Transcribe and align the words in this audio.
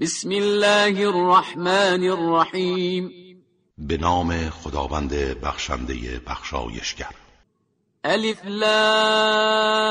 بسم 0.00 0.30
الله 0.30 1.06
الرحمن 1.06 2.02
الرحیم 2.02 3.10
به 3.78 3.96
نام 3.96 4.50
خداوند 4.50 5.14
بخشنده 5.14 6.20
بخشایشگر. 6.26 7.14
الف 8.04 8.44
لام 8.44 9.90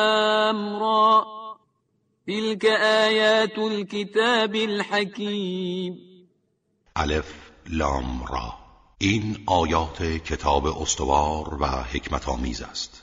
را. 0.80 1.26
تلك 2.28 2.66
آیات 3.06 3.60
الكتاب 3.60 4.56
الحکیم. 4.56 5.98
الف 6.96 7.34
لام 7.70 8.26
را. 8.26 8.54
این 8.98 9.38
آیات 9.46 10.04
کتاب 10.04 10.66
استوار 10.66 11.58
و 11.62 11.66
حکمت 11.66 12.30
آمیز 12.30 12.62
است. 12.62 13.03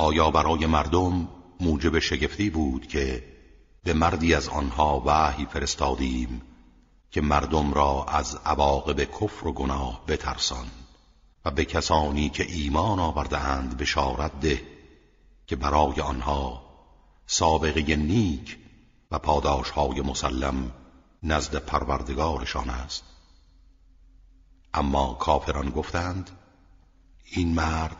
آیا 0.00 0.30
برای 0.30 0.66
مردم 0.66 1.28
موجب 1.60 1.98
شگفتی 1.98 2.50
بود 2.50 2.86
که 2.86 3.24
به 3.84 3.92
مردی 3.92 4.34
از 4.34 4.48
آنها 4.48 5.02
وحی 5.06 5.46
فرستادیم 5.46 6.42
که 7.10 7.20
مردم 7.20 7.72
را 7.72 8.04
از 8.04 8.36
عواقب 8.44 9.04
کفر 9.04 9.46
و 9.46 9.52
گناه 9.52 10.06
بترسان 10.06 10.66
و 11.44 11.50
به 11.50 11.64
کسانی 11.64 12.28
که 12.28 12.52
ایمان 12.52 12.98
آورده 12.98 13.38
اند 13.38 13.76
بشارت 13.76 14.40
ده 14.40 14.62
که 15.46 15.56
برای 15.56 16.00
آنها 16.00 16.62
سابقه 17.26 17.96
نیک 17.96 18.58
و 19.10 19.18
پاداشهای 19.18 20.00
مسلم 20.00 20.72
نزد 21.22 21.56
پروردگارشان 21.56 22.70
است. 22.70 23.04
اما 24.74 25.14
کافران 25.14 25.70
گفتند 25.70 26.30
این 27.24 27.54
مرد 27.54 27.99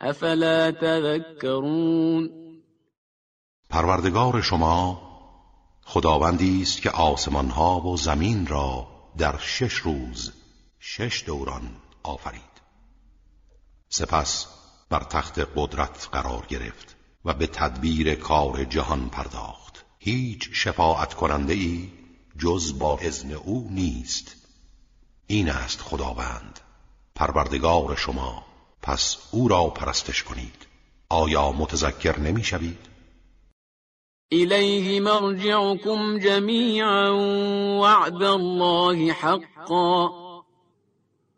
افلا 0.00 0.72
تذکرون؟ 0.72 2.30
پروردگار 3.70 4.40
شما 4.42 5.02
خداوندی 5.84 6.62
است 6.62 6.82
که 6.82 6.90
آسمان 6.90 7.50
ها 7.50 7.80
و 7.80 7.96
زمین 7.96 8.46
را 8.46 8.86
در 9.18 9.38
شش 9.38 9.72
روز 9.72 10.32
شش 10.78 11.24
دوران 11.26 11.76
آفرید. 12.02 12.42
سپس 13.88 14.46
بر 14.90 15.02
تخت 15.02 15.40
قدرت 15.56 16.08
قرار 16.12 16.46
گرفت 16.46 16.96
و 17.24 17.34
به 17.34 17.46
تدبیر 17.46 18.14
کار 18.14 18.64
جهان 18.64 19.08
پرداخت. 19.08 19.84
هیچ 19.98 20.50
شفاعت 20.52 21.14
کننده 21.14 21.52
ای 21.52 21.92
جز 22.38 22.78
با 22.78 22.98
اذن 22.98 23.32
او 23.32 23.68
نیست. 23.70 24.36
این 25.26 25.48
است 25.50 25.80
خداوند. 25.80 26.60
پروردگار 27.14 27.96
شما 27.96 28.49
پس 28.82 29.16
او 29.30 29.48
را 29.48 29.64
پرستش 29.64 30.22
کنید. 30.22 30.66
آیا 31.08 31.52
متذکر 31.52 32.20
نمی 32.20 32.44
شوید؟ 32.44 32.78
إليه 34.32 35.00
مرجعكم 35.00 36.18
جميعا 36.18 37.10
وعد 37.80 38.22
الله 38.22 39.12
حقا. 39.12 40.10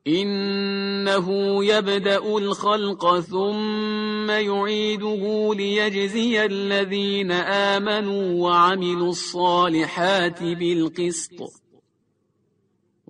إنه 0.06 1.28
يبدأ 1.64 2.38
الخلق 2.38 3.20
ثم 3.20 4.30
يعيده 4.30 5.54
ليجزي 5.54 6.44
الذين 6.44 7.32
آمنوا 7.32 8.48
وعملوا 8.48 9.10
الصالحات 9.10 10.42
بالقسط. 10.42 11.61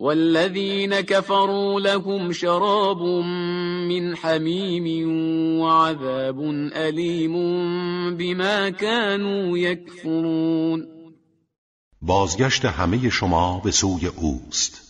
والذين 0.03 1.01
كفروا 1.01 1.81
لهم 1.81 2.33
شراب 2.33 3.03
من 3.89 4.17
حميم 4.17 4.87
وعذاب 5.61 6.41
أليم 6.75 7.35
بما 8.17 8.71
كانوا 8.71 9.59
يكفرون. 9.59 10.87
بازگشت 12.03 12.65
همه 12.65 13.11
شما 13.11 13.61
به 13.65 13.71
سوی 13.71 14.07
اوست. 14.07 14.83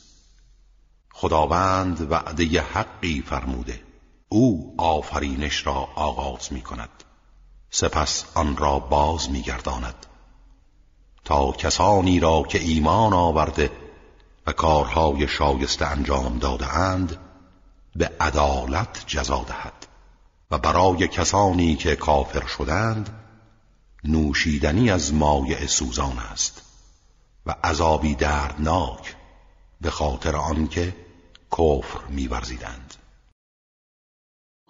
خداوند 1.13 2.11
وعده 2.11 2.61
حقی 2.61 3.23
فرموده. 3.27 3.81
او 4.29 4.75
آفرینش 4.79 5.67
را 5.67 5.89
آغاز 5.95 6.53
می 6.53 6.61
کند 6.61 7.05
سپس 7.71 8.25
آن 8.35 8.57
را 8.57 8.79
باز 8.79 9.31
می 9.31 9.43
گرداند 9.43 10.07
تا 11.25 11.53
کسانی 11.53 12.21
را 12.21 12.43
که 12.43 12.61
ایمان 12.61 13.13
آورده 13.13 13.82
و 14.47 14.53
کارهای 14.53 15.29
شایسته 15.29 15.87
انجام 15.87 16.39
داده 16.39 16.77
اند 16.77 17.17
به 17.97 18.11
عدالت 18.21 19.05
جزا 19.07 19.45
دهد. 19.49 19.87
و 20.51 20.59
برای 20.59 21.09
کسانی 21.09 21.77
که 21.77 21.97
کافر 21.97 22.47
شدند 22.47 23.11
نوشیدنی 24.05 24.91
از 24.91 25.15
مایع 25.15 25.67
سوزان 25.67 26.19
است 26.19 26.63
و 27.47 27.55
عذابی 27.65 28.15
دردناک 28.15 29.17
به 29.81 29.91
خاطر 29.91 30.37
آنکه 30.37 30.97
کفر 31.53 32.01
می‌ورزیدند. 32.09 32.95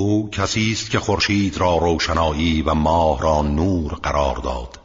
او 0.00 0.30
کسی 0.30 0.72
است 0.72 0.90
که 0.90 0.98
خورشید 0.98 1.58
را 1.58 1.76
روشنایی 1.76 2.62
و 2.62 2.74
ماه 2.74 3.20
را 3.20 3.42
نور 3.42 3.94
قرار 3.94 4.36
داد 4.36 4.80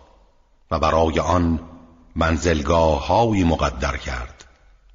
و 0.71 0.79
برای 0.79 1.19
آن 1.19 1.59
منزلگاه 2.15 3.07
هایی 3.07 3.43
مقدر 3.43 3.97
کرد 3.97 4.45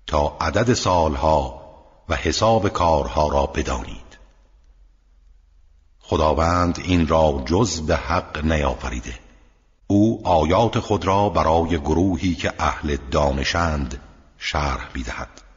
تا 0.07 0.37
عدد 0.41 0.75
سالها 0.75 1.61
و 2.09 2.15
حساب 2.15 2.69
کارها 2.69 3.29
را 3.29 3.47
بدانید. 3.47 4.19
خداوند 6.01 6.81
این 6.85 7.09
را 7.09 7.43
جز 7.47 7.81
به 7.81 7.97
حق 7.97 8.45
نیافریده. 8.45 9.15
او 9.87 10.21
آیات 10.25 10.79
خود 10.79 11.05
را 11.05 11.29
برای 11.29 11.79
گروهی 11.79 12.35
که 12.35 12.53
اهل 12.59 12.97
دانشند 13.11 14.01
شرح 14.39 14.89
بیدهد 14.93 15.50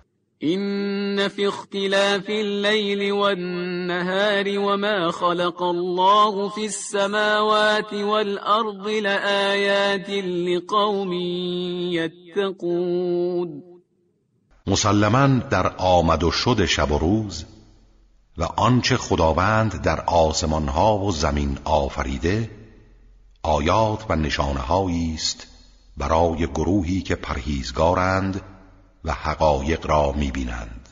إن 0.43 1.27
في 1.27 1.47
اختلاف 1.47 2.29
الليل 2.29 3.11
والنهار 3.11 4.59
وما 4.59 5.11
خلق 5.11 5.63
الله 5.63 6.49
في 6.49 6.65
السماوات 6.65 7.93
والأرض 7.93 8.87
لآيات 8.87 10.09
لقوم 10.09 11.13
يتقون. 11.93 13.63
مسلما 14.67 15.27
در 15.51 15.73
آمد 15.77 16.23
و 16.23 16.31
شد 16.31 16.65
شب 16.65 16.91
و 16.91 16.97
روز 16.97 17.45
و 18.37 18.43
آنچه 18.43 18.97
خداوند 18.97 19.81
در 19.81 20.01
آسمان 20.01 20.67
ها 20.67 20.97
و 20.97 21.11
زمین 21.11 21.57
آفریده 21.63 22.49
آیات 23.43 24.05
و 24.09 24.15
نشانه 24.15 24.71
است 25.13 25.47
برای 25.97 26.47
گروهی 26.47 27.01
که 27.01 27.15
پرهیزگارند 27.15 28.41
و 29.05 29.11
حقایق 29.11 29.87
را 29.87 30.11
می‌بینند. 30.11 30.83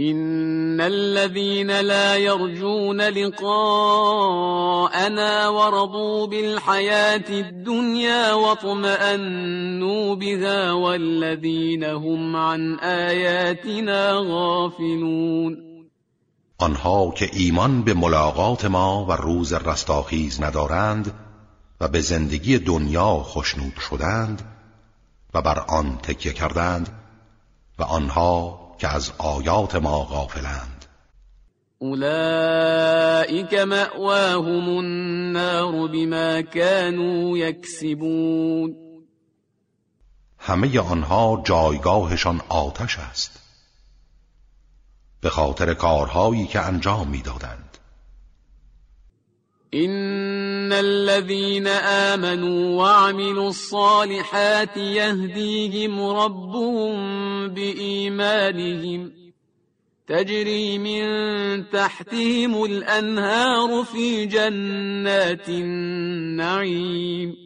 إن 0.00 0.80
الذين 0.80 1.80
لا 1.80 2.16
يرجون 2.16 3.00
لقاءنا 3.00 4.48
ورضوا 5.48 6.26
بالحياة 6.26 7.24
الدنيا 7.30 8.32
واطمأنوا 8.32 10.14
بها 10.14 10.72
والذين 10.72 11.84
هم 11.84 12.36
عن 12.36 12.78
آياتنا 12.78 14.12
غافلون 14.12 15.70
آنها 16.58 17.10
که 17.10 17.30
ایمان 17.32 17.82
به 17.82 17.94
ملاقات 17.94 18.64
ما 18.64 19.04
و 19.04 19.12
روز 19.12 19.52
رستاخیز 19.52 20.42
ندارند 20.42 21.12
و 21.80 21.88
به 21.88 22.00
زندگی 22.00 22.58
دنیا 22.58 23.16
خشنود 23.22 23.74
شدند 23.90 24.42
و 25.34 25.42
بر 25.42 25.58
آن 25.68 25.98
تکیه 26.02 26.32
کردند 26.32 26.99
و 27.80 27.82
آنها 27.82 28.60
که 28.78 28.88
از 28.88 29.12
آیات 29.18 29.74
ما 29.74 30.04
غافلند. 30.04 30.84
اولئک 31.78 33.54
مأواهم 33.54 34.68
النار 34.68 35.88
بما 35.88 36.42
كانوا 36.42 37.38
یکسبون. 37.38 38.76
همه 40.38 40.80
آنها 40.80 41.42
جایگاهشان 41.44 42.40
آتش 42.48 42.98
است. 42.98 43.40
به 45.20 45.30
خاطر 45.30 45.74
کارهایی 45.74 46.46
که 46.46 46.60
انجام 46.60 47.08
می‌دادند. 47.08 47.78
الذين 50.72 51.66
آمنوا 51.66 52.76
وعملوا 52.76 53.48
الصالحات 53.48 54.76
يهديهم 54.76 56.00
ربهم 56.00 56.94
بإيمانهم 57.48 59.12
تجري 60.08 60.78
من 60.78 61.70
تحتهم 61.70 62.64
الأنهار 62.64 63.84
في 63.84 64.26
جنات 64.26 65.48
النعيم 65.48 67.36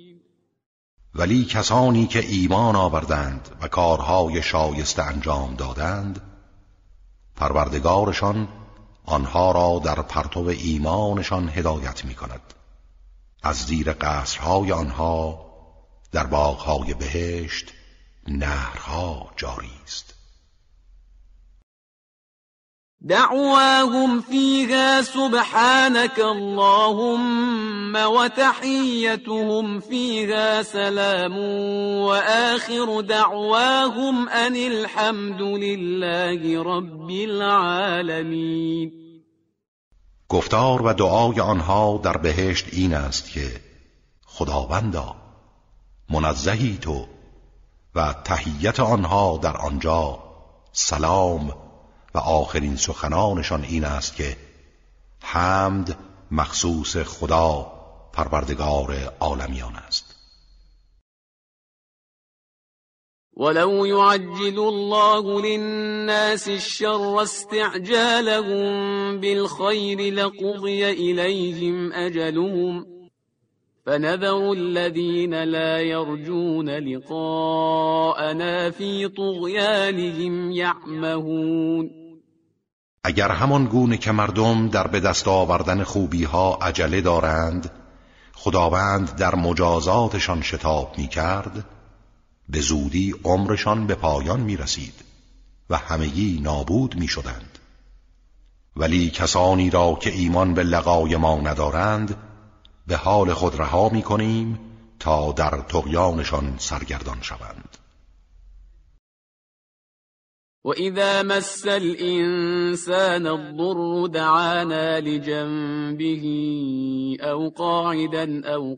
ولی 1.14 1.44
کسانی 1.44 2.06
که 2.06 2.18
ایمان 2.18 2.76
آوردند 2.76 3.48
و 3.62 3.68
کارهای 3.68 4.42
شایسته 4.42 5.02
انجام 5.02 5.54
دادند 5.54 6.20
پروردگارشان 7.36 8.48
آنها 9.06 9.52
را 9.52 9.80
در 9.84 10.02
پرتو 10.02 10.40
ایمانشان 10.46 11.48
هدایت 11.48 12.04
می 12.04 12.14
کند 12.14 12.53
از 13.44 13.56
زیر 13.56 13.92
قصرهای 13.92 14.72
آنها 14.72 15.44
در 16.12 16.26
باغهای 16.26 16.94
بهشت 16.94 17.72
نهرها 18.28 19.32
جاری 19.36 19.70
است. 19.84 20.14
دعواهم 23.08 24.20
فيها 24.20 25.02
سبحانك 25.02 26.20
اللهم 26.20 27.96
وتحيتهم 27.96 29.80
فيها 29.80 30.62
سلام 30.62 31.38
وآخر 32.00 33.00
دعواهم 33.00 34.28
أن 34.28 34.56
الحمد 34.56 35.42
لله 35.42 36.62
رب 36.62 37.10
العالمين 37.10 39.03
گفتار 40.34 40.82
و 40.82 40.92
دعای 40.92 41.40
آنها 41.40 42.00
در 42.02 42.16
بهشت 42.16 42.66
این 42.72 42.94
است 42.94 43.30
که 43.30 43.60
خداوندا 44.26 45.16
منزهی 46.10 46.78
تو 46.78 47.06
و 47.94 48.12
تهیت 48.12 48.80
آنها 48.80 49.38
در 49.42 49.56
آنجا 49.56 50.18
سلام 50.72 51.50
و 52.14 52.18
آخرین 52.18 52.76
سخنانشان 52.76 53.64
این 53.64 53.84
است 53.84 54.16
که 54.16 54.36
حمد 55.22 55.98
مخصوص 56.30 56.96
خدا 56.96 57.72
پروردگار 58.12 59.12
عالمیان 59.20 59.76
است. 59.76 60.03
ولو 63.36 63.84
يعجل 63.84 64.58
الله 64.58 65.42
للناس 65.42 66.48
الشر 66.48 67.22
استعجالهم 67.22 68.72
بالخير 69.20 70.14
لقضي 70.14 70.90
إليهم 70.90 71.92
أجلهم 71.92 72.86
فنذر 73.86 74.52
الذين 74.52 75.44
لا 75.44 75.80
يرجون 75.80 76.70
لقاءنا 76.70 78.70
في 78.70 79.08
طغيانهم 79.08 80.50
يعمهون. 80.50 81.90
اگر 83.04 83.30
همان 83.30 83.66
گونه 83.66 83.96
که 83.96 84.12
مردم 84.12 84.68
در 84.68 84.86
به 84.86 85.00
دست 85.00 85.28
آوردن 85.28 85.82
خوبی 85.82 86.24
ها 86.24 86.58
عجله 86.62 87.00
دارند 87.00 87.70
خداوند 88.34 89.16
در 89.16 89.34
مجازاتشان 89.34 90.42
شتاب 90.42 90.92
می 90.98 91.08
کرد 91.08 91.73
به 92.48 92.60
زودی 92.60 93.14
عمرشان 93.24 93.86
به 93.86 93.94
پایان 93.94 94.40
می 94.40 94.56
رسید 94.56 95.04
و 95.70 95.76
همگی 95.76 96.40
نابود 96.42 96.94
می 96.96 97.08
شدند 97.08 97.58
ولی 98.76 99.10
کسانی 99.10 99.70
را 99.70 99.98
که 100.00 100.10
ایمان 100.10 100.54
به 100.54 100.62
لقای 100.62 101.16
ما 101.16 101.40
ندارند 101.40 102.16
به 102.86 102.96
حال 102.96 103.32
خود 103.32 103.60
رها 103.60 103.88
می 103.88 104.02
کنیم 104.02 104.58
تا 104.98 105.32
در 105.32 105.60
تقیانشان 105.68 106.54
سرگردان 106.58 107.18
شوند. 107.22 107.76
وإذا 110.64 111.22
مس 111.22 111.66
الإنسان 111.66 113.26
الضر 113.26 114.06
دعانا 114.06 114.98
لجنبه 114.98 116.24
أو 117.20 117.50
قاعدا 117.50 118.42
أو 118.44 118.76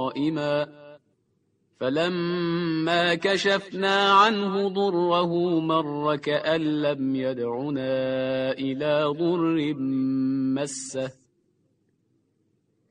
قائما 0.00 0.66
فلما 1.82 3.14
كشفنا 3.14 4.12
عنه 4.12 4.68
ضره 4.68 5.60
مر 5.60 6.16
كأن 6.16 6.60
لم 6.60 7.16
يدعنا 7.16 8.52
إلى 8.52 9.04
ضر 9.18 9.74
مسه 10.54 11.10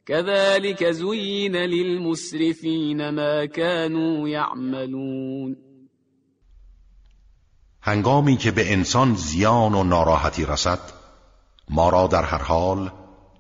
كذلك 0.06 0.84
زين 0.84 1.56
للمسرفين 1.56 3.10
ما 3.10 3.46
كانوا 3.46 4.30
يعملون 4.30 5.56
هنگامی 7.82 8.38
که 8.38 8.52
به 8.52 8.74
انسان 8.74 9.16
زیان 9.16 9.74
و 9.74 9.84
ناراحتی 9.84 10.46
رسد 10.46 10.80
ما 11.70 11.90
را 11.90 12.08
در 12.08 12.24
هر 12.24 12.42
حال 12.44 12.92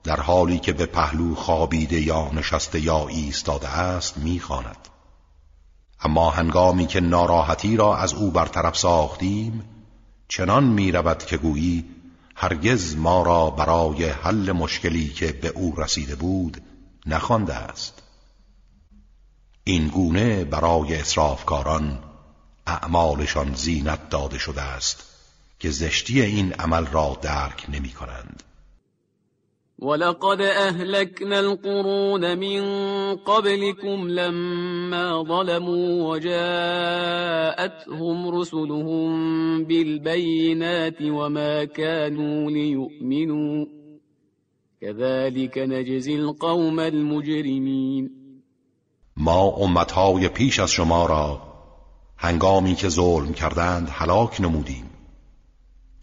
در 0.03 0.19
حالی 0.19 0.59
که 0.59 0.73
به 0.73 0.85
پهلو 0.85 1.35
خوابیده 1.35 2.01
یا 2.01 2.31
نشسته 2.33 2.79
یا 2.79 3.07
ایستاده 3.07 3.67
است 3.67 4.17
می‌خواند. 4.17 4.80
اما 6.01 6.29
هنگامی 6.29 6.87
که 6.87 6.99
ناراحتی 6.99 7.77
را 7.77 7.97
از 7.97 8.13
او 8.13 8.31
برطرف 8.31 8.77
ساختیم 8.77 9.63
چنان 10.27 10.63
می‌رود 10.63 11.25
که 11.25 11.37
گویی 11.37 11.85
هرگز 12.35 12.95
ما 12.95 13.23
را 13.23 13.49
برای 13.49 14.09
حل 14.09 14.51
مشکلی 14.51 15.09
که 15.09 15.31
به 15.31 15.47
او 15.47 15.73
رسیده 15.77 16.15
بود 16.15 16.61
نخوانده 17.05 17.55
است. 17.55 18.01
این 19.63 19.87
گونه 19.87 20.43
برای 20.43 20.95
اصرافکاران 20.95 21.99
اعمالشان 22.67 23.53
زینت 23.55 24.09
داده 24.09 24.37
شده 24.37 24.61
است 24.61 25.03
که 25.59 25.71
زشتی 25.71 26.21
این 26.21 26.53
عمل 26.53 26.85
را 26.85 27.17
درک 27.21 27.65
نمی 27.69 27.89
کنند 27.89 28.43
ولقد 29.81 30.41
أهلكنا 30.41 31.39
القرون 31.39 32.37
من 32.37 32.61
قبلكم 33.15 34.09
لما 34.09 35.23
ظلموا 35.23 36.09
وجاءتهم 36.09 37.49
رسلهم 38.29 39.09
بالبينات 39.63 41.01
وما 41.01 41.63
كانوا 41.65 42.51
ليؤمنوا 42.51 43.65
كذلك 44.81 45.57
نجزي 45.57 46.15
القوم 46.15 46.79
المجرمين. 46.79 48.21
ما 49.17 49.55
امتهای 49.63 50.27
پیش 50.27 50.59
از 50.59 50.71
شما 50.71 51.05
را 51.05 51.41
هنگامی 52.17 52.75
که 52.75 52.89
ظلم 52.89 53.33
کردند 53.33 53.89
هلاک 53.91 54.41
نمودیم 54.41 54.89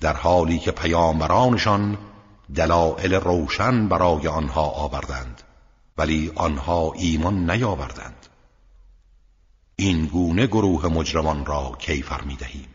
در 0.00 0.12
حالی 0.12 0.58
که 0.58 0.70
پیامبرانشان 0.70 1.98
دلائل 2.54 3.14
روشن 3.14 3.88
برای 3.88 4.28
آنها 4.28 4.62
آوردند 4.62 5.42
ولی 5.98 6.32
آنها 6.34 6.92
ایمان 6.92 7.50
نیاوردند. 7.50 8.26
این 9.76 10.06
گونه 10.06 10.46
گروه 10.46 10.86
مجرمان 10.86 11.46
را 11.46 11.76
کیفر 11.78 12.20
می 12.20 12.36
دهیم 12.36 12.68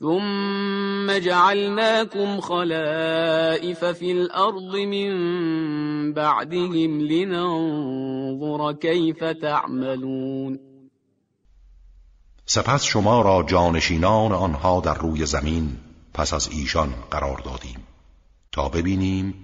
ثم 0.00 1.18
جعلناكم 1.18 2.40
خلائف 2.40 3.84
في 3.84 4.10
الأرض 4.12 4.74
من 4.74 6.12
بعدهم 6.12 7.00
لننظر 7.00 8.72
كيف 8.72 9.24
تعملون. 9.42 10.58
سپس 12.46 12.84
شما 12.84 13.22
را 13.22 13.42
جانشینان 13.42 14.32
آنها 14.32 14.80
در 14.80 14.94
روی 14.94 15.26
زمین 15.26 15.76
پس 16.14 16.34
از 16.34 16.48
ایشان 16.52 16.94
قرار 17.10 17.38
دادیم. 17.38 17.87
تا 18.58 18.68
ببینیم 18.68 19.34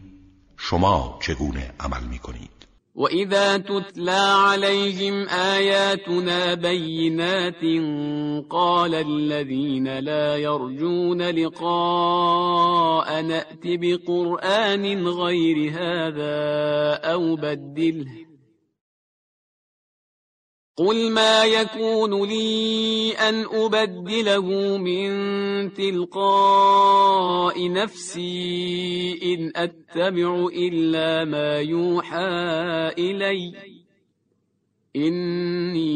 شما 0.57 1.19
چگونه 1.21 1.71
عمل 1.81 2.05
می 2.11 2.19
کنید 2.19 2.51
وإذا 2.95 3.59
تتلى 3.59 4.25
عليهم 4.51 5.29
آياتنا 5.29 6.55
بينات 6.55 7.65
قال 8.51 8.95
الذين 8.95 9.99
لا 9.99 10.37
يرجون 10.37 11.23
لقاء 11.23 13.23
نأت 13.23 13.65
بقرآن 13.65 15.09
غير 15.09 15.71
هذا 15.71 16.35
أو 17.13 17.37
بدله 17.37 18.24
قل 20.77 21.13
ما 21.13 21.45
يكون 21.45 22.29
لي 22.29 23.13
أن 23.13 23.45
أبدله 23.45 24.77
من 24.79 25.11
تلقاء 25.75 27.73
نفسي 27.73 29.21
إن 29.23 29.53
أتبع 29.57 30.47
إلا 30.53 31.25
ما 31.25 31.61
يوحى 31.61 32.29
إلي 32.99 33.55
إني 34.97 35.93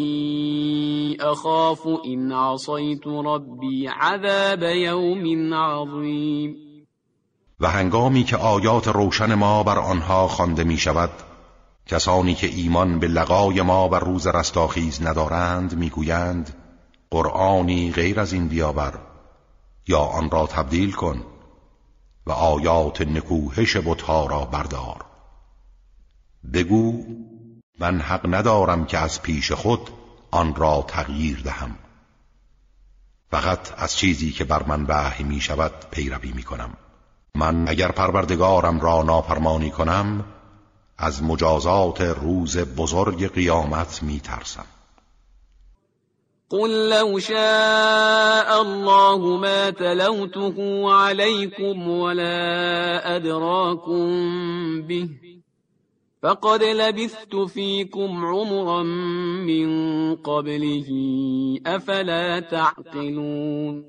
أخاف 1.21 1.89
إن 2.07 2.33
عصيت 2.33 3.07
ربي 3.07 3.89
عذاب 3.89 4.63
يوم 4.63 5.55
عظيم 5.55 6.69
و 7.61 7.67
هنگامی 7.67 8.25
که 8.25 8.37
آیات 8.37 8.89
روشن 8.89 9.35
ما 9.35 9.63
بر 9.63 9.79
آنها 9.79 10.29
خوانده 10.29 10.65
می 10.65 10.77
شود 10.77 11.28
کسانی 11.89 12.35
که 12.35 12.47
ایمان 12.47 12.99
به 12.99 13.09
لقای 13.09 13.63
ما 13.63 13.89
بر 13.89 14.01
روز 14.01 14.27
رستاخیز 14.27 15.03
ندارند 15.03 15.77
می‌گویند 15.77 16.55
قرآنی 17.11 17.93
غیر 17.93 18.21
از 18.21 18.33
این 18.33 18.49
بیاور 18.49 18.99
یا 19.87 19.99
آن 19.99 20.31
را 20.31 20.47
تبدیل 20.47 20.93
کن 20.93 21.25
و 22.27 22.33
آیات 22.33 23.01
نکوهش 23.01 23.77
بتها 23.77 24.27
را 24.27 24.45
بردار. 24.45 25.05
بگو 26.53 27.05
من 27.79 28.01
حق 28.01 28.35
ندارم 28.35 28.85
که 28.85 28.99
از 28.99 29.23
پیش 29.23 29.53
خود 29.53 29.91
آن 30.31 30.55
را 30.55 30.85
تغییر 30.89 31.41
دهم. 31.45 31.79
فقط 33.31 33.73
از 33.77 33.97
چیزی 33.97 34.31
که 34.33 34.45
بر 34.45 34.63
من 34.63 34.85
وحی 34.89 35.25
می 35.25 35.41
شود 35.41 35.73
پیروی 35.91 36.33
می 36.33 36.43
کنم 36.43 36.71
من 37.35 37.69
اگر 37.69 37.93
پروردگارم 37.93 38.81
را 38.81 39.03
نافرمانی 39.03 39.71
کنم 39.71 40.25
از 40.99 41.23
مجازات 41.23 42.01
روز 42.01 42.59
بزرگ 42.59 43.33
قیامت 43.35 44.03
می 44.03 44.21
ترسم 44.21 44.65
قل 46.51 46.89
لو 46.89 47.19
شاء 47.21 48.61
الله 48.61 49.39
ما 49.41 49.71
تلوته 49.71 50.91
عليكم 50.93 51.89
ولا 51.89 53.17
أدراكم 53.17 54.07
به 54.83 55.09
فقد 56.23 56.63
لبثت 56.63 57.37
فيكم 57.55 58.27
عمرا 58.27 58.83
من 58.83 60.15
قبله 60.17 60.87
افلا 61.67 62.41
تعقلون. 62.41 63.85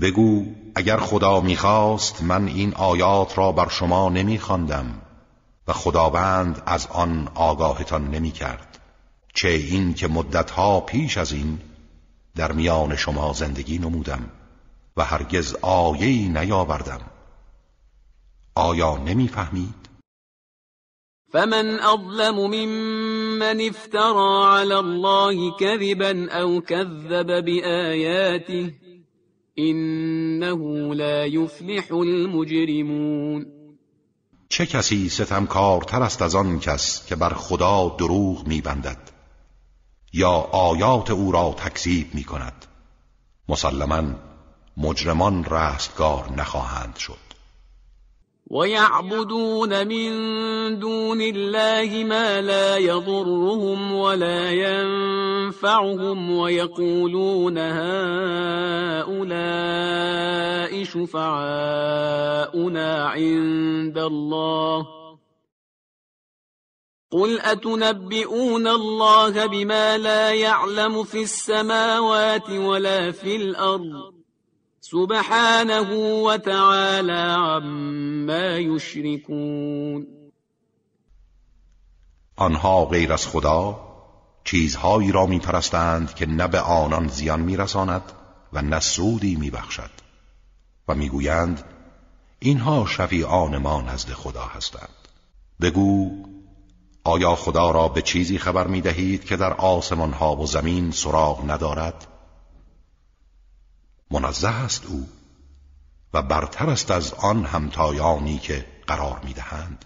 بگو 0.00 0.44
اگر 0.74 0.96
خدا 0.96 1.40
می‌خواست 1.40 2.22
من 2.22 2.48
این 2.48 2.74
آیات 2.74 3.38
را 3.38 3.52
بر 3.52 3.68
شما 3.68 4.08
نمیخواندم. 4.08 5.01
و 5.68 5.72
خداوند 5.72 6.62
از 6.66 6.86
آن 6.86 7.28
آگاهتان 7.34 8.10
نمی 8.10 8.30
کرد 8.30 8.78
چه 9.34 9.48
این 9.48 9.94
که 9.94 10.08
مدتها 10.08 10.80
پیش 10.80 11.18
از 11.18 11.32
این 11.32 11.58
در 12.36 12.52
میان 12.52 12.96
شما 12.96 13.32
زندگی 13.32 13.78
نمودم 13.78 14.30
و 14.96 15.04
هرگز 15.04 15.54
آیهی 15.62 16.28
نیاوردم 16.28 17.00
آیا 18.54 18.96
نمی‌فهمید؟ 18.96 19.82
فمن 21.32 21.80
اظلم 21.80 22.34
ممن 22.34 23.60
افترى 23.60 24.58
على 24.58 24.74
الله 24.74 25.50
كذبا 25.60 26.28
او 26.32 26.60
كذب 26.60 27.44
بآياته 27.44 28.74
انه 29.58 30.94
لا 30.94 31.26
يفلح 31.26 31.92
المجرمون 31.92 33.61
چه 34.52 34.66
کسی 34.66 35.08
ستمکارتر 35.08 36.02
است 36.02 36.22
از 36.22 36.34
آن 36.34 36.60
کس 36.60 37.06
که 37.06 37.16
بر 37.16 37.34
خدا 37.34 37.96
دروغ 37.98 38.46
میبندد 38.46 39.10
یا 40.12 40.30
آیات 40.52 41.10
او 41.10 41.32
را 41.32 41.54
تکذیب 41.58 42.14
می 42.14 42.24
کند 42.24 42.66
مسلما 43.48 44.02
مجرمان 44.76 45.44
رستگار 45.44 46.32
نخواهند 46.32 46.96
شد. 46.96 47.31
ويعبدون 48.50 49.86
من 49.88 50.10
دون 50.78 51.20
الله 51.20 52.04
ما 52.04 52.40
لا 52.40 52.76
يضرهم 52.76 53.92
ولا 53.92 54.50
ينفعهم 54.50 56.30
ويقولون 56.30 57.58
هؤلاء 57.58 59.22
شفعاؤنا 60.84 62.24
عند 63.08 63.98
الله. 63.98 64.86
قل 67.12 67.40
أتنبئون 67.40 68.66
الله 68.66 69.46
بما 69.46 69.98
لا 69.98 70.30
يعلم 70.30 71.04
في 71.04 71.22
السماوات 71.22 72.50
ولا 72.50 73.10
في 73.10 73.36
الأرض؟ 73.36 74.21
سبحانه 74.84 75.90
وتعالى 76.24 77.22
عما 77.38 78.58
يشركون. 78.58 80.06
آنها 82.36 82.84
غیر 82.84 83.12
از 83.12 83.26
خدا 83.26 83.80
چیزهایی 84.44 85.12
را 85.12 85.26
میپرستند 85.26 86.14
که 86.14 86.26
نه 86.26 86.48
به 86.48 86.60
آنان 86.60 87.08
زیان 87.08 87.40
میرساند 87.40 88.02
و 88.52 88.62
نه 88.62 88.80
سودی 88.80 89.36
میبخشد. 89.36 89.90
و 90.88 90.94
می‌گویند 90.94 91.64
اینها 92.38 92.86
شفیعان 92.86 93.58
ما 93.58 93.82
نزد 93.82 94.08
خدا 94.08 94.44
هستند. 94.44 95.08
بگو 95.60 96.10
آیا 97.04 97.34
خدا 97.34 97.70
را 97.70 97.88
به 97.88 98.02
چیزی 98.02 98.38
خبر 98.38 98.66
می 98.66 98.80
دهید 98.80 99.24
که 99.24 99.36
در 99.36 99.52
آسمان 99.52 100.12
ها 100.12 100.36
و 100.36 100.46
زمین 100.46 100.90
سراغ 100.90 101.50
ندارد؟ 101.50 102.11
منزه 104.12 104.48
است 104.48 104.86
او 104.88 105.06
و 106.14 106.22
برتر 106.22 106.70
است 106.70 106.90
از 106.90 107.14
آن 107.14 107.44
همتایانی 107.44 108.38
که 108.38 108.66
قرار 108.86 109.20
می‌دهند. 109.24 109.84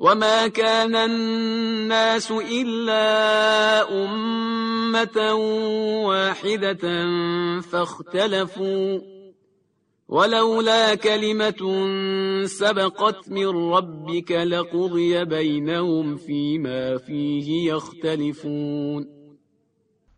وما 0.00 0.48
كان 0.48 0.94
الناس 0.94 2.30
إلا 2.30 3.04
أمة 4.04 5.32
واحدة 6.04 7.06
فاختلفوا 7.60 8.98
ولولا 10.08 10.94
كلمة 10.94 11.62
سبقت 12.46 13.28
من 13.28 13.46
ربك 13.46 14.32
لقضي 14.32 15.24
بينهم 15.24 16.16
فيما 16.16 16.98
فيه 16.98 17.72
يختلفون. 17.72 19.19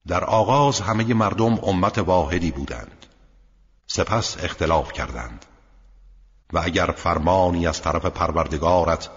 در 0.06 0.24
آغاز 0.24 0.80
همه 0.80 1.14
مردم 1.14 1.58
امت 1.62 1.98
واحدی 1.98 2.50
بودند. 2.50 3.06
سپس 3.86 4.44
اختلاف 4.44 4.92
کردند. 4.92 5.44
و 6.52 6.58
اگر 6.64 6.86
فرمانی 6.86 7.66
از 7.66 7.82
طرف 7.82 8.06
پروردگارت 8.06 9.08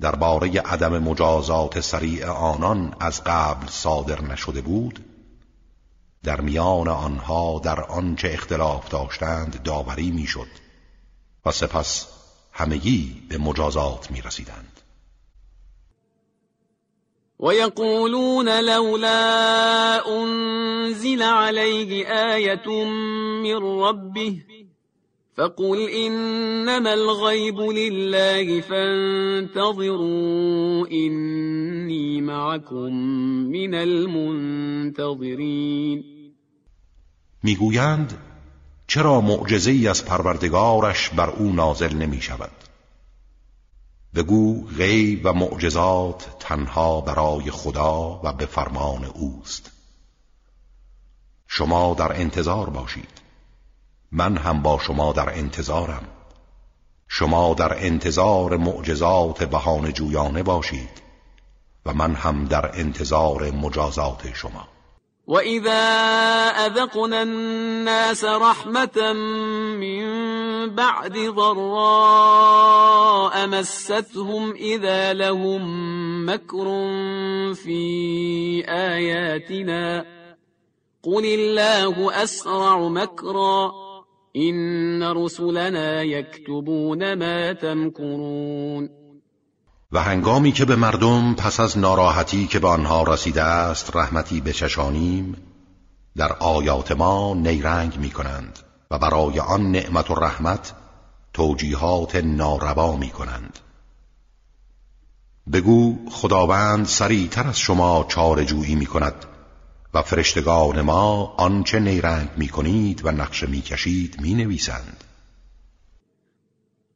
درباره 0.00 0.60
عدم 0.60 0.98
مجازات 0.98 1.80
سریع 1.80 2.30
آنان 2.30 2.96
از 3.00 3.24
قبل 3.24 3.66
صادر 3.66 4.22
نشده 4.22 4.60
بود 4.60 5.04
در 6.22 6.40
میان 6.40 6.88
آنها 6.88 7.60
در 7.64 7.80
آنچه 7.80 8.30
اختلاف 8.32 8.88
داشتند 8.88 9.62
داوری 9.62 10.10
می‌شد 10.10 10.48
و 11.46 11.52
سپس 11.52 12.06
همگی 12.52 13.26
به 13.28 13.38
مجازات 13.38 14.10
می 14.10 14.22
رسیدند 14.22 14.75
ويقولون 17.38 18.64
لولا 18.64 20.22
أنزل 20.22 21.22
عليه 21.22 22.06
آية 22.06 22.84
من 23.42 23.56
ربه 23.56 24.42
فقل 25.36 25.88
إنما 25.88 26.94
الغيب 26.94 27.60
لله 27.60 28.60
فانتظروا 28.60 30.06
إني 30.86 32.20
معكم 32.20 32.92
من 33.52 33.74
المنتظرين. 33.74 34.96
میگویند 37.42 38.18
چرا 38.86 39.20
معجزه 39.20 39.90
از 39.90 40.04
پروردگارش 40.04 41.08
بر 41.08 41.30
أو 41.30 41.52
نازل 41.52 41.96
نمی 41.96 42.20
شود 42.20 42.65
بگو 44.16 44.66
غیب 44.66 45.20
و 45.24 45.32
معجزات 45.32 46.36
تنها 46.38 47.00
برای 47.00 47.50
خدا 47.50 48.20
و 48.24 48.32
به 48.32 48.46
فرمان 48.46 49.04
اوست. 49.04 49.70
شما 51.48 51.94
در 51.94 52.20
انتظار 52.20 52.70
باشید. 52.70 53.20
من 54.12 54.36
هم 54.36 54.62
با 54.62 54.78
شما 54.78 55.12
در 55.12 55.38
انتظارم. 55.38 56.08
شما 57.08 57.54
در 57.54 57.86
انتظار 57.86 58.56
معجزات 58.56 59.44
بهانه 59.44 59.92
جویانه 59.92 60.42
باشید 60.42 61.02
و 61.86 61.94
من 61.94 62.14
هم 62.14 62.44
در 62.44 62.78
انتظار 62.80 63.50
مجازات 63.50 64.34
شما. 64.34 64.68
وإذا 65.26 65.82
أذقنا 66.66 67.22
الناس 67.22 68.24
رحمة 68.24 69.12
من 69.80 70.06
بعد 70.74 71.18
ضراء 71.18 72.76
مستهم 73.46 74.52
إذا 74.52 75.12
لهم 75.12 75.62
مكر 76.26 76.64
في 77.54 78.64
آياتنا 78.68 80.06
قل 81.02 81.24
الله 81.24 82.22
أسرع 82.22 82.88
مكرا 82.88 83.72
إن 84.36 85.02
رسلنا 85.02 86.02
يكتبون 86.02 87.12
ما 87.12 87.52
تمكرون 87.52 89.05
و 89.92 90.02
هنگامی 90.02 90.52
که 90.52 90.64
به 90.64 90.76
مردم 90.76 91.34
پس 91.34 91.60
از 91.60 91.78
ناراحتی 91.78 92.46
که 92.46 92.58
به 92.58 92.68
آنها 92.68 93.02
رسیده 93.02 93.42
است 93.42 93.96
رحمتی 93.96 94.40
بچشانیم 94.40 95.36
در 96.16 96.32
آیات 96.32 96.92
ما 96.92 97.34
نیرنگ 97.34 97.96
می 97.96 98.10
کنند 98.10 98.58
و 98.90 98.98
برای 98.98 99.40
آن 99.40 99.70
نعمت 99.70 100.10
و 100.10 100.14
رحمت 100.14 100.72
توجیهات 101.32 102.16
ناروا 102.16 102.96
می 102.96 103.10
کنند 103.10 103.58
بگو 105.52 106.10
خداوند 106.10 106.86
سریعتر 106.86 107.46
از 107.46 107.58
شما 107.58 108.06
چارجویی 108.08 108.74
می 108.74 108.86
کند 108.86 109.24
و 109.94 110.02
فرشتگان 110.02 110.80
ما 110.80 111.34
آنچه 111.36 111.80
نیرنگ 111.80 112.28
می 112.36 112.48
کنید 112.48 113.04
و 113.04 113.10
نقشه 113.10 113.46
می 113.46 113.60
کشید 113.60 114.20
می 114.20 114.34
نویسند 114.34 115.04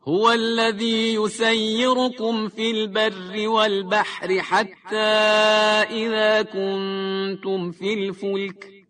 هو 0.08 0.32
الذي 0.32 1.14
يسيركم 1.14 2.48
في 2.48 2.70
البر 2.70 3.48
والبحر 3.48 4.40
حتى 4.40 4.96
إذا 5.90 6.42
كنتم 6.42 7.70
في 7.70 7.94
الفلك 7.94 8.80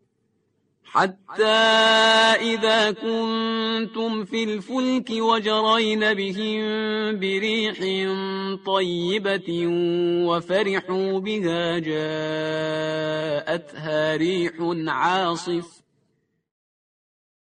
حتى 0.84 1.44
إذا 2.52 2.90
كنتم 2.90 4.24
في 4.24 4.44
الفلك 4.44 5.10
وجرين 5.10 6.14
بهم 6.14 6.62
بريح 7.18 7.78
طيبة 8.66 9.66
وفرحوا 10.26 11.20
بها 11.20 11.78
جاءتها 11.78 12.86
ريح 14.16 14.52
عاصف. 14.86 15.79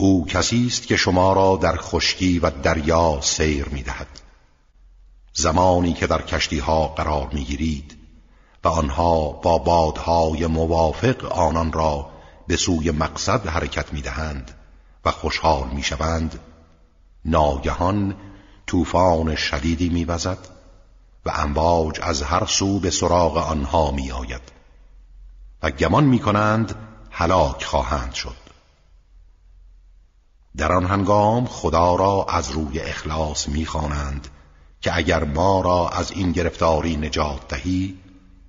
او 0.00 0.26
کسی 0.26 0.66
است 0.66 0.86
که 0.86 0.96
شما 0.96 1.32
را 1.32 1.58
در 1.62 1.76
خشکی 1.76 2.38
و 2.38 2.50
دریا 2.50 3.20
سیر 3.20 3.68
می 3.68 3.82
دهد. 3.82 4.06
زمانی 5.32 5.92
که 5.92 6.06
در 6.06 6.22
کشتی 6.22 6.58
ها 6.58 6.88
قرار 6.88 7.28
می 7.32 7.44
گیرید 7.44 7.96
و 8.64 8.68
آنها 8.68 9.28
با 9.28 9.58
بادهای 9.58 10.46
موافق 10.46 11.24
آنان 11.24 11.72
را 11.72 12.10
به 12.46 12.56
سوی 12.56 12.90
مقصد 12.90 13.46
حرکت 13.46 13.92
می 13.92 14.02
دهند 14.02 14.50
و 15.04 15.10
خوشحال 15.10 15.68
می 15.68 15.82
شوند 15.82 16.40
ناگهان 17.24 18.16
طوفان 18.66 19.34
شدیدی 19.34 19.88
می 19.88 20.04
وزد 20.04 20.38
و 21.26 21.30
امواج 21.30 22.00
از 22.02 22.22
هر 22.22 22.46
سو 22.46 22.80
به 22.80 22.90
سراغ 22.90 23.36
آنها 23.36 23.90
می 23.90 24.10
آید 24.10 24.52
و 25.62 25.70
گمان 25.70 26.04
می 26.04 26.18
کنند 26.18 26.74
هلاک 27.10 27.64
خواهند 27.64 28.14
شد 28.14 28.47
در 30.58 30.72
آن 30.72 30.84
هنگام 30.84 31.46
خدا 31.46 31.94
را 31.94 32.26
از 32.28 32.50
روی 32.50 32.80
اخلاص 32.80 33.48
می‌خوانند 33.48 34.28
که 34.80 34.96
اگر 34.96 35.24
ما 35.24 35.60
را 35.60 35.88
از 35.88 36.12
این 36.12 36.32
گرفتاری 36.32 36.96
نجات 36.96 37.48
دهی 37.48 37.98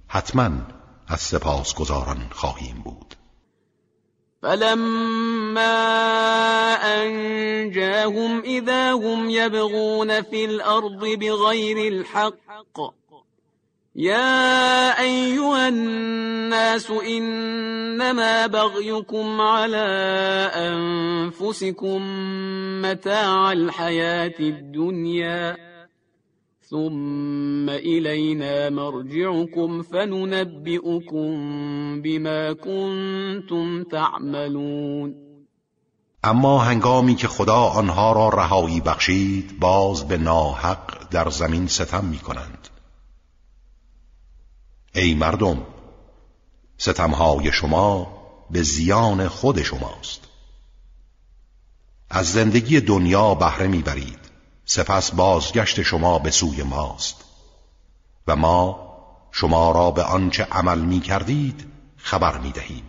حتما 0.08 0.50
از 1.08 1.20
سپاسگزاران 1.22 2.28
خواهیم 2.32 2.82
بود. 2.84 3.16
فلما 4.42 5.62
انجاهم 6.84 8.42
اذا 8.46 8.98
هم 8.98 9.30
يبغون 9.30 10.22
في 10.22 10.46
الارض 10.46 11.02
بغير 11.20 11.94
الحق 11.94 12.94
يا 13.96 15.02
أيها 15.02 15.68
الناس 15.68 16.92
إنما 16.92 18.48
بغيكم 18.48 19.42
على 19.42 19.88
أنفسكم 20.56 22.02
متاع 22.82 23.52
الحياة 23.52 24.40
الدنيا 24.40 25.58
ثم 26.70 27.70
إلينا 27.70 28.70
مرجعكم 28.70 29.82
فننبئكم 29.82 31.32
بما 32.02 32.54
كنتم 32.54 33.84
تعملون. 33.84 35.30
اما 36.24 36.58
هنگامی 36.58 37.16
که 37.16 37.28
خدا 37.28 37.64
آنها 37.64 38.12
را 38.12 38.30
رهایی 38.30 38.82
بخشید 38.82 39.60
باز 39.60 40.08
به 40.08 40.18
ناحق 40.18 41.10
در 41.12 41.30
زمین 41.30 41.68
ستم 41.68 42.06
می 42.06 42.18
کنند 42.18 42.59
ای 44.96 45.14
مردم 45.14 45.66
ستمهای 46.78 47.52
شما 47.52 48.20
به 48.50 48.64
زیان 48.64 49.28
خود 49.28 49.64
شماست. 49.64 50.22
از 52.10 52.32
زندگی 52.32 52.82
دنیا 52.82 53.36
بهره 53.36 53.68
می‌برید 53.68 54.20
سپس 54.66 55.12
بازگشت 55.12 55.82
شما 55.82 56.20
به 56.20 56.32
سوی 56.32 56.64
ماست. 56.64 57.16
و 58.28 58.36
ما 58.36 58.90
شما 59.32 59.72
را 59.72 59.92
به 59.92 60.04
آنچه 60.04 60.44
عمل 60.44 60.80
می 60.80 61.00
کردید 61.00 61.66
خبر 61.98 62.38
می 62.38 62.52
دهیم 62.52 62.89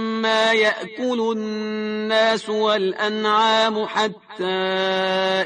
يأكل 0.25 1.33
الناس 1.37 2.49
والأنعام 2.49 3.85
حتى 3.85 4.45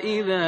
إذا 0.03 0.45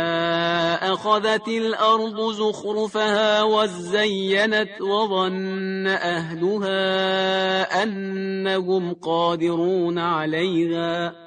أخذت 0.93 1.47
الأرض 1.47 2.31
زخرفها 2.31 3.43
وزينت 3.43 4.81
وظن 4.81 5.87
أهلها 5.87 7.83
أنهم 7.83 8.93
قادرون 8.93 9.99
عليها 9.99 11.26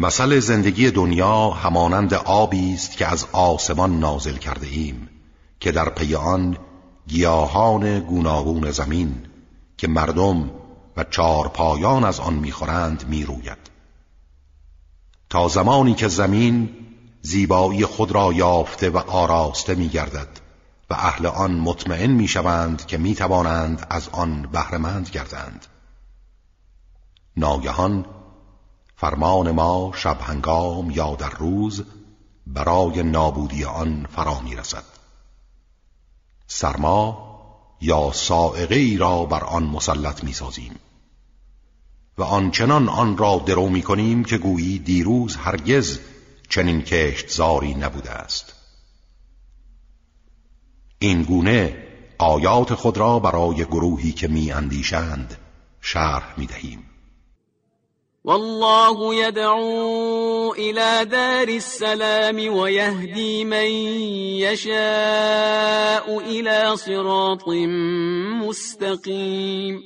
مثل 0.00 0.38
زندگی 0.38 0.90
دنیا 0.90 1.50
همانند 1.50 2.14
آبی 2.14 2.74
است 2.74 2.96
که 2.96 3.06
از 3.06 3.26
آسمان 3.32 3.98
نازل 3.98 4.36
کرده 4.36 4.66
ایم 4.66 5.08
که 5.60 5.72
در 5.72 5.88
پی 5.88 6.14
آن 6.14 6.56
گیاهان 7.06 8.00
گوناگون 8.00 8.70
زمین 8.70 9.26
که 9.76 9.88
مردم 9.88 10.50
و 10.96 11.04
چارپایان 11.04 12.04
از 12.04 12.20
آن 12.20 12.34
می‌خورند 12.34 13.08
می‌روید. 13.08 13.70
تا 15.30 15.48
زمانی 15.48 15.94
که 15.94 16.08
زمین 16.08 16.70
زیبایی 17.22 17.84
خود 17.84 18.12
را 18.12 18.32
یافته 18.32 18.90
و 18.90 18.96
آراسته 18.96 19.74
میگردد 19.74 20.40
و 20.90 20.94
اهل 20.94 21.26
آن 21.26 21.54
مطمئن 21.54 22.10
می‌شوند 22.10 22.86
که 22.86 22.98
می‌توانند 22.98 23.86
از 23.90 24.08
آن 24.08 24.48
بهرهمند 24.52 25.10
گردند. 25.10 25.66
ناگهان 27.36 28.06
فرمان 29.00 29.50
ما 29.50 29.92
شب 29.94 30.18
هنگام 30.20 30.90
یا 30.90 31.14
در 31.14 31.30
روز 31.30 31.84
برای 32.46 33.02
نابودی 33.02 33.64
آن 33.64 34.06
فرا 34.10 34.40
می‌رسد. 34.40 34.84
سرما 36.46 37.30
یا 37.80 38.12
سائقه 38.12 38.74
ای 38.74 38.96
را 38.96 39.24
بر 39.24 39.44
آن 39.44 39.62
مسلط 39.62 40.24
می‌سازیم 40.24 40.74
و 42.18 42.22
آنچنان 42.22 42.88
آن 42.88 43.16
را 43.16 43.42
درو 43.46 43.68
می 43.68 43.82
کنیم 43.82 44.24
که 44.24 44.38
گویی 44.38 44.78
دیروز 44.78 45.36
هرگز 45.36 45.98
چنین 46.48 46.84
زاری 47.28 47.74
نبوده 47.74 48.10
است. 48.10 48.54
این 50.98 51.22
گونه 51.22 51.86
آیات 52.18 52.74
خود 52.74 52.98
را 52.98 53.18
برای 53.18 53.64
گروهی 53.64 54.12
که 54.12 54.28
می 54.28 54.52
اندیشند 54.52 55.36
شرح 55.80 56.34
می 56.36 56.46
دهیم 56.46 56.89
والله 58.24 59.14
يدعو 59.14 60.52
إلى 60.52 61.04
دار 61.04 61.48
السلام 61.48 62.56
ويهدي 62.56 63.44
من 63.44 63.70
يشاء 64.44 66.18
إلى 66.18 66.76
صراط 66.76 67.48
مستقیم 68.44 69.82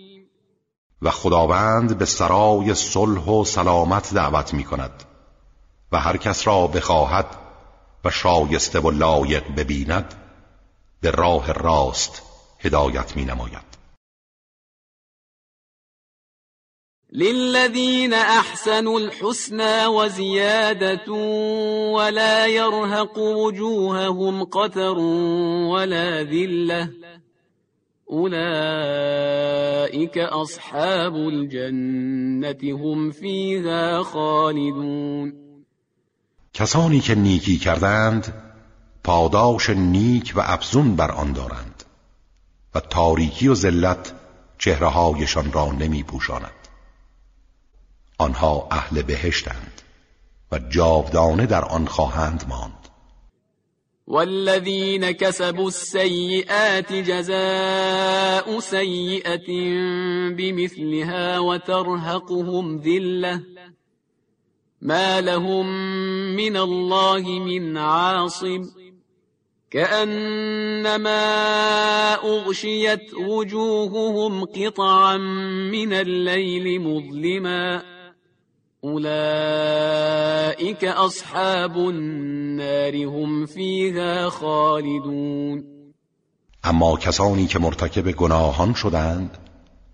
و 1.02 1.10
خداوند 1.10 1.98
به 1.98 2.04
سرای 2.04 2.74
صلح 2.74 3.28
و 3.28 3.44
سلامت 3.44 4.14
دعوت 4.14 4.54
می 4.54 4.64
کند 4.64 5.04
و 5.92 6.00
هر 6.00 6.16
کس 6.16 6.46
را 6.46 6.66
بخواهد 6.66 7.26
و 8.04 8.10
شایسته 8.10 8.80
و 8.80 8.90
لایق 8.90 9.54
ببیند 9.56 10.14
به 11.00 11.10
راه 11.10 11.52
راست 11.52 12.22
هدایت 12.58 13.16
می 13.16 13.24
نماید 13.24 13.73
للذين 17.14 18.14
احسنوا 18.14 19.00
الحسنى 19.00 19.86
وزياده 19.86 21.12
ولا 21.92 22.46
يرهق 22.46 23.18
وجوههم 23.18 24.44
قتر 24.44 24.98
ولا 25.68 26.22
ذله 26.22 26.90
اولئك 28.10 29.38
اصحاب 30.18 31.16
الجنه 31.16 32.78
هم 32.78 33.10
فيها 33.10 34.02
خالدون 34.02 35.32
کسانی 36.54 37.00
که 37.00 37.14
نیکی 37.14 37.58
کردند 37.58 38.34
پاداش 39.04 39.70
نیک 39.70 40.32
و 40.36 40.40
افزون 40.40 40.96
بر 40.96 41.10
آن 41.10 41.32
دارند 41.32 41.84
و 42.74 42.80
تاریکی 42.80 43.48
و 43.48 43.54
ذلت 43.54 44.12
چهرههایشان 44.58 45.52
را 45.52 45.72
نمی 45.72 46.02
پوشاند 46.02 46.63
آنها 48.18 48.68
اهل 48.72 49.02
بهشتند 49.02 49.80
و 50.52 50.58
جاودانه 50.58 51.46
در 51.46 51.64
آن 51.64 51.86
خواهند 51.86 52.44
ماند. 52.48 52.84
والذين 54.06 55.10
كسبوا 55.10 55.66
السيئات 55.66 56.92
جزاء 56.92 58.60
سيئة 58.60 59.48
بمثلها 60.30 61.38
وترهقهم 61.38 62.76
ذلة. 62.78 63.42
ما 64.82 65.20
لهم 65.20 65.66
من 66.36 66.56
الله 66.56 67.20
من 67.20 67.76
عاصم. 67.76 68.70
كأنما 69.70 71.24
أغشيت 72.14 73.14
وجوههم 73.14 74.44
قطعا 74.44 75.16
من 75.72 75.92
الليل 75.92 76.80
مظلما. 76.80 77.93
اولئك 78.84 80.84
اصحاب 80.84 81.78
النار 81.78 82.96
هم 82.96 83.46
فيها 83.46 84.30
خالدون 84.30 85.64
اما 86.64 86.96
کسانی 86.96 87.46
که 87.46 87.58
مرتکب 87.58 88.10
گناهان 88.10 88.74
شدند 88.74 89.38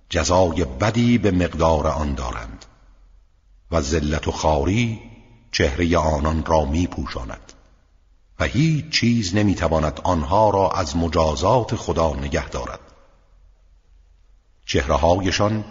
جزای 0.09 0.64
بدی 0.64 1.18
به 1.18 1.31
مقدار 1.31 1.87
آن 1.87 2.14
دارند 2.14 2.64
و 3.70 3.81
ذلت 3.81 4.29
و 4.29 4.31
خاری 4.31 5.00
چهره 5.53 5.98
آنان 5.98 6.44
را 6.44 6.64
می 6.64 6.87
پوشاند 6.87 7.53
و 8.40 8.44
هیچ 8.44 8.90
چیز 8.90 9.35
نمی‌تواند 9.35 10.00
آنها 10.05 10.50
را 10.50 10.70
از 10.70 10.96
مجازات 10.96 11.74
خدا 11.74 12.14
نگه 12.14 12.48
دارد. 12.48 12.81
چهرههایشان 14.66 15.64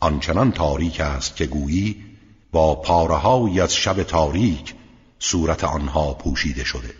آنچنان 0.00 0.52
تاریک 0.52 1.00
است 1.00 1.36
که 1.36 1.46
گویی 1.46 2.11
با 2.52 2.74
پارههایی 2.74 3.60
از 3.60 3.74
شب 3.74 4.02
تاریک 4.02 4.74
صورت 5.18 5.64
آنها 5.64 6.14
پوشیده 6.14 6.64
شده. 6.64 6.94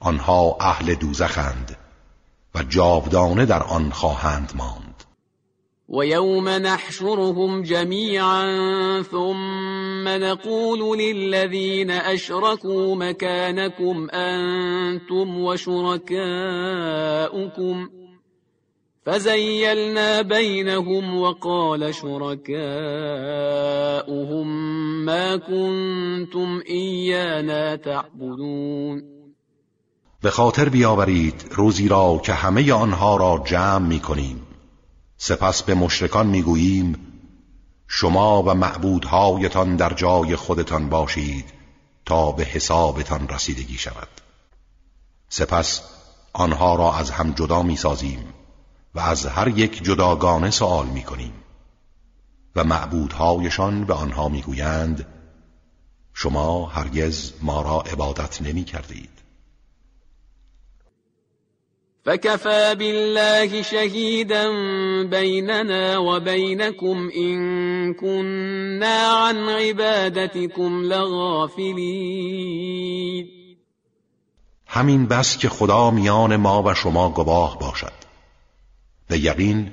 آنها 0.00 0.56
اهل 0.60 0.94
دوزخند 0.94 1.76
و 2.54 2.62
جاودانه 2.62 3.46
در 3.46 3.62
آن 3.62 3.90
خواهند 3.90 4.52
ماند. 4.54 5.04
و 5.88 6.06
یوم 6.06 6.48
نحشرهم 6.48 7.62
جمیعا 7.62 9.02
ثم 9.02 10.08
نقول 10.08 10.98
للذین 10.98 11.90
اشركوا 11.90 12.94
مكانكم 12.94 14.08
انتم 14.12 15.44
وشركاؤكم 15.44 16.16
فزيلنا 19.06 20.22
بينهم 20.22 21.20
وقال 21.20 21.94
شركاؤهم 21.94 22.56
ما 25.04 25.36
كنتم 25.36 26.62
إيانا 26.68 27.76
تعبدون 27.76 29.02
به 30.22 30.30
خاطر 30.30 30.68
بیاورید 30.68 31.44
روزی 31.50 31.88
را 31.88 32.20
که 32.24 32.32
همه 32.32 32.72
آنها 32.72 33.16
را 33.16 33.42
جمع 33.46 33.86
می 33.86 34.00
کنیم 34.00 34.46
سپس 35.16 35.62
به 35.62 35.74
مشرکان 35.74 36.26
می 36.26 36.42
گوییم 36.42 36.96
شما 37.88 38.42
و 38.42 38.54
معبودهایتان 38.54 39.76
در 39.76 39.92
جای 39.92 40.36
خودتان 40.36 40.88
باشید 40.88 41.44
تا 42.06 42.32
به 42.32 42.44
حسابتان 42.44 43.28
رسیدگی 43.28 43.78
شود. 43.78 44.08
سپس 45.28 45.82
آنها 46.32 46.74
را 46.74 46.94
از 46.94 47.10
هم 47.10 47.32
جدا 47.32 47.62
می 47.62 47.76
سازیم 47.76 48.35
و 48.96 49.00
از 49.00 49.26
هر 49.26 49.48
یک 49.48 49.82
جداگانه 49.82 50.50
سوال 50.50 50.86
می 50.86 51.02
کنیم 51.02 51.32
و 52.56 52.64
معبودهایشان 52.64 53.84
به 53.84 53.94
آنها 53.94 54.28
می‌گویند 54.28 55.06
شما 56.14 56.66
هرگز 56.66 57.32
ما 57.42 57.62
را 57.62 57.80
عبادت 57.92 58.42
نمی 58.42 58.64
کردید 58.64 59.10
فكفى 62.04 62.74
بالله 62.74 63.62
شهيدا 63.62 64.50
بيننا 65.02 65.98
وبينكم 65.98 67.10
إن 67.16 67.94
كنا 67.94 69.06
عن 69.06 69.48
عبادتكم 69.48 70.82
لغافلين 70.82 71.76
همین 74.66 75.06
بس 75.06 75.38
که 75.38 75.48
خدا 75.48 75.90
میان 75.90 76.36
ما 76.36 76.62
و 76.62 76.74
شما 76.74 77.10
گواه 77.10 77.58
باشد. 77.58 78.05
به 79.08 79.18
یقین 79.18 79.70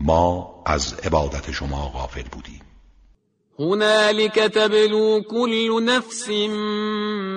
ما 0.00 0.62
از 0.66 0.94
عبادت 0.94 1.50
شما 1.50 1.88
غافل 1.88 2.22
بودیم. 2.22 2.60
هنالك 3.58 4.34
تبلو 4.34 5.22
كل 5.30 5.84
نفس 5.84 6.28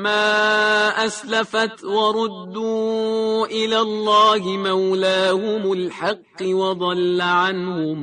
ما 0.04 0.92
اسلفت 1.06 1.84
وردوا 1.84 3.46
الى 3.46 3.78
الله 3.78 4.58
مولاهم 4.58 5.72
الحق 5.72 6.42
وضل 6.42 7.22
عنهم 7.22 7.98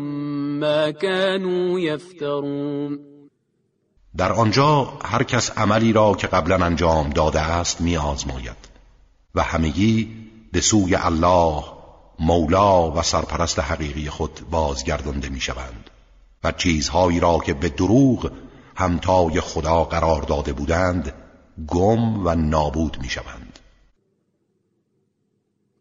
ما 0.60 0.90
كانوا 0.90 1.80
يفترون 1.80 2.98
در 4.16 4.32
آنجا 4.32 4.98
هر 5.04 5.22
کس 5.22 5.50
عملی 5.58 5.92
را 5.92 6.14
که 6.14 6.26
قبلا 6.26 6.56
انجام 6.56 7.10
داده 7.10 7.40
است 7.40 7.80
می 7.80 7.96
آزماید 7.96 8.56
و 9.34 9.42
همگی 9.42 10.08
به 10.52 10.60
سوی 10.60 10.94
الله 10.94 11.81
مولا 12.22 12.90
و 12.90 13.02
سرپرست 13.02 13.58
حقیقی 13.58 14.08
خود 14.08 14.40
بازگردانده 14.50 15.28
می 15.28 15.40
شوند 15.40 15.90
و 16.44 16.52
چیزهایی 16.52 17.20
را 17.20 17.38
که 17.38 17.54
به 17.54 17.68
دروغ 17.68 18.30
همتای 18.76 19.40
خدا 19.40 19.84
قرار 19.84 20.22
داده 20.22 20.52
بودند 20.52 21.12
گم 21.66 22.26
و 22.26 22.34
نابود 22.34 22.98
می 23.00 23.08
شوند 23.08 23.41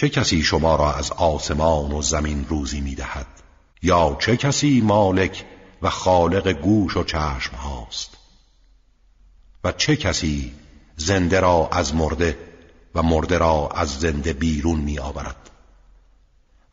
چه 0.00 0.08
کسی 0.08 0.42
شما 0.42 0.76
را 0.76 0.94
از 0.94 1.12
آسمان 1.12 1.92
و 1.92 2.02
زمین 2.02 2.46
روزی 2.48 2.80
می 2.80 2.94
دهد 2.94 3.26
یا 3.82 4.16
چه 4.20 4.36
کسی 4.36 4.80
مالک 4.80 5.44
و 5.82 5.90
خالق 5.90 6.48
گوش 6.48 6.96
و 6.96 7.04
چشم 7.04 7.56
هاست؟ 7.56 8.16
و 9.64 9.72
چه 9.72 9.96
کسی 9.96 10.54
زنده 10.96 11.40
را 11.40 11.68
از 11.72 11.94
مرده 11.94 12.38
و 12.94 13.02
مرده 13.02 13.38
را 13.38 13.68
از 13.68 13.98
زنده 13.98 14.32
بیرون 14.32 14.80
می 14.80 14.98
آورد 14.98 15.50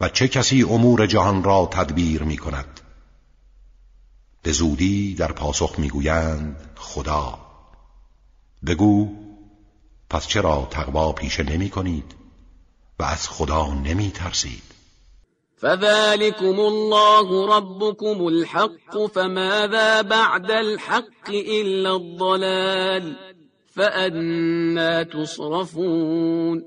و 0.02 0.10
چه 0.10 0.28
کسی 0.28 0.64
امور 0.64 1.08
جهان 1.08 1.44
را 1.44 1.70
تدبیر 1.72 2.24
می 2.24 2.38
کند 2.38 2.80
به 4.42 4.52
زودی 4.52 5.16
در 5.16 5.32
پاسخ 5.32 5.76
می‌گویند 5.78 6.70
خدا. 6.76 7.40
بگو 8.66 9.10
پس 10.10 10.28
چرا 10.28 10.68
تقوا 10.72 11.12
پیشه 11.12 11.44
نمی 11.44 11.70
کنید 11.70 12.27
و 13.00 13.04
از 13.04 13.30
خدا 13.30 13.74
نمی 13.74 14.12
ترسید 14.12 14.64
فذلكم 15.62 16.60
الله 16.60 17.58
ربكم 17.58 18.26
الحق 18.26 19.08
فماذا 19.14 20.04
بعد 20.04 20.52
الحق 20.52 21.30
إلا 21.30 21.96
الضلال؟ 21.96 23.16
فأنا 23.76 25.04
تصرفون. 25.04 26.64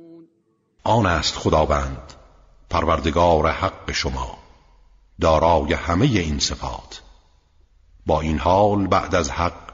آن 0.85 1.07
است 1.07 1.37
خداوند 1.37 2.13
پروردگار 2.71 3.47
حق 3.47 3.93
شما 3.93 4.39
دارای 5.21 5.73
همه 5.73 6.07
این 6.07 6.39
صفات. 6.39 7.03
با 8.07 8.21
این 8.21 8.39
حال 8.39 8.87
بعد 8.87 9.15
از 9.15 9.31
حق 9.31 9.71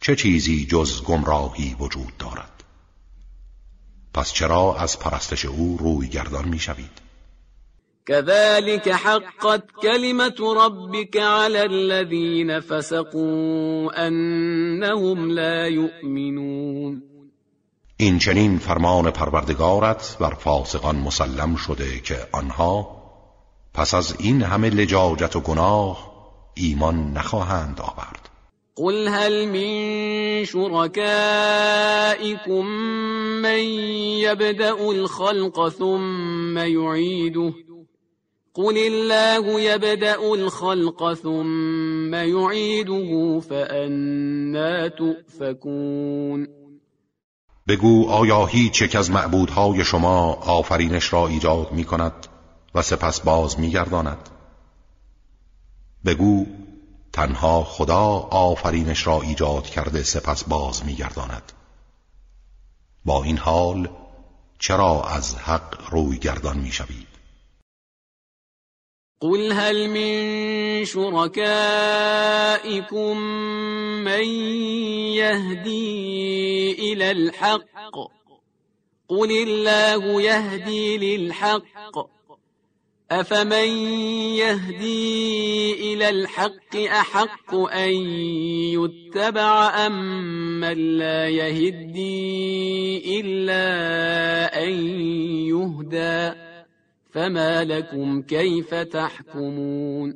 چه 0.00 0.16
چیزی 0.16 0.66
جز 0.66 1.02
گمراهی 1.02 1.76
وجود 1.80 2.16
دارد؟ 2.18 2.55
پس 4.16 4.32
چرا 4.32 4.76
از 4.78 4.98
پرستش 4.98 5.44
او 5.44 5.76
روی 5.80 6.08
گردان 6.08 6.48
می 6.48 6.58
شوید 6.58 7.06
كذلك 8.06 8.88
حقت 8.88 9.62
كلمة 9.82 10.54
ربك 10.56 11.16
على 11.16 11.58
الذين 11.58 12.60
فسقوا 12.60 14.06
أنهم 14.06 15.30
لا 15.30 15.68
يؤمنون. 15.68 17.02
این 17.96 18.18
چنین 18.18 18.58
فرمان 18.58 19.10
پروردگارت 19.10 20.16
بر 20.20 20.34
فاسقان 20.34 20.96
مسلم 20.96 21.56
شده 21.56 22.00
که 22.00 22.16
آنها 22.32 23.02
پس 23.74 23.94
از 23.94 24.16
این 24.18 24.42
همه 24.42 24.70
لجاجت 24.70 25.36
و 25.36 25.40
گناه 25.40 26.12
ایمان 26.54 27.12
نخواهند 27.12 27.80
آورد. 27.80 28.25
قل 28.76 29.08
هل 29.08 29.48
من 29.48 30.44
شركائكم 30.44 31.06
من 33.42 33.58
يبدأ 34.20 34.90
الخلق 34.90 35.68
ثم 35.68 36.58
يعيده 36.58 37.52
قل 38.54 38.78
الله 38.78 39.60
يبدأ 39.60 40.34
الخلق 40.34 41.14
ثم 41.14 42.14
يعيده 42.14 43.40
فأنا 43.40 44.88
تؤفكون 44.88 46.48
بگو 47.68 48.08
آیا 48.08 48.46
هیچ 48.46 48.82
یک 48.82 48.96
از 48.96 49.10
معبودهای 49.10 49.84
شما 49.84 50.32
آفرینش 50.32 51.12
را 51.12 51.26
ایجاد 51.26 51.72
می 51.72 51.84
کند 51.84 52.26
و 52.74 52.82
سپس 52.82 53.20
باز 53.20 53.60
می 53.60 53.70
گرداند 53.70 54.28
بگو 56.04 56.46
تنها 57.16 57.64
خدا 57.64 58.28
آفرینش 58.30 59.06
را 59.06 59.22
ایجاد 59.22 59.66
کرده 59.66 60.02
سپس 60.02 60.44
باز 60.44 60.84
میگرداند. 60.86 61.52
با 63.04 63.24
این 63.24 63.38
حال 63.38 63.88
چرا 64.58 65.02
از 65.02 65.36
حق 65.36 65.90
روی 65.90 66.18
گردان 66.18 66.58
می‌شوید؟ 66.58 67.06
قل 69.20 69.52
هل 69.52 69.86
من 69.86 70.84
شركائكم 70.84 71.56
من 74.04 74.24
يهدي 75.20 76.72
إلى 76.78 77.10
الحق. 77.10 77.96
قل 79.08 79.30
الله 79.32 80.22
يهدي 80.22 80.98
للحق. 80.98 82.15
أفمن 83.10 83.68
يهدي 84.34 85.72
إلى 85.94 86.08
الحق 86.08 86.76
أحق 86.76 87.54
أن 87.54 87.92
يتبع 88.74 89.86
أم 89.86 89.92
من 90.60 90.98
لا 90.98 91.28
يهدي 91.28 93.20
إلا 93.20 94.64
أن 94.64 94.70
يهدى 95.46 96.32
فما 97.12 97.64
لكم 97.64 98.22
كيف 98.22 98.74
تحكمون 98.74 100.14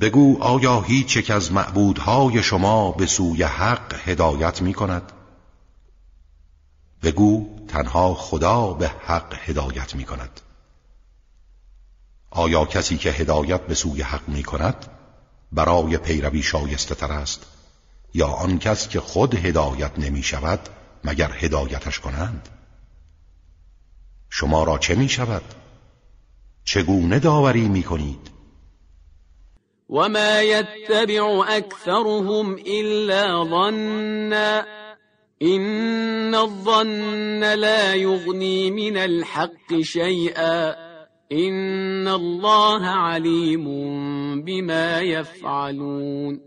بگو 0.00 0.38
آیا 0.40 0.80
هیچ 0.80 1.16
یک 1.16 1.30
از 1.30 1.52
معبودهای 1.52 2.42
شما 2.42 2.92
به 2.92 3.06
سوی 3.06 3.42
حق 3.42 3.94
هدایت 4.04 4.62
می 4.62 4.74
کند؟ 4.74 5.12
بگو 7.02 7.46
تنها 7.68 8.14
خدا 8.14 8.72
به 8.72 8.88
حق 8.88 9.34
هدایت 9.44 9.94
می 9.94 10.04
کند 10.04 10.40
آیا 12.30 12.64
کسی 12.64 12.96
که 12.96 13.10
هدایت 13.10 13.60
به 13.60 13.74
سوی 13.74 14.02
حق 14.02 14.28
می 14.28 14.42
کند 14.42 14.86
برای 15.52 15.96
پیروی 15.96 16.42
شایسته 16.42 16.94
تر 16.94 17.12
است؟ 17.12 17.46
یا 18.14 18.26
آن 18.26 18.58
کس 18.58 18.88
که 18.88 19.00
خود 19.00 19.34
هدایت 19.34 19.98
نمی 19.98 20.22
شود 20.22 20.60
مگر 21.04 21.32
هدایتش 21.32 21.98
کنند؟ 21.98 22.48
شما 24.30 24.64
را 24.64 24.78
چه 24.78 24.94
می 24.94 25.08
شود 25.08 25.42
چگونه 26.64 27.18
داوری 27.18 27.68
می 27.68 27.82
کنید 27.82 28.30
وما 29.90 30.42
يتبع 30.42 31.44
اكثرهم 31.48 32.56
الا 32.66 33.44
ظنا 33.44 34.64
ان 35.40 36.34
الظن 36.34 37.54
لا 37.54 37.94
يغني 37.94 38.70
من 38.70 38.96
الحق 38.96 39.80
شيئا 39.82 40.87
این 41.30 42.06
الله 42.06 42.86
علیم 42.86 43.64
بما 44.44 45.02
یفعلون 45.02 46.40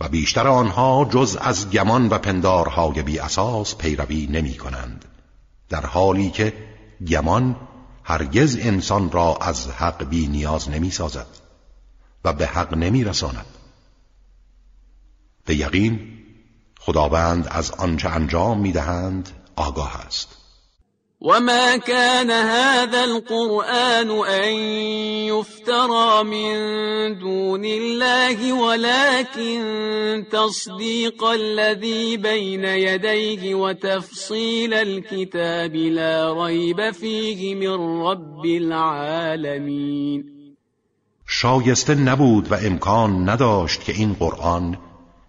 و 0.00 0.08
بیشتر 0.08 0.48
آنها 0.48 1.08
جز 1.10 1.36
از 1.40 1.70
گمان 1.70 2.08
و 2.08 2.18
پندارهای 2.18 3.02
بی 3.02 3.18
اساس 3.18 3.76
پیروی 3.76 4.26
نمی 4.26 4.54
کنند. 4.54 5.04
در 5.68 5.86
حالی 5.86 6.30
که 6.30 6.52
گمان 7.08 7.56
هرگز 8.04 8.58
انسان 8.60 9.10
را 9.10 9.36
از 9.40 9.68
حق 9.68 10.04
بی 10.04 10.26
نیاز 10.26 10.70
نمی 10.70 10.90
سازد 10.90 11.26
و 12.24 12.32
به 12.32 12.46
حق 12.46 12.74
نمی 12.74 13.04
رساند. 13.04 13.46
به 15.44 15.56
یقین 15.56 16.18
خداوند 16.80 17.48
از 17.50 17.70
آنچه 17.70 18.08
انجام 18.08 18.60
می 18.60 18.72
دهند 18.72 19.30
آگاه 19.56 19.96
است. 20.06 20.35
وما 21.20 21.76
كان 21.76 22.30
هذا 22.30 23.04
القرآن 23.04 24.10
أن 24.10 24.52
يفترى 25.32 26.24
من 26.24 26.54
دون 27.18 27.64
الله 27.64 28.52
ولكن 28.52 30.24
تصديق 30.32 31.24
الذي 31.24 32.16
بين 32.16 32.64
يديه 32.64 33.54
وتفصيل 33.54 34.74
الكتاب 34.74 35.76
لا 35.76 36.32
ريب 36.44 36.90
فيه 36.90 37.54
من 37.54 38.02
رب 38.02 38.46
العالمين 38.46 40.36
شایسته 41.28 41.94
نبود 41.94 42.52
و 42.52 42.54
امکان 42.54 43.28
نداشت 43.28 43.84
که 43.84 43.92
این 43.92 44.14
قرآن 44.14 44.78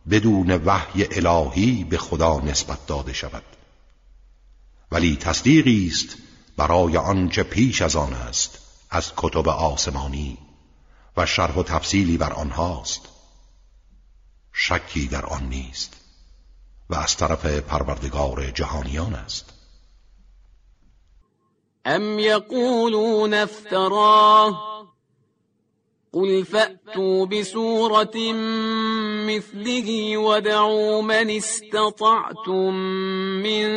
بدون 0.10 0.52
وحی 0.52 1.06
الهی 1.12 1.86
به 1.90 1.98
خدا 1.98 2.40
نسبت 2.40 2.78
داده 2.88 3.14
شود. 3.14 3.57
ولی 4.92 5.16
تصدیقی 5.16 5.88
است 5.88 6.18
برای 6.58 6.98
آنچه 6.98 7.44
پیش 7.44 7.82
از 7.82 7.96
آن 7.96 8.14
است 8.14 8.60
از 8.90 9.14
کتب 9.18 9.50
آسمانی 9.50 10.38
و 11.18 11.26
شرح 11.26 11.56
و 11.56 11.64
تفصیلی 11.64 12.18
بر 12.18 12.34
آنهاست. 12.34 13.02
شکی 14.54 15.08
در 15.08 15.26
آن 15.26 15.44
نیست 15.50 15.94
و 16.90 16.96
از 16.96 17.18
طرف 17.18 17.46
پروردگار 17.46 18.52
جهانیان 18.52 19.16
است. 19.16 19.54
ام 21.86 22.20
یقولون 22.20 23.34
افتراه؟ 23.34 24.77
قل 26.18 26.46
فأتوا 26.46 27.26
بسورة 27.26 28.18
مثله 29.30 30.18
ودعوا 30.18 31.02
من 31.02 31.30
استطعتم 31.30 32.74
من 33.44 33.68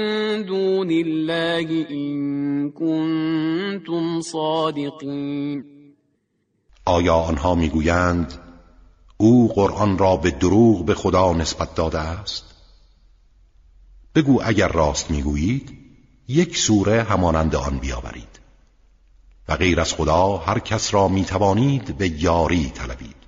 دون 0.46 0.90
الله 0.90 1.86
إن 1.90 2.70
كنتم 2.70 4.20
صادقين 4.20 5.64
آیا 6.86 7.14
آنها 7.14 7.54
می‌گویند 7.54 8.32
او 9.16 9.52
قرآن 9.54 9.98
را 9.98 10.16
به 10.16 10.30
دروغ 10.30 10.84
به 10.84 10.94
خدا 10.94 11.32
نسبت 11.32 11.74
داده 11.74 11.98
است 11.98 12.44
بگو 14.14 14.40
اگر 14.44 14.68
راست 14.68 15.10
می‌گویید 15.10 15.78
یک 16.28 16.56
سوره 16.56 17.02
همانند 17.02 17.54
آن 17.56 17.78
بیاورید. 17.78 18.29
و 19.50 19.56
غیر 19.56 19.80
از 19.80 19.94
خدا 19.94 20.36
هر 20.36 20.58
کس 20.58 20.94
را 20.94 21.08
می 21.08 21.24
توانید 21.24 21.98
به 21.98 22.08
یاری 22.08 22.72
طلبید. 22.74 23.20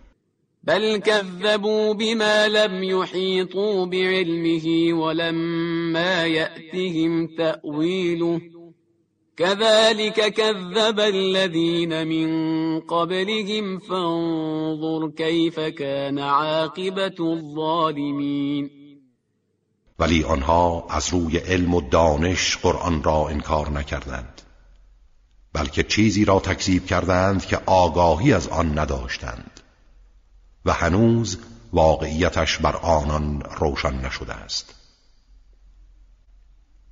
بل 0.64 0.98
كذبوا 0.98 1.94
بما 1.94 2.46
لم 2.46 2.82
يحيطوا 2.82 3.87
بعلمه 3.87 4.92
ولما 4.92 6.26
يأتهم 6.26 7.26
تأويله 7.26 8.40
كذلك 9.37 10.35
كذب 10.35 11.00
الذين 11.00 12.06
من 12.08 12.80
قبلهم 12.80 13.78
فانظر 13.78 15.11
كيف 15.16 15.61
كان 15.61 16.18
عاقبة 16.18 17.16
الظالمين 17.20 18.70
ولی 19.98 20.24
آنها 20.24 20.87
از 20.90 21.08
روی 21.12 21.38
علم 21.38 21.74
و 21.74 21.80
دانش 21.80 22.56
قرآن 22.56 23.02
را 23.02 23.28
انکار 23.28 23.70
نکردند. 23.70 24.41
بلکه 25.53 25.83
چیزی 25.83 26.25
را 26.25 26.41
تکذیب 26.41 26.87
کردند 26.87 27.47
که 27.47 27.61
آگاهی 27.67 28.33
از 28.33 28.49
آن 28.49 28.79
نداشتند. 28.79 29.61
و 30.65 30.73
هنوز 30.73 31.38
واقعیتش 31.73 32.59
بر 32.59 32.77
آنان 32.77 33.41
روشن 33.41 33.95
نشده 33.95 34.35
است. 34.35 34.75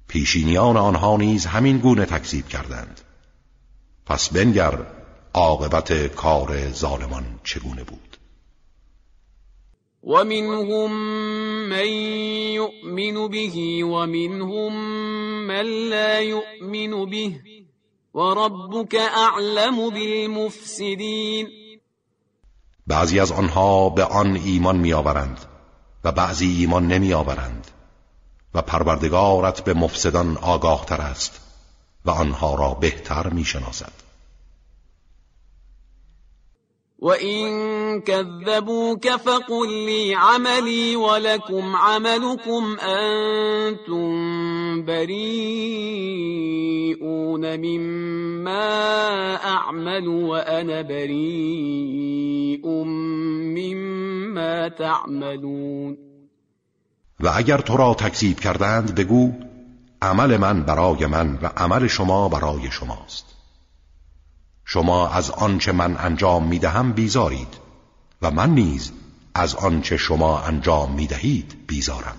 پیشینیان 0.08 0.76
آنها 0.76 1.16
نیز 1.16 1.46
همین 1.46 1.78
گونه 1.78 2.06
تکذیب 2.06 2.48
کردند. 2.48 3.00
پس 4.06 4.28
بنگر 4.28 4.86
عاقبت 5.34 6.06
کار 6.06 6.72
ظالمان 6.72 7.40
چگونه 7.44 7.84
بود؟ 7.84 8.16
ومنهم 10.02 10.92
من 11.68 11.88
يؤمن 12.54 13.28
به 13.28 13.84
ومنهم 13.84 14.72
من 15.46 15.64
لا 15.90 16.20
يؤمن 16.20 17.10
به. 17.10 17.59
وربك 18.14 18.94
اعلم 18.94 19.90
بالمفسدين. 19.90 21.48
بعضی 22.86 23.20
از 23.20 23.32
آنها 23.32 23.88
به 23.88 24.04
آن 24.04 24.36
ایمان 24.36 24.76
میآورند 24.76 25.44
و 26.04 26.12
بعضی 26.12 26.56
ایمان 26.58 26.86
نمیآورند 26.86 27.70
و 28.54 28.62
پروردگارت 28.62 29.64
به 29.64 29.74
مفسدان 29.74 30.36
آگاه 30.36 30.84
تر 30.86 31.00
است 31.00 31.40
و 32.04 32.10
آنها 32.10 32.54
را 32.54 32.74
بهتر 32.74 33.28
می‌شناسد. 33.28 33.92
وَإِن 37.02 38.00
كَذَّبُوكَ 38.00 39.16
فَقُل 39.16 39.68
لِّي 39.68 40.14
عَمَلِي 40.14 40.96
وَلَكُمْ 40.96 41.76
عَمَلُكُمْ 41.76 42.76
أَنتُم 42.80 44.59
بَرِيئُونَ 44.78 45.26
مِمَّا 47.56 49.34
أَعْمَلُ 49.34 50.08
وَأَنَا 50.08 50.82
بَرِيءٌ 50.82 52.66
مِّمَّا 53.54 54.68
تَعْمَلُونَ. 54.68 55.96
و 57.20 57.30
اگر 57.34 57.58
تو 57.58 57.76
را 57.76 57.94
تکذیب 57.94 58.40
کردند 58.40 58.94
بگو 58.94 59.32
عمل 60.02 60.36
من 60.36 60.62
برای 60.62 61.06
من 61.06 61.38
و 61.42 61.46
عمل 61.56 61.86
شما 61.86 62.28
برای 62.28 62.70
شماست. 62.70 63.26
شما 64.64 65.08
از 65.08 65.30
آنچه 65.30 65.72
من 65.72 65.96
انجام 65.96 66.46
می‌دهم 66.46 66.92
بیزارید 66.92 67.56
و 68.22 68.30
من 68.30 68.50
نیز 68.50 68.92
از 69.34 69.54
آنچه 69.54 69.96
شما 69.96 70.38
انجام 70.38 70.92
می‌دهید 70.92 71.54
بیزارم. 71.66 72.16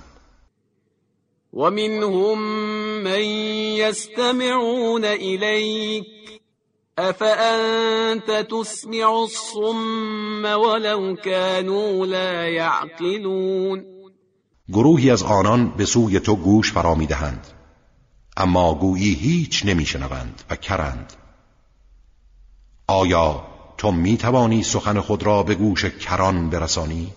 و 1.54 1.70
منهم 1.70 2.40
من 3.04 3.24
یستمعون 3.76 5.06
الیک 5.06 6.06
افانت 6.98 8.48
تسمع 8.48 9.10
الصم 9.10 10.46
ولو 10.46 11.16
كانوا 11.16 12.06
لا 12.06 12.50
يعقلون؟ 12.50 13.86
گروهی 14.70 15.12
از 15.12 15.24
آنان 15.24 15.70
به 15.78 15.86
سوی 15.86 16.20
تو 16.20 16.36
گوش 16.36 16.72
فرا 16.72 16.96
می‌دهند 16.96 17.48
اما 18.38 18.76
گویی 18.76 19.14
هیچ 19.14 19.66
نمیشنوند 19.66 20.44
و 20.50 20.56
کرند. 20.56 21.14
آیا 22.88 23.48
تو 23.78 23.92
می 23.92 24.18
توانی 24.18 24.64
سخن 24.64 25.00
خود 25.00 25.24
را 25.24 25.44
به 25.44 25.56
گوش 25.56 25.86
کران 25.86 26.50
برسانی؟ 26.50 27.14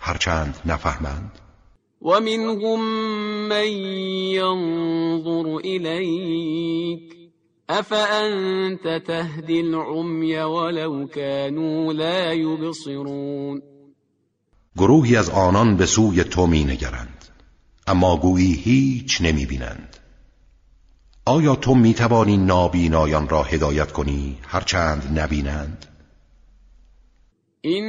هرچند 0.00 0.60
نفهمند. 0.64 1.45
و 2.02 2.20
منهم 2.20 2.80
من 3.48 3.66
ینظر 4.32 5.48
الیک 5.64 7.16
افانت 7.68 9.04
تهدی 9.04 9.60
العمی 9.60 10.36
ولو 10.36 11.06
كانوا 11.06 11.92
لا 11.92 12.34
یبصرون 12.34 13.62
گروهی 14.76 15.16
از 15.16 15.30
آنان 15.30 15.76
به 15.76 15.86
سوی 15.86 16.24
تو 16.24 16.46
می 16.46 16.64
نگرند 16.64 17.24
اما 17.86 18.16
گویی 18.16 18.52
هیچ 18.52 19.20
نمی 19.20 19.46
بینند 19.46 19.96
آیا 21.24 21.56
تو 21.56 21.74
می 21.74 21.94
توانی 21.94 22.36
نابینایان 22.36 23.28
را 23.28 23.42
هدایت 23.42 23.92
کنی 23.92 24.38
هرچند 24.42 25.18
نبینند؟ 25.18 25.86
این 27.60 27.84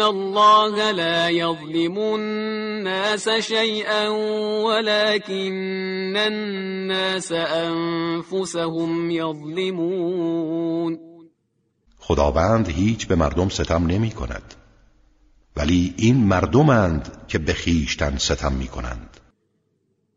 الله 0.00 0.92
لا 0.92 1.30
یظلم 1.30 1.98
الناس 1.98 3.28
شیئا 3.28 4.08
ولكن 4.64 6.16
الناس 6.16 7.32
انفسهم 7.32 9.10
یظلمون 9.10 10.98
خداوند 11.98 12.68
هیچ 12.68 13.06
به 13.06 13.14
مردم 13.14 13.48
ستم 13.48 13.86
نمی 13.86 14.10
کند 14.10 14.54
ولی 15.56 15.94
این 15.96 16.16
مردمند 16.16 17.24
که 17.28 17.38
به 17.38 17.52
خیشتن 17.52 18.16
ستم 18.16 18.52
می 18.52 18.68
کنند 18.68 19.11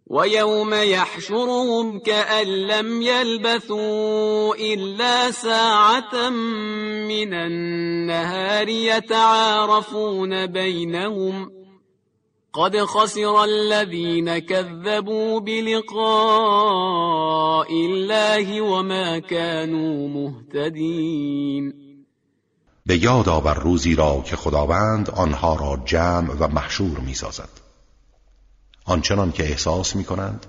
ويوم 0.08 0.74
يحشرهم 0.74 2.00
كأن 2.00 2.48
لم 2.48 3.02
يلبثوا 3.02 4.56
إلا 4.56 5.32
ساعة 5.32 6.30
من 7.10 7.34
النهار 7.34 8.70
يتعارفون 8.70 10.46
بينهم 10.46 11.52
قد 12.54 12.78
خسر 12.78 13.44
الذين 13.44 14.38
كذبوا 14.38 15.40
بلقاء 15.40 16.06
الله 17.72 18.62
وما 18.62 19.20
كانوا 19.20 20.08
مهتدين. 20.08 21.86
به 22.86 22.98
یاد 22.98 23.30
آور 23.30 23.54
روزی 23.54 23.96
را 23.96 24.24
که 24.26 24.36
خداوند 24.36 25.10
آنها 25.10 25.56
را 25.56 25.84
جمع 25.86 26.34
و 26.40 26.48
محشور 26.48 27.00
میسازد. 27.00 27.65
آنچنان 28.86 29.32
که 29.32 29.44
احساس 29.44 29.96
می 29.96 30.04
کنند 30.04 30.46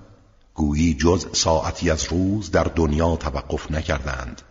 گویی 0.54 0.94
جز 0.94 1.26
ساعتی 1.32 1.90
از 1.90 2.04
روز 2.04 2.50
در 2.50 2.64
دنیا 2.64 3.16
توقف 3.16 3.70
نکردند 3.70 4.42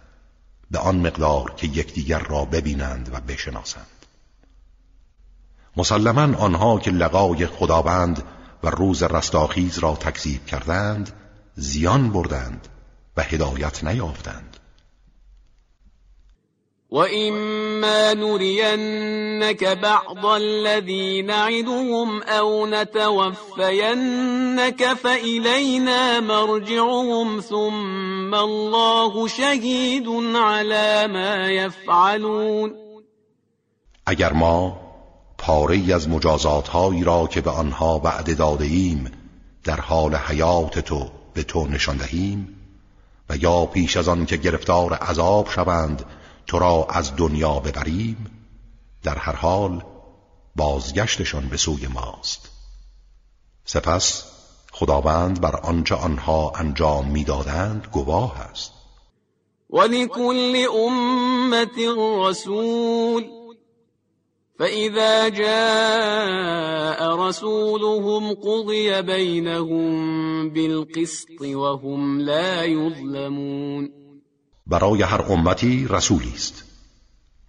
به 0.71 0.79
آن 0.79 1.07
مقدار 1.07 1.53
که 1.57 1.67
یکدیگر 1.67 2.19
را 2.19 2.45
ببینند 2.45 3.09
و 3.13 3.19
بشناسند. 3.19 3.85
مسلما 5.77 6.37
آنها 6.37 6.79
که 6.79 6.91
لقای 6.91 7.45
خداوند 7.45 8.23
و 8.63 8.69
روز 8.69 9.03
رستاخیز 9.03 9.79
را 9.79 9.95
تکذیب 9.95 10.45
کردند 10.45 11.11
زیان 11.55 12.09
بردند 12.11 12.67
و 13.17 13.21
هدایت 13.21 13.83
نیافتند. 13.83 14.57
وَإِمَّا 17.75 18.13
نُرِيَنَّكَ 18.13 19.63
بَعْضَ 19.63 20.25
الَّذِي 20.25 21.21
نَعِدُهُمْ 21.21 22.23
أَوْ 22.23 22.67
نَتَوَفَّيَنَّكَ 22.67 23.73
فَإِلَيْنَا 24.93 26.19
مَرْجِعُهُمْ 26.19 27.41
ثُمَّ 27.41 28.35
اللَّهُ 28.35 29.27
شَهِيدٌ 29.27 30.07
عَلَى 30.35 31.07
مَا 31.07 31.51
يَفْعَلُونَ. 31.51 32.73
اگر 34.05 34.33
ما 34.33 34.77
پاره 35.37 35.93
از 35.95 36.09
مجازات 36.09 36.67
هایی 36.67 37.03
را 37.03 37.27
که 37.27 37.41
به 37.41 37.51
آنها 37.51 38.01
وعده 38.03 38.33
داده 38.33 38.65
ایم 38.65 39.11
در 39.63 39.79
حال 39.79 40.15
حیات 40.15 40.79
تو 40.79 41.09
به 41.33 41.43
تو 41.43 41.67
نشان 41.67 41.97
دهیم 41.97 42.55
و 43.29 43.37
یا 43.37 43.65
پیش 43.65 43.97
از 43.97 44.07
آن 44.07 44.25
که 44.25 44.37
گرفتار 44.37 44.93
عذاب 44.93 45.49
شوند 45.49 46.05
تو 46.47 46.59
را 46.59 46.87
از 46.89 47.15
دنیا 47.15 47.59
ببریم 47.59 48.31
در 49.03 49.17
هر 49.17 49.35
حال 49.35 49.83
بازگشتشان 50.55 51.47
به 51.49 51.57
سوی 51.57 51.87
ماست. 51.87 52.51
سپس 53.65 54.23
خداوند 54.71 55.41
بر 55.41 55.55
آنچه 55.55 55.95
آنها 55.95 56.51
انجام 56.55 57.07
می‌دادند 57.07 57.87
گواه 57.91 58.39
است. 58.39 58.71
ولكل 59.69 60.67
أمة 60.87 61.95
رسول 62.27 63.25
فإذا 64.59 65.29
جاء 65.29 67.15
رسولهم 67.15 68.33
قضي 68.33 69.01
بينهم 69.01 70.49
بالقسط 70.49 71.41
وهم 71.41 72.19
لا 72.19 72.63
يظلمون 72.63 74.04
برای 74.67 75.01
هر 75.01 75.21
امتی 75.21 75.87
رسولی 75.89 76.33
است. 76.35 76.63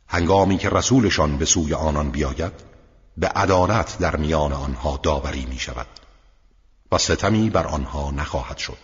هنگامی 0.08 0.58
که 0.58 0.70
رسولشان 0.70 1.38
به 1.38 1.44
سوی 1.44 1.74
آنان 1.74 2.10
بیاید 2.10 2.52
به 3.16 3.28
عدالت 3.28 3.98
در 3.98 4.16
میان 4.16 4.52
آنها 4.52 5.00
داوری 5.02 5.46
می 5.46 5.58
شود 5.58 5.86
و 6.92 6.98
ستمی 6.98 7.50
بر 7.50 7.66
آنها 7.66 8.10
نخواهد 8.10 8.58
شد. 8.58 8.78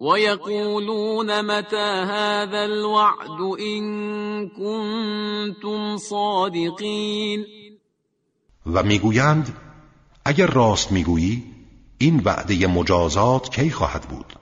ويقولون 0.00 1.40
متى 1.40 2.04
هذا 2.10 2.58
الوعد 2.58 3.60
إن 3.60 4.48
كنتم 4.48 5.96
صادقين؟ 5.96 7.46
و 8.66 8.82
می‌گویند 8.82 9.56
اگر 10.24 10.46
راست 10.46 10.92
می‌گویی 10.92 11.44
این 11.98 12.20
وعده 12.24 12.66
مجازات 12.66 13.50
کی 13.54 13.70
خواهد 13.70 14.02
بود؟ 14.02 14.41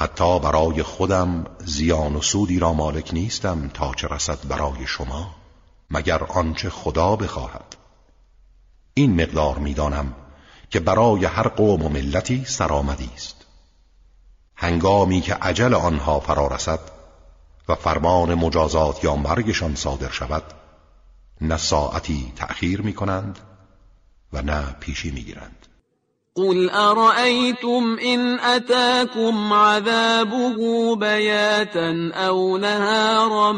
حتی 0.00 0.38
برای 0.38 0.82
خودم 0.82 1.46
زیان 1.64 2.16
و 2.16 2.22
سودی 2.22 2.58
را 2.58 2.72
مالک 2.72 3.14
نیستم 3.14 3.68
تا 3.68 3.94
چه 3.94 4.08
رسد 4.08 4.48
برای 4.48 4.86
شما 4.86 5.34
مگر 5.90 6.24
آنچه 6.24 6.70
خدا 6.70 7.16
بخواهد. 7.16 7.76
این 8.94 9.22
مقدار 9.22 9.58
می‌دانم 9.58 10.14
که 10.70 10.80
برای 10.80 11.24
هر 11.24 11.48
قوم 11.48 11.82
و 11.82 11.88
ملتی 11.88 12.44
سرآمدی 12.44 13.10
است. 13.14 13.46
هنگامی 14.56 15.20
که 15.20 15.34
عجل 15.34 15.74
آنها 15.74 16.20
فرا 16.20 16.46
رسد 16.46 16.80
و 17.68 17.74
فرمان 17.74 18.34
مجازات 18.34 19.04
یا 19.04 19.16
مرگشان 19.16 19.74
صادر 19.74 20.10
شود 20.10 20.42
نه 21.40 21.56
ساعتی 21.56 22.32
تأخیر 22.36 22.80
می 22.80 22.92
کنند 22.92 23.38
و 24.32 24.42
نه 24.42 24.76
پیشی 24.80 25.10
می 25.10 25.22
گیرند 25.22 25.66
قل 26.36 26.70
أرأيتم 26.70 27.98
إن 28.04 28.38
أتاكم 28.38 29.52
عذابه 29.52 30.96
بياتا 30.96 32.10
أو 32.14 32.56
نهارا 32.56 33.52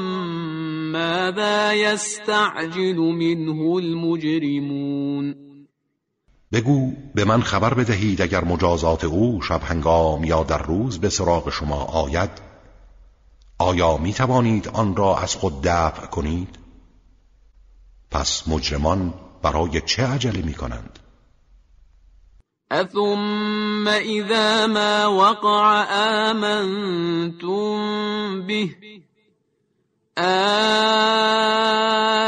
ماذا 0.92 1.72
يستعجل 1.72 2.96
منه 2.96 3.78
المجرمون 3.78 5.34
بگو 6.52 6.92
به 7.14 7.24
من 7.24 7.42
خبر 7.42 7.74
بدهید 7.74 8.22
اگر 8.22 8.44
مجازات 8.44 9.04
او 9.04 9.42
شب 9.42 9.60
هنگام 9.64 10.24
یا 10.24 10.42
در 10.42 10.62
روز 10.62 10.98
به 10.98 11.08
سراغ 11.08 11.50
شما 11.50 11.84
آید 11.84 12.30
آیا 13.58 13.96
می 13.96 14.12
توانید 14.12 14.68
آن 14.68 14.96
را 14.96 15.18
از 15.18 15.34
خود 15.34 15.62
دفع 15.62 16.06
کنید؟ 16.06 16.58
پس 18.10 18.48
مجرمان 18.48 19.14
برای 19.42 19.80
چه 19.80 20.06
عجله 20.06 20.42
می 20.42 20.54
کنند؟ 20.54 20.98
اثم 22.72 23.88
اذا 23.88 24.66
ما 24.66 25.06
وقع 25.06 25.84
آمنتم 26.30 27.76
به 28.46 28.76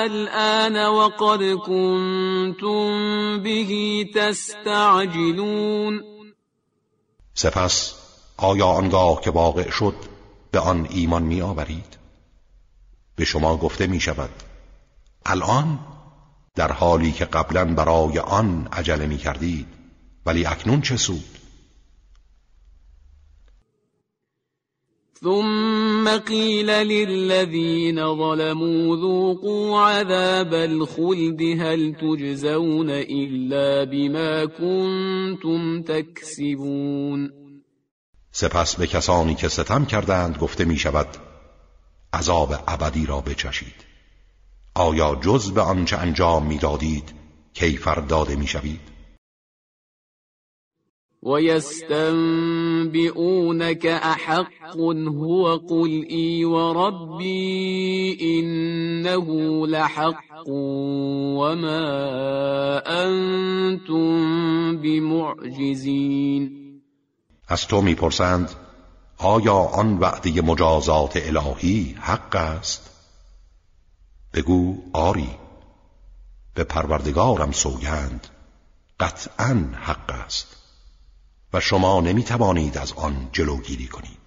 الآن 0.05 0.77
وقد 0.87 1.55
كنتم 1.55 2.89
به 3.43 4.05
تستعجلون 4.15 6.05
سپس 7.35 7.95
آیا 8.37 8.67
آنگاه 8.67 9.21
که 9.21 9.31
واقع 9.31 9.71
شد 9.71 9.95
به 10.51 10.61
آن 10.61 10.87
ایمان 10.91 11.23
می 11.23 11.43
آورید؟ 11.43 11.99
به 13.17 13.25
شما 13.25 13.57
گفته 13.57 13.87
می 13.87 14.01
شود 14.01 14.31
الان 15.27 15.79
در 16.55 16.73
حالی 16.73 17.13
که 17.13 17.25
قبلا 17.25 17.65
برای 17.65 18.19
آن 18.19 18.69
عجله 18.73 19.07
می 19.07 19.19
کردید 19.19 19.84
ولی 20.27 20.47
اکنون 20.47 20.81
چه 20.81 20.97
سود؟ 20.97 21.25
ثم 25.25 26.19
قيل 26.19 26.71
للذين 26.71 27.97
ظلموا 27.97 28.97
ذوقوا 28.97 29.81
عذاب 29.81 30.55
الخلد 30.55 31.43
هل 31.43 31.95
تجزون 31.95 32.91
إلا 32.91 33.85
بما 33.85 34.47
كنتم 34.47 35.83
تكسبون 35.83 37.33
سپس 38.33 38.77
به 38.77 38.87
کسانی 38.87 39.35
که 39.35 39.49
ستم 39.49 39.85
کردند 39.85 40.39
گفته 40.39 40.65
می 40.65 40.77
شود 40.77 41.09
عذاب 42.13 42.55
ابدی 42.69 43.07
را 43.07 43.21
بچشید 43.21 43.85
آیا 44.75 45.19
جز 45.21 45.51
به 45.51 45.61
آنچه 45.61 45.97
انجام 45.97 46.47
می‌دادید 46.47 47.13
کیفر 47.55 47.95
داده 47.95 48.37
می 48.37 48.47
شوید؟ 48.47 48.94
ويستنبئونك 51.25 52.67
أحق 53.87 54.77
هو 55.09 55.57
قل 55.57 56.07
إي 56.11 56.45
وربي 56.45 58.19
إنه 58.21 59.27
لحق 59.67 60.49
وما 61.39 61.83
أنتم 63.05 64.77
بمعجزين 64.77 66.65
از 67.49 67.67
تو 67.67 67.81
می‌پرسند 67.83 68.51
آیا 69.19 69.55
آن 69.55 69.99
وعده 69.99 70.41
مجازات 70.43 71.17
الهی 71.17 71.97
حق 72.01 72.37
است؟ 72.37 72.91
بگو 74.35 74.77
آری. 74.93 75.31
به 76.55 76.65
پروردگارم 76.65 77.53
سوگند 77.53 78.27
قطعا 79.01 79.69
حق 79.75 80.11
است. 80.11 80.64
و 81.55 81.61
شما 81.61 82.01
نمی 82.01 82.23
توانید 82.23 82.79
از 82.79 82.93
آن 82.93 83.29
جلوگیری 83.33 83.87
کنید. 83.87 84.25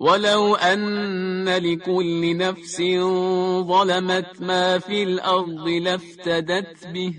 ولو 0.00 0.56
ان 0.60 1.48
لكل 1.48 2.36
نفس 2.36 2.76
ظلمت 3.66 4.42
ما 4.42 4.78
في 4.78 5.02
الارض 5.02 5.68
لافتدت 5.68 6.86
به 6.92 7.14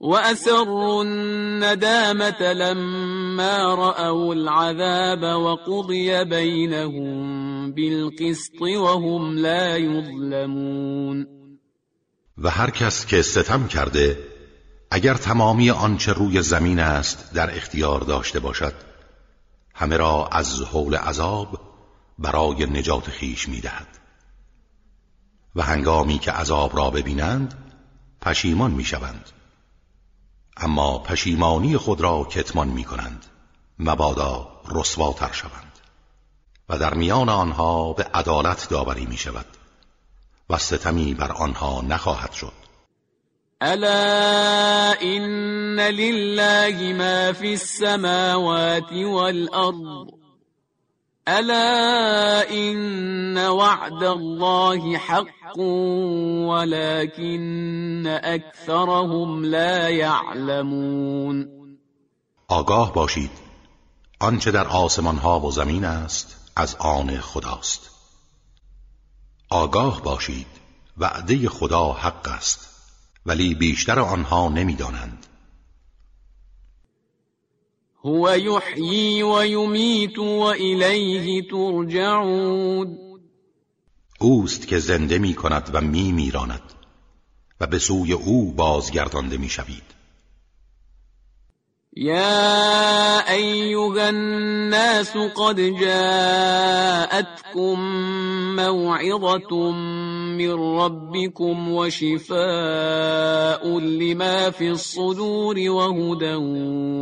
واسروا 0.00 1.04
الندامه 1.04 2.52
لما 2.52 3.74
راوا 3.74 4.34
العذاب 4.34 5.22
وقضي 5.22 6.24
بينهم 6.24 7.72
بالقسط 7.72 8.62
وهم 8.62 9.38
لا 9.38 9.76
يظلمون. 9.76 11.26
و 12.38 12.50
هر 12.50 12.70
کس 12.70 13.06
که 13.06 13.22
ستم 13.22 13.66
کرده 13.66 14.29
اگر 14.90 15.14
تمامی 15.14 15.70
آنچه 15.70 16.12
روی 16.12 16.42
زمین 16.42 16.78
است 16.78 17.32
در 17.32 17.56
اختیار 17.56 18.00
داشته 18.00 18.40
باشد 18.40 18.74
همه 19.74 19.96
را 19.96 20.26
از 20.26 20.62
حول 20.62 20.94
عذاب 20.94 21.60
برای 22.18 22.66
نجات 22.66 23.10
خیش 23.10 23.48
می‌دهد. 23.48 23.86
و 25.56 25.62
هنگامی 25.62 26.18
که 26.18 26.32
عذاب 26.32 26.76
را 26.76 26.90
ببینند 26.90 27.54
پشیمان 28.20 28.70
می‌شوند. 28.70 29.30
اما 30.56 30.98
پشیمانی 30.98 31.76
خود 31.76 32.00
را 32.00 32.24
کتمان 32.24 32.68
می 32.68 32.84
کنند 32.84 33.26
مبادا 33.78 34.60
رسواتر 34.68 35.32
شوند. 35.32 35.78
و 36.68 36.78
در 36.78 36.94
میان 36.94 37.28
آنها 37.28 37.92
به 37.92 38.04
عدالت 38.04 38.68
داوری 38.68 39.06
می 39.06 39.16
شود 39.16 39.46
و 40.50 40.58
ستمی 40.58 41.14
بر 41.14 41.32
آنها 41.32 41.80
نخواهد 41.80 42.32
شد. 42.32 42.59
الا 43.62 45.02
ان 45.02 45.80
لله 45.80 46.92
ما 46.92 47.32
في 47.32 47.52
السماوات 47.52 48.92
والارض 48.92 50.20
الا 51.28 52.50
ان 52.50 53.38
وعد 53.38 54.02
الله 54.02 54.96
حق 54.96 55.58
ولكن 56.48 58.06
اکثرهم 58.24 59.44
لا 59.44 59.88
يعلمون. 59.88 61.48
آگاه 62.48 62.92
باشید. 62.92 63.30
آنچه 64.20 64.50
در 64.50 64.66
آسمان 64.68 65.16
ها 65.16 65.40
و 65.40 65.50
زمین 65.50 65.84
است 65.84 66.52
از 66.56 66.76
آن 66.78 67.20
خداست. 67.20 67.90
آگاه 69.50 70.02
باشید. 70.02 70.46
وعده 70.98 71.48
خدا 71.48 71.92
حق 71.92 72.28
است. 72.28 72.69
ولی 73.26 73.54
بیشتر 73.54 73.98
آنها 73.98 74.48
نمی‌دانند. 74.48 75.26
هو 78.04 78.36
یحیی 78.38 79.22
و 79.22 79.46
یمیت 79.46 80.18
و 80.18 80.40
الیه 80.40 81.42
ترجعون. 81.50 82.98
اوست 84.20 84.66
که 84.66 84.78
زنده 84.78 85.18
می 85.18 85.34
کند 85.34 85.70
و 85.72 85.80
می 85.80 86.12
میراند 86.12 86.72
و 87.60 87.66
به 87.66 87.78
سوی 87.78 88.12
او 88.12 88.52
بازگردانده 88.52 89.36
می 89.36 89.48
شوید 89.48 89.99
يا 91.96 93.32
ايها 93.32 94.08
الناس 94.08 95.16
قد 95.16 95.60
جاءتكم 95.80 97.80
موعظه 98.56 99.70
من 100.38 100.52
ربكم 100.52 101.68
وشفاء 101.68 103.68
لما 103.78 104.50
في 104.50 104.70
الصدور 104.70 105.58
وهدى 105.58 106.34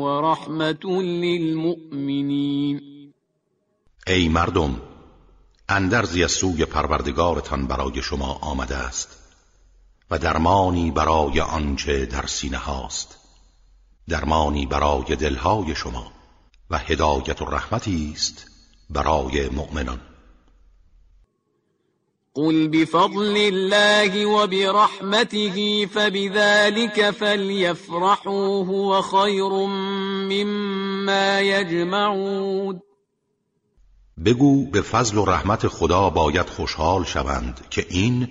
ورحمه 0.00 1.02
للمؤمنين. 1.02 2.80
ای 4.06 4.28
مردم 4.28 4.80
اندرزی 5.68 6.24
از 6.24 6.32
سوی 6.32 6.64
پروردگارتان 6.64 7.66
برای 7.66 8.02
شما 8.02 8.38
آمده 8.42 8.76
است 8.76 9.18
و 10.10 10.18
درمانی 10.18 10.90
برای 10.90 11.40
آنچه 11.40 12.06
در 12.06 12.26
سینه 12.26 12.58
هاست. 12.58 13.17
درمانی 14.08 14.66
برای 14.66 15.16
دلهای 15.16 15.74
شما 15.74 16.12
و 16.70 16.78
هدایت 16.78 17.42
و 17.42 17.44
رحمتی 17.44 18.12
است 18.14 18.46
برای 18.90 19.48
مؤمنان. 19.48 20.00
قل 22.34 22.68
بفضل 22.68 23.36
الله 23.36 24.26
وبرحمته 24.26 25.86
فبذلك 25.86 27.10
فليفرحوا 27.10 28.64
هو 28.64 29.02
خير 29.02 29.48
مما 30.28 31.40
يجمعون. 31.40 32.80
بگو 34.24 34.70
به 34.70 34.82
فضل 34.82 35.18
و 35.18 35.24
رحمت 35.24 35.68
خدا 35.68 36.10
باید 36.10 36.46
خوشحال 36.46 37.04
شوند 37.04 37.66
که 37.70 37.86
این 37.90 38.28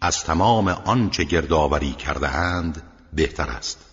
از 0.00 0.24
تمام 0.24 0.68
آنچه 0.68 1.24
گردآوری 1.24 1.92
کرده 1.92 2.28
اند 2.28 2.82
بهتر 3.12 3.48
است. 3.50 3.87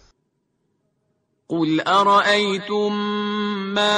قل 1.49 1.81
أرأيتم 1.81 2.93
ما 3.73 3.93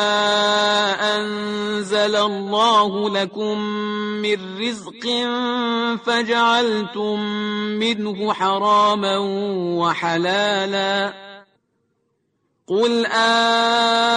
أنزل 1.16 2.16
الله 2.16 3.10
لكم 3.10 3.60
من 4.22 4.60
رزق 4.60 5.08
فجعلتم 6.06 7.20
منه 7.80 8.34
حراما 8.34 9.18
وحلالا 9.80 11.14
قل 12.68 13.06
آه 13.06 14.08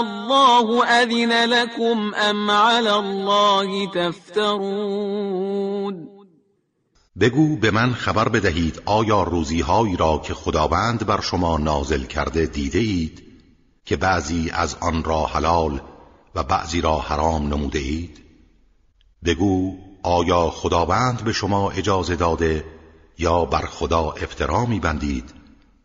الله 0.00 0.84
أذن 0.84 1.50
لكم 1.50 2.14
أم 2.14 2.50
على 2.50 2.96
الله 2.96 3.86
تفترون 3.86 5.40
بگو 7.20 7.56
به 7.56 7.70
من 7.70 7.92
خبر 7.92 8.28
بدهید 8.28 8.82
آیا 8.84 9.22
روزیهایی 9.22 9.96
را 9.96 10.18
که 10.18 10.34
خداوند 10.34 11.06
بر 11.06 11.20
شما 11.20 11.58
نازل 11.58 12.04
کرده 12.04 12.46
دیده 12.46 12.78
اید 12.78 13.22
که 13.84 13.96
بعضی 13.96 14.50
از 14.50 14.76
آن 14.80 15.04
را 15.04 15.26
حلال 15.26 15.80
و 16.34 16.42
بعضی 16.42 16.80
را 16.80 16.98
حرام 16.98 17.46
نموده 17.46 17.78
اید 17.78 18.20
بگو 19.24 19.76
آیا 20.02 20.50
خداوند 20.50 21.24
به 21.24 21.32
شما 21.32 21.70
اجازه 21.70 22.16
داده 22.16 22.64
یا 23.18 23.44
بر 23.44 23.66
خدا 23.66 24.10
افترا 24.10 24.66
می 24.66 24.80
بندید 24.80 25.34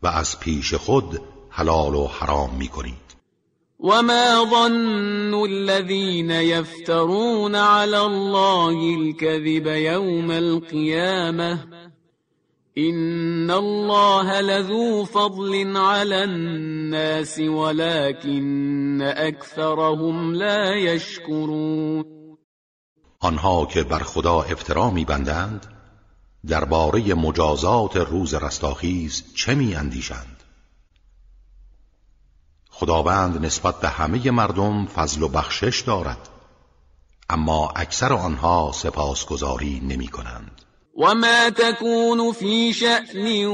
و 0.02 0.06
از 0.06 0.40
پیش 0.40 0.74
خود 0.74 1.20
حلال 1.50 1.94
و 1.94 2.06
حرام 2.06 2.54
می 2.54 2.68
کنید 2.68 3.05
وما 3.78 4.44
ظن 4.44 5.44
الذين 5.44 6.30
يفترون 6.30 7.54
على 7.56 8.00
الله 8.00 8.94
الكذب 8.94 9.66
يوم 9.66 10.30
القيامة 10.30 11.52
إن 12.78 13.50
الله 13.50 14.40
لذو 14.40 15.04
فضل 15.04 15.76
على 15.76 16.24
الناس 16.24 17.38
ولكن 17.38 19.02
أكثرهم 19.02 20.34
لا 20.34 20.74
يشكرون 20.74 22.04
آنها 23.22 23.64
که 23.64 23.82
بر 23.82 24.02
خدا 24.02 24.42
افترا 24.42 24.90
میبندند 24.90 25.66
درباره 26.46 27.14
مجازات 27.14 27.96
روز 27.96 28.34
رستاخیز 28.34 29.24
چه 29.34 29.54
می 29.54 29.74
اندیشند 29.74 30.35
خداوند 32.80 33.44
نسبت 33.46 33.80
به 33.80 33.88
همه 33.88 34.30
مردم 34.30 34.86
فضل 34.86 35.22
و 35.22 35.28
بخشش 35.28 35.80
دارد. 35.80 36.28
اما 37.30 37.72
اکثر 37.76 38.12
آنها 38.12 38.72
سپاسگزاری 38.74 39.80
نمی 39.80 40.08
کنند. 40.08 40.62
وما 40.96 41.50
تكون 41.50 42.32
في 42.32 42.72
شأن 42.72 43.46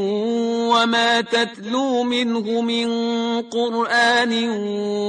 وما 0.72 1.20
تتلو 1.20 2.02
منه 2.02 2.60
من 2.60 2.88
قرآن 3.42 4.48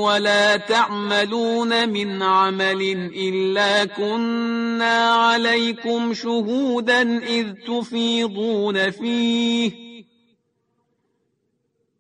ولا 0.02 0.58
تعملون 0.58 1.90
من 1.90 2.24
عمل 2.24 2.82
إلا 3.16 3.86
كنا 3.86 5.14
عليكم 5.14 6.14
شهودا 6.14 7.20
إذ 7.20 7.54
تفيضون 7.68 8.92
فيه 8.92 9.83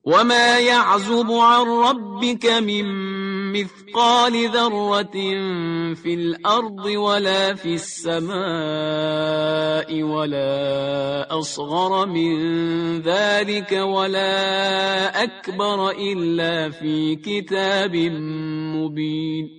وما 0.05 0.59
يعزب 0.59 1.31
عن 1.31 1.65
ربك 1.65 2.45
من 2.45 2.85
مثقال 3.53 4.49
ذرة 4.49 5.11
في 5.95 6.13
الأرض 6.13 6.85
ولا 6.85 7.55
في 7.55 7.73
السماء 7.73 8.33
ولا 10.03 11.39
أصغر 11.39 12.05
من 12.05 12.35
ذلك 13.01 13.71
ولا 13.71 15.23
أكبر 15.23 15.89
إلا 15.91 16.69
في 16.69 17.15
كتاب 17.15 17.95
مبين 18.75 19.49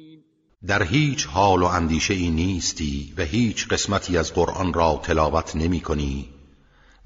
در 0.66 0.82
هیچ 0.82 1.26
حال 1.26 1.62
و 1.62 1.66
اندیشه 1.66 2.14
ای 2.14 2.30
نیستی 2.30 3.14
و 3.16 3.22
هیچ 3.22 3.68
قسمتی 3.68 4.18
از 4.18 4.34
قرآن 4.34 4.74
را 4.74 5.00
تلاوت 5.02 5.56
نمی 5.56 5.80
کنی 5.80 6.28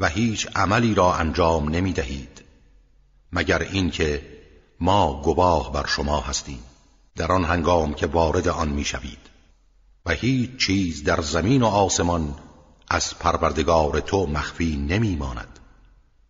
و 0.01 0.09
هیچ 0.09 0.47
عملی 0.57 0.95
را 0.95 1.15
انجام 1.15 1.69
نمی 1.69 1.93
دهید 1.93 2.38
مگر 3.33 3.63
اینکه 3.63 4.39
ما 4.81 5.23
گواه 5.23 5.73
بر 5.73 5.87
شما 5.87 6.21
هستیم 6.21 6.63
در 7.17 7.33
آن 7.33 7.45
هنگام 7.45 7.95
که 7.95 8.07
وارد 8.07 8.49
آن 8.49 8.69
می‌شوید. 8.69 9.19
و 10.07 10.11
هیچ 10.11 10.67
چیز 10.67 11.05
در 11.05 11.21
زمین 11.21 11.63
و 11.63 11.67
آسمان 11.67 12.35
از 12.89 13.19
پروردگار 13.19 14.01
تو 14.01 14.27
مخفی 14.27 14.77
نمیماند. 14.77 15.59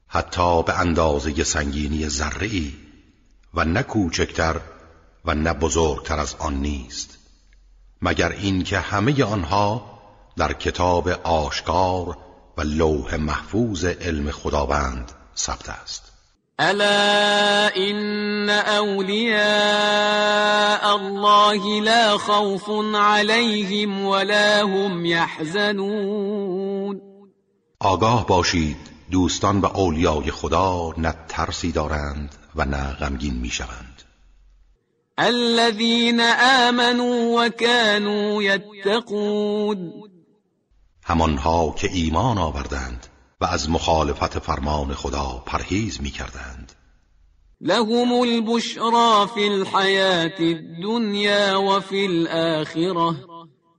حتی 0.08 0.62
به 0.62 0.78
اندازه 0.78 1.44
سنگینی 1.44 2.08
ذره 2.08 2.50
و 3.54 3.64
نه 3.64 3.82
کوچکتر 3.82 4.60
و 5.24 5.34
نه 5.34 5.52
بزرگتر 5.52 6.18
از 6.18 6.34
آن 6.38 6.54
نیست. 6.54 7.18
مگر 8.02 8.32
اینکه 8.32 8.78
همه 8.78 9.24
آنها 9.24 9.98
در 10.36 10.52
کتاب 10.52 11.08
آشکار 11.08 12.18
و 12.56 12.62
لوح 12.62 13.16
محفوظ 13.16 13.84
علم 13.84 14.30
خداوند 14.30 15.12
ثبت 15.36 15.68
است. 15.68 16.07
الا 16.60 17.70
ان 17.76 18.50
اولیاء 18.50 19.38
الله 20.96 21.80
لا 21.80 22.18
خوف 22.18 22.70
عليهم 22.94 24.04
ولا 24.04 24.62
هم 24.62 25.06
يحزنون. 25.06 27.00
آگاه 27.80 28.26
باشید 28.26 28.76
دوستان 29.10 29.60
و 29.60 29.66
اولیای 29.66 30.30
خدا 30.30 30.94
نه 30.98 31.14
ترسی 31.28 31.72
دارند 31.72 32.34
و 32.56 32.64
نه 32.64 32.92
غمگین 33.00 33.34
می‌شوند. 33.34 34.02
الذين 35.18 36.20
آمنوا 36.68 37.46
وكانوا 37.46 38.42
يتقون. 38.42 39.92
همانها 41.04 41.74
که 41.78 41.88
ایمان 41.92 42.38
آوردند 42.38 43.06
و 43.40 43.44
از 43.44 43.70
مخالفت 43.70 44.38
فرمان 44.38 44.94
خدا 44.94 45.42
پرهیز 45.46 46.00
می 46.02 46.10
کردند 46.10 46.72
لهم 47.60 48.12
البشرا 48.12 49.26
في 49.26 49.46
الحياة 49.46 50.40
الدنيا 50.40 51.56
وفي 51.56 52.06
الآخرة. 52.06 53.16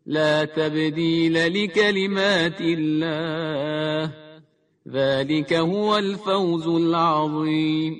لا 0.06 0.46
تبديل 0.46 1.34
لكلمات 1.34 2.62
الله. 2.62 4.12
ذلك 4.88 5.54
هو 5.54 5.96
الفوز 5.96 6.68
العظیم 6.68 7.96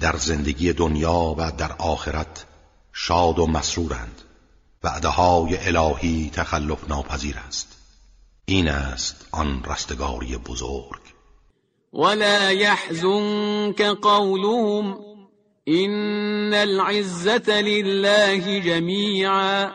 در 0.00 0.16
زندگی 0.16 0.72
دنیا 0.72 1.34
و 1.38 1.52
در 1.58 1.72
آخرت 1.78 2.46
شاد 2.92 3.38
و 3.38 3.46
مسرورند 3.46 4.22
وعده 4.84 5.08
های 5.08 5.56
الهی 5.66 6.30
تخلف 6.34 6.88
ناپذیر 6.88 7.36
است. 7.48 7.77
این 8.48 8.68
است 8.68 9.28
آن 9.32 9.64
رستگاری 9.64 10.36
بزرگ. 10.36 11.00
ولا 11.92 12.52
يحزنك 12.52 13.82
قولهم 13.82 14.98
إن 15.68 16.54
العزة 16.54 17.60
لله 17.60 18.60
جميعا 18.60 19.70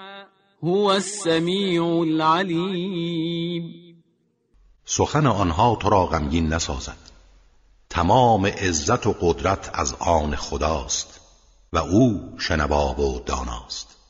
هو 0.63 0.91
السمیع 0.91 1.83
العلیم 1.83 3.63
سخن 4.85 5.27
آنها 5.27 5.75
تو 5.75 5.89
را 5.89 6.05
غمگین 6.05 6.53
نسازد. 6.53 6.97
تمام 7.89 8.45
عزت 8.45 9.07
و 9.07 9.15
قدرت 9.21 9.69
از 9.73 9.95
آن 9.99 10.35
خداست 10.35 11.19
و 11.73 11.77
او 11.77 12.33
شنواب 12.39 12.99
و 12.99 13.19
داناست. 13.19 14.02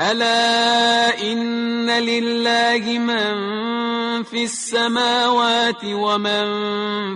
ألا 0.00 1.22
إن 1.32 1.90
لله 1.90 2.98
من 2.98 4.22
في 4.22 4.44
السماوات 4.44 5.84
ومن 5.84 6.46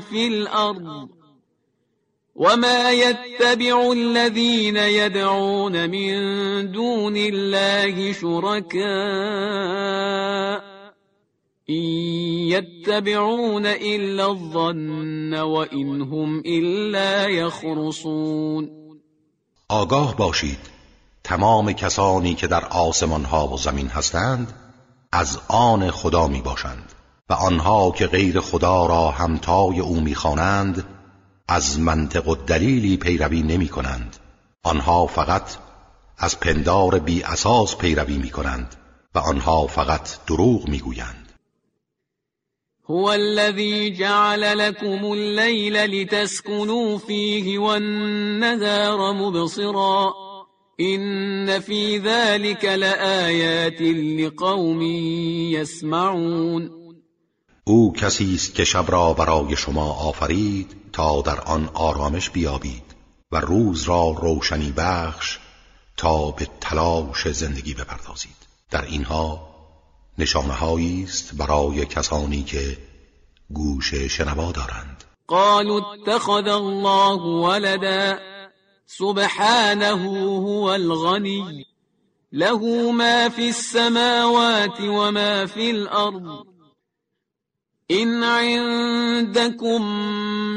في 0.01 0.27
الأرض 0.29 1.09
وما 2.35 2.91
يتبع 2.91 3.93
الذين 3.93 4.77
يدعون 4.77 5.91
من 5.91 6.17
دون 6.73 7.17
الله 7.17 8.13
شركاء 8.13 8.81
إن 11.71 11.85
يتبعون 12.49 13.67
إلا 13.67 14.27
الظن 14.27 15.35
وإن 15.35 16.03
هم 16.03 16.39
إلا 16.47 17.27
يخرصون. 17.27 18.71
آگاه 19.71 20.17
باشید. 20.17 20.80
تمام 21.31 21.73
کسانی 21.73 22.35
که 22.35 22.47
در 22.47 22.65
آسمان 22.65 23.25
ها 23.25 23.49
و 23.49 23.59
زمین 23.59 23.89
هستند 23.89 24.53
از 25.13 25.39
آن 25.49 25.91
خدا 25.91 26.29
می 26.29 26.43
باشند 26.43 26.93
و 27.29 27.33
آنها 27.33 27.91
که 27.91 28.07
غیر 28.07 28.41
خدا 28.41 28.87
را 28.87 29.11
همتای 29.11 29.81
او 29.81 30.01
می‌خوانند 30.01 30.85
از 31.49 31.81
منطق 31.81 32.29
و 32.29 32.35
دلیلی 32.35 32.97
پیروی 32.97 33.43
نمی 33.43 33.69
کنند 33.69 34.17
آنها 34.63 35.07
فقط 35.07 35.57
از 36.19 36.41
پندار 36.41 36.99
بی 36.99 37.23
اساس 37.23 37.77
پیروی 37.77 38.19
می 38.19 38.31
کنند 38.31 38.75
و 39.15 39.19
آنها 39.19 39.67
فقط 39.67 40.27
دروغ 40.27 40.69
می 40.69 40.79
گویند 40.79 41.33
هو 42.89 43.05
الذي 43.05 43.91
جعل 43.91 44.41
لكم 44.59 45.05
الليل 45.05 45.77
لتسكنوا 45.77 46.99
فيه 46.99 47.59
والنهار 47.59 49.13
مبصرا. 49.13 50.30
إن 50.81 51.61
في 51.61 51.99
ذلك 51.99 52.65
لآيات 52.65 53.83
لقوم 54.21 54.83
يسمعون. 55.53 56.71
او 57.65 57.93
کسی 57.93 58.35
است 58.35 58.55
که 58.55 58.65
شب 58.65 58.85
را 58.89 59.13
برای 59.13 59.57
شما 59.57 59.93
آفرید 59.93 60.77
تا 60.93 61.23
در 61.23 61.41
آن 61.41 61.71
آرامش 61.75 62.31
بیابید 62.31 62.83
و 63.33 63.41
روز 63.41 63.83
را 63.83 64.17
روشنی 64.23 64.73
بخش 64.77 65.39
تا 65.97 66.31
به 66.31 66.47
تلاش 66.61 67.29
زندگی 67.29 67.75
بپردازید. 67.75 68.37
در 68.71 68.85
اینها 68.85 69.51
نشانه 70.19 71.05
است 71.05 71.35
برای 71.37 71.87
کسانی 71.87 72.43
که 72.43 72.79
گوش 73.51 73.95
شنوا 73.95 74.53
دارند. 74.53 75.05
قالوا 75.27 75.93
اتخذ 75.93 76.47
الله 76.47 77.21
ولدا. 77.47 78.30
سبحانه 78.99 80.03
هو 80.39 80.75
الغنی 80.75 81.67
له 82.33 82.93
ما 82.93 83.29
في 83.29 83.49
السماوات 83.49 84.81
وما 84.81 85.47
في 85.47 85.71
الأرض. 85.71 86.47
إن 87.91 88.25
عندكم 88.25 89.83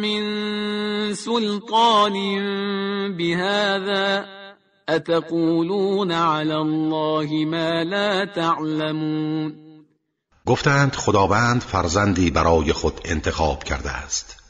من 0.01 0.23
سلطان 1.13 2.13
بهذا 3.17 4.25
اتقولون 4.89 6.11
على 6.11 6.55
الله 6.55 7.45
ما 7.45 7.83
لا 7.83 8.25
تعلمون. 8.25 9.55
گفتند 10.45 10.95
خداوند 10.95 11.61
فرزندی 11.61 12.31
برای 12.31 12.73
خود 12.73 12.93
انتخاب 13.05 13.63
کرده 13.63 13.91
است. 13.91 14.42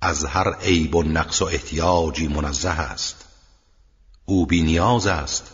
از 0.00 0.24
هر 0.24 0.54
عیب 0.54 0.94
و 0.94 1.02
نقص 1.02 1.42
و 1.42 1.44
احتیاجی 1.44 2.28
منزه 2.28 2.68
است. 2.68 3.24
او 4.24 4.46
بی 4.46 4.62
نیاز 4.62 5.06
است. 5.06 5.50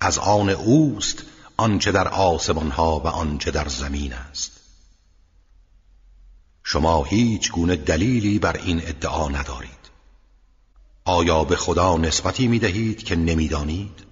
از 0.00 0.18
آن 0.18 0.50
اوست 0.50 1.22
آنچه 1.56 1.92
در 1.92 2.08
آسمان 2.08 2.70
ها 2.70 3.00
و 3.00 3.06
آنچه 3.06 3.50
در 3.50 3.68
زمین 3.68 4.12
است. 4.12 4.52
شما 6.64 7.04
هیچ 7.04 7.52
گونه 7.52 7.76
دلیلی 7.76 8.38
بر 8.38 8.56
این 8.56 8.82
ادعا 8.84 9.28
ندارید. 9.28 9.70
آیا 11.04 11.44
به 11.44 11.56
خدا 11.56 11.96
نسبتی 11.96 12.48
می 12.48 12.58
دهید 12.58 13.02
که 13.02 13.16
نمی‌دانید؟ 13.16 14.10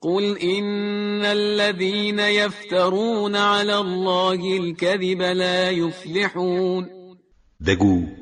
قل 0.00 0.36
إن 0.42 1.24
الذين 1.24 2.18
يفترون 2.18 3.36
على 3.36 3.72
الله 3.72 4.60
الكذب 4.60 5.22
لا 5.22 5.70
يفلحون. 5.70 6.88
بگو 7.66 8.21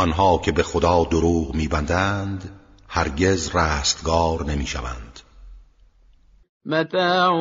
آنها 0.00 0.38
که 0.44 0.52
به 0.52 0.62
خدا 0.62 1.04
دروغ 1.04 1.54
میبندند 1.54 2.50
هرگز 2.88 3.56
رستگار 3.56 4.44
نمی‌شوند. 4.44 5.20
متاع 6.66 7.32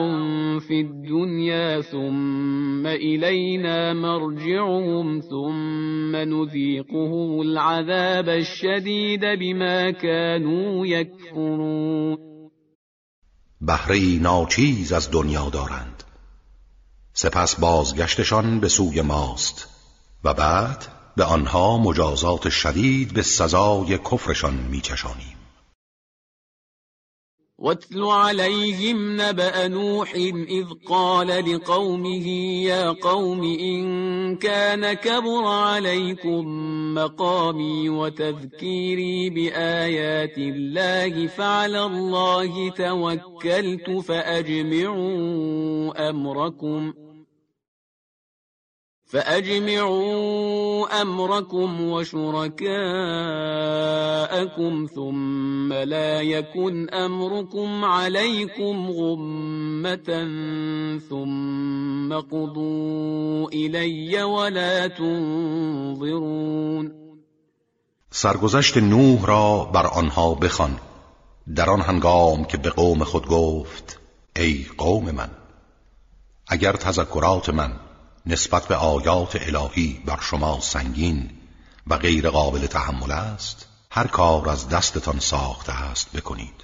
في 0.59 0.73
الدنيا 0.73 1.81
ثم 1.81 2.85
إلينا 2.85 3.93
مرجعهم 3.93 5.21
ثم 5.21 6.15
نذيقهم 6.15 7.39
العذاب 7.39 8.29
الشديد 8.29 9.21
بما 9.39 9.91
كانوا 9.91 10.87
يكفرون 10.87 12.17
بهره 13.61 14.19
ناچیز 14.21 14.93
از 14.93 15.11
دنیا 15.11 15.49
دارند. 15.49 16.03
سپس 17.13 17.59
بازگشتشان 17.59 18.59
به 18.59 18.67
سوی 18.67 19.01
ماست 19.01 19.67
و 20.23 20.33
بعد 20.33 20.98
به 21.19 21.25
آنها 21.25 21.77
مجازات 21.77 22.49
شدید 22.49 23.13
به 23.13 23.21
سزای 23.21 23.97
کفرشان 23.97 24.53
میچشانیم. 24.53 25.37
واتل 27.59 28.03
عليهم 28.03 29.21
نبأ 29.21 29.67
نوح 29.67 30.13
إذ 30.15 30.65
قال 30.89 31.27
لقومه 31.27 32.27
يا 32.63 32.91
قوم 32.91 33.43
إن 33.43 34.35
كان 34.35 34.93
كبر 34.93 35.45
عليكم 35.45 36.45
مقامي 36.95 37.89
وتذكيري 37.89 39.29
بآيات 39.29 40.37
الله 40.37 41.27
فعلى 41.27 41.85
الله 41.85 42.69
توكلت 42.69 43.89
فأجمعوا 43.89 45.49
أمركم 46.09 46.93
فأجمعوا 49.09 51.01
أمركم 51.01 51.81
وشركاءكم 51.81 52.69
ثم 54.95 55.73
لا 55.73 56.21
يكن 56.21 56.89
أمركم 56.89 57.85
عليكم 57.85 58.91
غمة 58.91 60.27
ثم 61.09 62.13
قضوا 62.13 63.49
إلي 63.49 64.23
ولا 64.23 64.87
تنظرون. 64.87 66.39
سرگذشت 68.11 68.77
نوح 68.77 69.25
را 69.25 69.65
بر 69.73 69.87
آنها 69.87 70.33
بخوان. 70.33 70.75
در 71.55 71.69
آن 71.69 71.81
هنگام 71.81 72.45
که 72.45 72.57
به 72.57 72.69
قوم 72.69 73.03
خود 73.03 73.27
گفت 73.27 73.99
ای 74.35 74.65
قوم 74.77 75.11
من 75.11 75.29
اگر 76.47 76.73
تذکرات 76.73 77.49
من 77.49 77.88
نسبت 78.29 78.67
به 78.67 78.75
آیات 78.75 79.35
الهی 79.35 80.01
بر 80.05 80.19
شما 80.21 80.59
سنگین 80.61 81.29
و 81.87 81.97
غیر 81.97 82.29
قابل 82.29 82.67
تحمل 82.67 83.11
است 83.11 83.65
هر 83.91 84.07
کار 84.07 84.49
از 84.49 84.69
دستتان 84.69 85.19
ساخته 85.19 85.71
است 85.71 86.11
بکنید. 86.11 86.63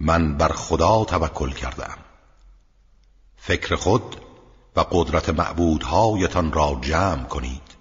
من 0.00 0.36
بر 0.36 0.52
خدا 0.52 1.04
توکل 1.04 1.50
کردم. 1.50 1.98
فکر 3.36 3.76
خود 3.76 4.16
و 4.76 4.80
قدرت 4.90 5.28
معبودهایتان 5.28 6.52
را 6.52 6.78
جمع 6.82 7.24
کنید. 7.24 7.74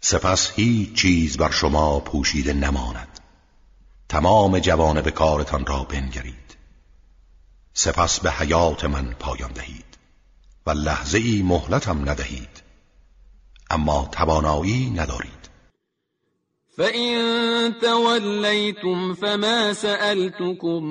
سپس 0.00 0.50
هیچ 0.50 0.94
چیز 0.94 1.36
بر 1.36 1.50
شما 1.50 2.00
پوشیده 2.00 2.52
نماند. 2.52 3.20
تمام 4.08 4.58
جوانب 4.58 5.10
کارتان 5.10 5.66
را 5.66 5.84
بنگرید. 5.84 6.56
سپس 7.74 8.20
به 8.20 8.30
حیات 8.30 8.84
من 8.84 9.14
پایان 9.18 9.52
دهید. 9.52 9.87
و 10.68 10.70
لحظه 10.70 11.18
ای 11.18 11.42
مهلتم 11.42 12.10
ندهید. 12.10 12.62
اما 13.70 14.08
توانایی 14.12 14.90
ندارید. 14.90 15.38
فإن 16.78 17.14
توليتم 17.80 19.14
فما 19.14 19.72
سألتكم 19.72 20.84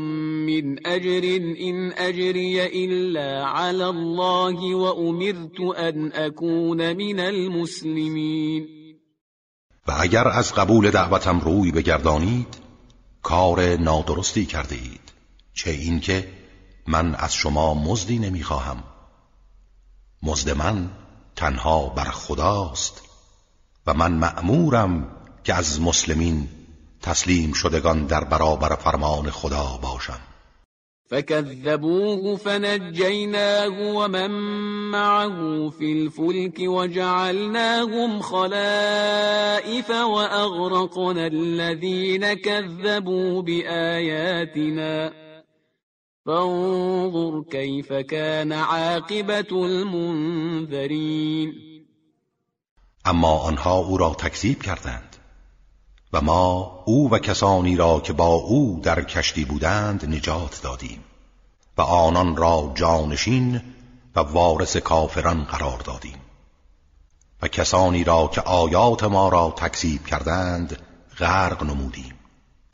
من 0.50 0.88
أجر 0.88 1.24
إن 1.70 1.92
أجري 1.92 2.86
إلا 2.86 3.46
على 3.46 3.86
الله 3.86 4.76
وأمرت 4.76 5.60
أن 5.78 6.12
أكون 6.12 6.96
من 6.96 7.20
المسلمين. 7.20 8.68
و 9.88 9.92
اگر 10.00 10.28
از 10.28 10.54
قبول 10.54 10.92
دعوتم 10.92 11.40
روی 11.40 11.72
بگردانید 11.72 12.58
کار 13.24 13.76
نادرستی 13.76 14.46
کرده 14.46 14.76
اید. 14.76 15.14
چه 15.54 15.72
اینکه 15.72 16.28
من 16.88 17.16
از 17.16 17.34
شما 17.34 17.74
مزدی 17.74 18.20
نمی‌خواهم. 18.20 18.84
مزد 20.24 20.50
من 20.50 20.90
تنها 21.36 21.90
بر 21.90 22.04
خداست 22.04 23.02
و 23.88 23.94
من 23.94 24.14
مأمورم 24.14 25.08
که 25.44 25.54
از 25.54 25.82
مسلمین 25.82 26.48
تسلیم 27.02 27.54
شدگان 27.54 28.06
در 28.06 28.24
برابر 28.24 28.76
فرمان 28.76 29.30
خدا 29.30 29.80
باشم. 29.82 30.20
فكذبوه 31.10 32.36
فنجيناه 32.38 33.94
ومن 33.96 34.32
معه 34.92 35.70
في 35.70 35.92
الفلك 35.94 36.60
وجعلناهم 36.60 38.20
خلائف 38.22 39.90
وأغرقنا 39.90 41.28
الذين 41.28 42.34
كذبوا 42.34 43.42
بآياتنا 43.42 45.27
فانظر 46.28 47.44
كيف 47.52 47.94
كان 47.94 48.52
عاقبة 48.52 49.66
المنذرين. 49.66 51.54
اما 53.06 53.40
آنها 53.48 53.78
او 53.80 53.98
را 53.98 54.14
تکذیب 54.14 54.62
کردند 54.62 55.16
و 56.14 56.22
ما 56.22 56.84
او 56.86 57.10
و 57.12 57.20
کسانی 57.20 57.76
را 57.76 58.00
که 58.00 58.14
با 58.14 58.34
او 58.34 58.80
در 58.84 59.04
کشتی 59.04 59.46
بودند 59.46 60.06
نجات 60.06 60.62
دادیم 60.64 61.04
و 61.78 61.82
آنان 61.82 62.38
را 62.38 62.72
جانشین 62.76 63.62
و 64.16 64.20
وارث 64.20 64.78
کافران 64.78 65.44
قرار 65.44 65.80
دادیم 65.80 66.18
و 67.42 67.48
کسانی 67.48 68.04
را 68.04 68.28
که 68.28 68.42
آیات 68.42 69.04
ما 69.04 69.30
را 69.30 69.54
تکذیب 69.58 70.06
کردند 70.06 70.82
غرق 71.20 71.64
نمودیم. 71.64 72.17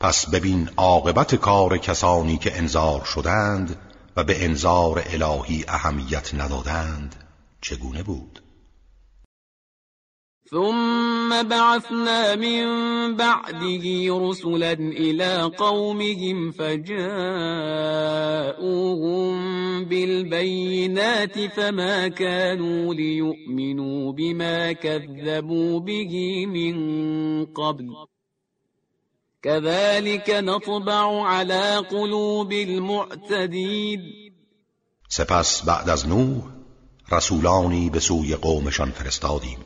پس 0.00 0.30
ببین 0.30 0.70
عاقبت 0.76 1.34
کار 1.34 1.78
کسانی 1.78 2.38
که 2.38 2.58
انذار 2.58 3.04
شدند 3.04 3.76
و 4.16 4.24
به 4.24 4.44
انذار 4.44 5.02
الهی 5.06 5.64
اهمیت 5.68 6.34
ندادند. 6.34 7.14
چگونه 7.60 8.02
بود؟ 8.02 8.40
ثم 10.50 11.42
بعثنا 11.42 12.36
من 12.36 12.66
بعده 13.16 14.08
رسلا 14.20 14.72
إلى 14.72 15.42
قومهم 15.58 16.50
فجاءوهم 16.50 16.94
بالبينات 19.84 21.38
فما 21.38 22.08
كانوا 22.08 22.94
ليؤمنوا 22.94 24.12
بما 24.12 24.72
كذبوا 24.72 25.80
به 25.80 26.46
من 26.46 26.76
قبل. 27.46 27.86
كذلك 29.44 30.30
نطبع 30.30 31.26
على 31.26 31.82
قلوب 31.90 32.52
المعتدين. 32.52 34.00
سپس 35.08 35.64
بعد 35.64 35.88
از 35.88 36.08
نوح 36.08 36.42
رسولانی 37.12 37.90
به 37.90 38.00
سوی 38.00 38.34
قومشان 38.34 38.90
فرستادیم. 38.90 39.58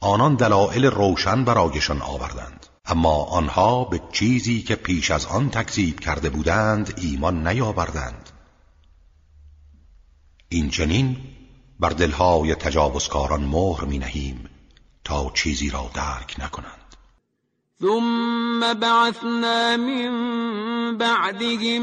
آنان 0.00 0.34
دلایل 0.34 0.86
روشن 0.86 1.44
برایشان 1.44 2.02
آوردند. 2.02 2.66
اما 2.84 3.24
آنها 3.24 3.84
به 3.84 4.00
چیزی 4.12 4.62
که 4.62 4.76
پیش 4.76 5.10
از 5.10 5.26
آن 5.26 5.50
تکذیب 5.50 6.00
کرده 6.00 6.30
بودند 6.30 6.94
ایمان 6.96 7.48
نیاوردند. 7.48 8.30
این 10.48 10.70
چنین 10.70 11.16
بر 11.80 11.90
دلهای 11.90 12.54
تجاوزکاران 12.54 13.44
مهر 13.44 13.84
می 13.84 13.98
نهیم 13.98 14.48
تا 15.04 15.30
چیزی 15.34 15.70
را 15.70 15.90
درک 15.94 16.36
نکنند. 16.38 16.81
ثم 17.82 18.74
بعثنا 18.74 19.76
من 19.76 20.12
بعدهم 20.98 21.82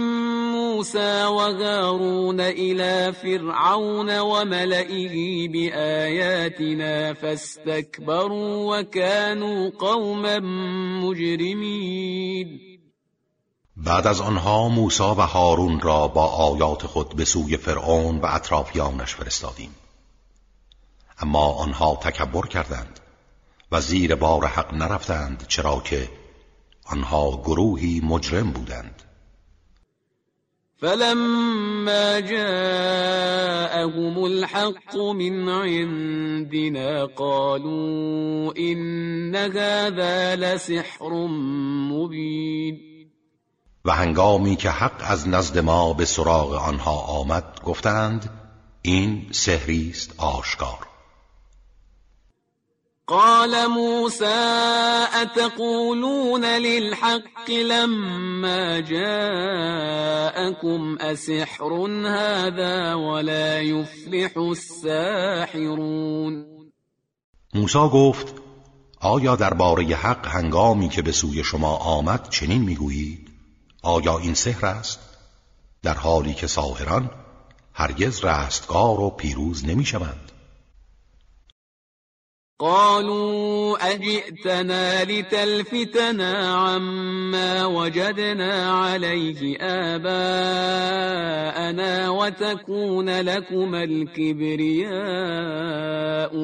موسى 0.51 1.25
وهارون 1.25 2.39
إلى 2.39 3.13
فرعون 3.13 4.19
وملئه 4.19 5.47
بآياتنا 5.49 7.13
فاستكبروا 7.13 8.79
وكانوا 8.79 9.71
قوما 9.79 10.39
مجرمين. 11.03 12.59
بعد 13.77 14.07
از 14.07 14.21
آنها 14.21 14.69
موسی 14.69 15.03
و 15.03 15.21
هارون 15.21 15.79
را 15.79 16.07
با 16.07 16.25
آیات 16.25 16.85
خود 16.85 17.15
به 17.15 17.25
سوی 17.25 17.57
فرعون 17.57 18.19
و 18.19 18.25
اطرافیانش 18.25 19.15
فرستادیم. 19.15 19.75
اما 21.19 21.53
آنها 21.53 21.95
تکبر 21.95 22.47
کردند. 22.47 22.99
و 23.71 23.81
زیر 23.81 24.15
بار 24.15 24.45
حق 24.45 24.73
نرفتند 24.73 25.45
چرا 25.47 25.81
که 25.85 26.09
آنها 26.85 27.41
گروهی 27.45 28.01
مجرم 28.03 28.51
بودند. 28.51 29.03
فلما 30.81 32.21
جاءهم 32.21 34.23
الحق 34.23 34.97
من 34.97 35.49
عندنا 35.49 37.05
قالوا 37.05 38.53
إن 38.57 39.35
هذا 39.35 40.35
لسحر 40.35 41.27
مبين. 41.91 42.79
و 43.85 43.91
هنگامی 43.91 44.55
که 44.55 44.69
حق 44.69 44.97
از 44.99 45.27
نزد 45.27 45.57
ما 45.57 45.93
به 45.93 46.05
سراغ 46.05 46.53
آنها 46.53 46.99
آمد 46.99 47.59
گفتند 47.63 48.29
این 48.81 49.27
سحری 49.31 49.89
است 49.89 50.13
آشکار. 50.17 50.88
قال 53.09 53.69
موسى 53.69 54.25
أتقولون 55.21 56.45
للحق 56.45 57.49
لما 57.49 58.79
جاءكم 58.79 60.97
أسحر 61.01 61.73
هذا 62.05 62.93
ولا 62.93 63.61
يفلح 63.61 64.37
الساحرون 64.37 66.45
موسی 67.53 67.89
گفت 67.93 68.35
آیا 69.01 69.35
درباره 69.35 69.95
حق 69.95 70.27
هنگامی 70.27 70.89
که 70.89 71.01
به 71.01 71.11
سوی 71.11 71.43
شما 71.43 71.75
آمد 71.75 72.29
چنین 72.29 72.61
می‌گویید؟ 72.61 73.29
آیا 73.83 74.17
این 74.17 74.33
سحر 74.33 74.65
است؟ 74.65 74.99
در 75.83 75.93
حالی 75.93 76.33
که 76.33 76.47
ساحران 76.47 77.09
هرگز 77.73 78.25
رستگار 78.25 78.99
و 78.99 79.09
پیروز 79.09 79.65
نمی‌شوند. 79.65 80.31
قالوا 82.61 83.77
أجئتنا 83.93 85.03
لتلفتنا 85.03 86.53
عما 86.53 87.65
وجدنا 87.65 88.71
عليه 88.71 89.57
آباءنا 89.61 90.49
وتكون 92.09 93.09
لكما 93.09 93.83
الكبرياء 93.83 94.89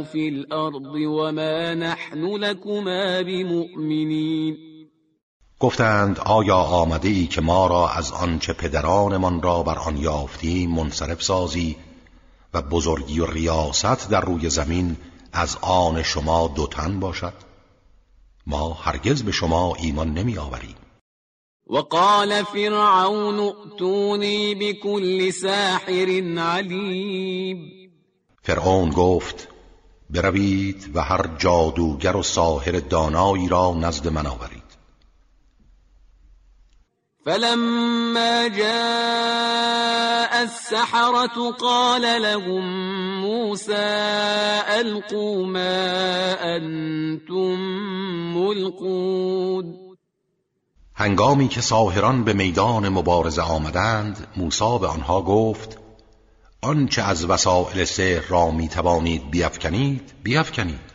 في 0.03 0.27
الأرض 0.29 0.95
وما 0.95 1.75
نحن 1.75 2.25
لكما 2.35 3.21
بمؤمنين. 3.21 4.57
گفتند 5.59 6.19
آیا 6.19 6.55
آمده 6.55 7.09
ای 7.09 7.27
که 7.27 7.41
ما 7.41 7.67
را 7.67 7.89
از 7.89 8.11
آنچه 8.11 8.53
پدرانمان 8.53 9.41
را 9.41 9.63
بر 9.63 9.77
آن 9.77 9.97
یافتیم 9.97 10.69
منصرف 10.71 11.23
سازی 11.23 11.75
و 12.53 12.61
بزرگی 12.61 13.19
و 13.19 13.25
ریاست 13.25 14.09
در 14.09 14.21
روی 14.21 14.49
زمین 14.49 14.95
از 15.37 15.57
آن 15.61 16.03
شما 16.03 16.47
دوتن 16.47 16.99
باشد. 16.99 17.33
ما 18.47 18.73
هرگز 18.73 19.23
به 19.23 19.31
شما 19.31 19.75
ایمان 19.75 20.13
نمی 20.13 20.37
آوریم. 20.37 20.75
وقال 21.69 22.43
فرعون 22.43 23.39
ائتوني 23.39 24.55
بكل 24.55 25.31
ساحر 25.31 26.09
علیم. 26.39 27.71
فرعون 28.43 28.89
گفت 28.89 29.47
بروید 30.09 30.91
و 30.93 31.01
هر 31.01 31.29
جادوگر 31.37 32.15
و 32.15 32.23
ساحر 32.23 32.79
دانایی 32.79 33.47
را 33.47 33.73
نزد 33.73 34.07
من 34.07 34.27
آورید. 34.27 34.64
فلما 37.25 38.47
جاء 38.47 40.43
السحرة 40.43 41.51
قال 41.51 42.21
لهم 42.21 42.63
موسى 43.21 43.73
ألقوا 44.79 45.45
ما 45.45 46.33
أنتم 46.55 47.59
ملقود 48.37 49.65
هنگامی 50.95 51.47
که 51.47 51.61
ساهران 51.61 52.23
به 52.23 52.33
میدان 52.33 52.89
مبارزه 52.89 53.41
آمدند 53.41 54.27
موسی 54.37 54.79
به 54.81 54.87
آنها 54.87 55.21
گفت 55.21 55.77
آنچه 56.61 57.01
از 57.01 57.25
وسائل 57.25 57.83
سحر 57.83 58.27
را 58.29 58.51
می 58.51 58.67
توانید 58.67 59.31
بیفکنید 59.31 60.13
بیفکنید. 60.23 60.94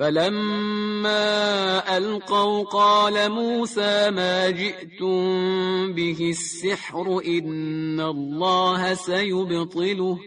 فلما 0.00 1.96
القوا 1.96 2.64
قال 2.64 3.28
موسى 3.28 4.10
ما 4.10 4.50
جئتم 4.50 5.92
به 5.92 6.30
السحر 6.30 7.20
ان 7.26 8.00
الله 8.00 8.94
سيبطله 8.94 10.18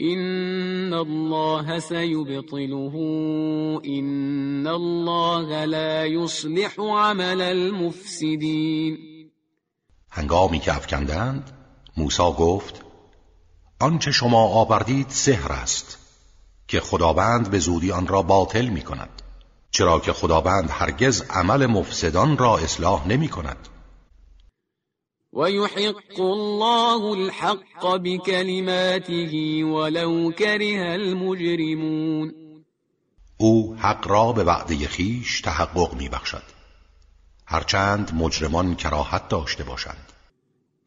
ان 0.00 0.94
الله 0.94 1.78
سيبطله 1.78 2.94
ان 3.86 4.66
الله 4.66 5.64
لا 5.64 6.04
يصلح 6.04 6.80
عمل 6.80 7.42
المفسدين 7.42 8.98
هنگامی 10.10 10.58
که 10.58 10.76
افکندند 10.76 11.50
موسی 11.96 12.32
گفت 12.38 12.84
آنچه 13.80 14.10
شما 14.10 14.42
آوردید 14.42 15.08
سحر 15.08 15.52
است. 15.52 15.99
که 16.70 16.80
خداوند 16.80 17.50
به 17.50 17.58
زودی 17.58 17.92
آن 17.92 18.06
را 18.06 18.22
باطل 18.22 18.66
می 18.66 18.82
کند 18.82 19.22
چرا 19.70 20.00
که 20.00 20.12
خداوند 20.12 20.70
هرگز 20.70 21.22
عمل 21.30 21.66
مفسدان 21.66 22.38
را 22.38 22.58
اصلاح 22.58 23.08
نمی 23.08 23.28
کند 23.28 23.68
ويحق 25.32 26.20
الله 26.20 27.04
الحق 27.04 27.96
بكلماته 27.96 29.64
ولو 29.64 30.32
كره 30.32 30.92
المجرمون. 30.92 32.34
او 33.36 33.76
حق 33.76 34.08
را 34.08 34.32
به 34.32 34.44
وعده 34.44 34.88
خیش 34.88 35.40
تحقق 35.40 35.94
می 35.94 36.08
بخشد 36.08 36.42
هرچند 37.46 38.14
مجرمان 38.14 38.74
کراهت 38.74 39.28
داشته 39.28 39.64
باشند. 39.64 40.12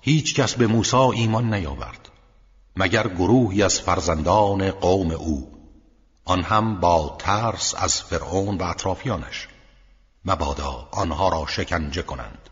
هیچ 0.00 0.34
کس 0.34 0.54
به 0.54 0.66
موسی 0.66 0.96
ایمان 0.96 1.54
نیاورد 1.54 2.08
مگر 2.76 3.08
گروهی 3.08 3.62
از 3.62 3.80
فرزندان 3.80 4.70
قوم 4.70 5.10
او. 5.10 5.58
آن 6.24 6.42
هم 6.42 6.80
با 6.80 7.16
ترس 7.18 7.74
از 7.76 8.02
فرعون 8.02 8.56
و 8.56 8.62
اطرافیانش. 8.62 9.48
مبادا 10.24 10.88
آنها 10.90 11.28
را 11.28 11.46
شکنجه 11.46 12.02
کنند. 12.02 12.50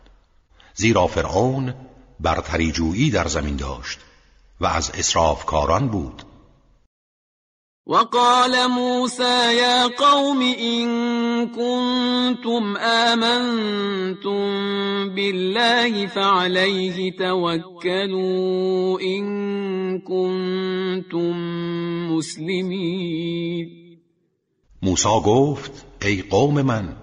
زیرا 0.73 1.07
فرعون 1.07 1.73
برتری 2.19 2.71
در 3.11 3.27
زمین 3.27 3.55
داشت 3.55 3.99
و 4.59 4.65
از 4.65 4.91
اسرافکاران 4.93 5.87
بود. 5.87 6.23
وقال 7.87 8.69
موسى 8.69 9.57
يا 9.57 9.87
قوم 9.87 10.41
إن 10.41 10.87
كنتم 11.47 12.77
آمنتم 12.77 14.39
بالله 15.15 16.07
فعليه 16.07 17.11
توكلوا 17.17 18.99
إن 19.01 19.23
كنتم 19.99 21.33
مسلمين. 22.11 23.67
موسی 24.81 25.21
گفت 25.25 25.85
ای 26.01 26.21
قوم 26.21 26.53
من 26.53 26.95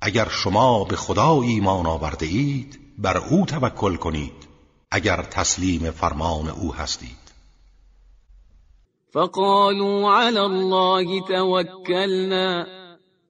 اگر 0.00 0.28
شما 0.28 0.84
به 0.84 0.96
خدا 0.96 1.42
ایمان 1.42 1.86
آورده 1.86 2.26
اید 2.26 2.78
بر 2.98 3.16
او 3.18 3.46
توکل 3.46 3.96
کنید 3.96 4.48
اگر 4.90 5.22
تسلیم 5.22 5.90
فرمان 5.90 6.48
او 6.48 6.74
هستید. 6.74 7.21
فقالوا 9.12 10.10
على 10.10 10.40
الله 10.40 11.20
توكلنا. 11.20 12.66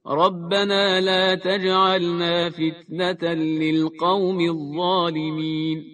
ربنا 0.07 1.01
لا 1.01 1.35
تجعلنا 1.35 2.51
فتنة 2.51 3.35
للقوم 3.35 4.41
الظالمين. 4.41 5.85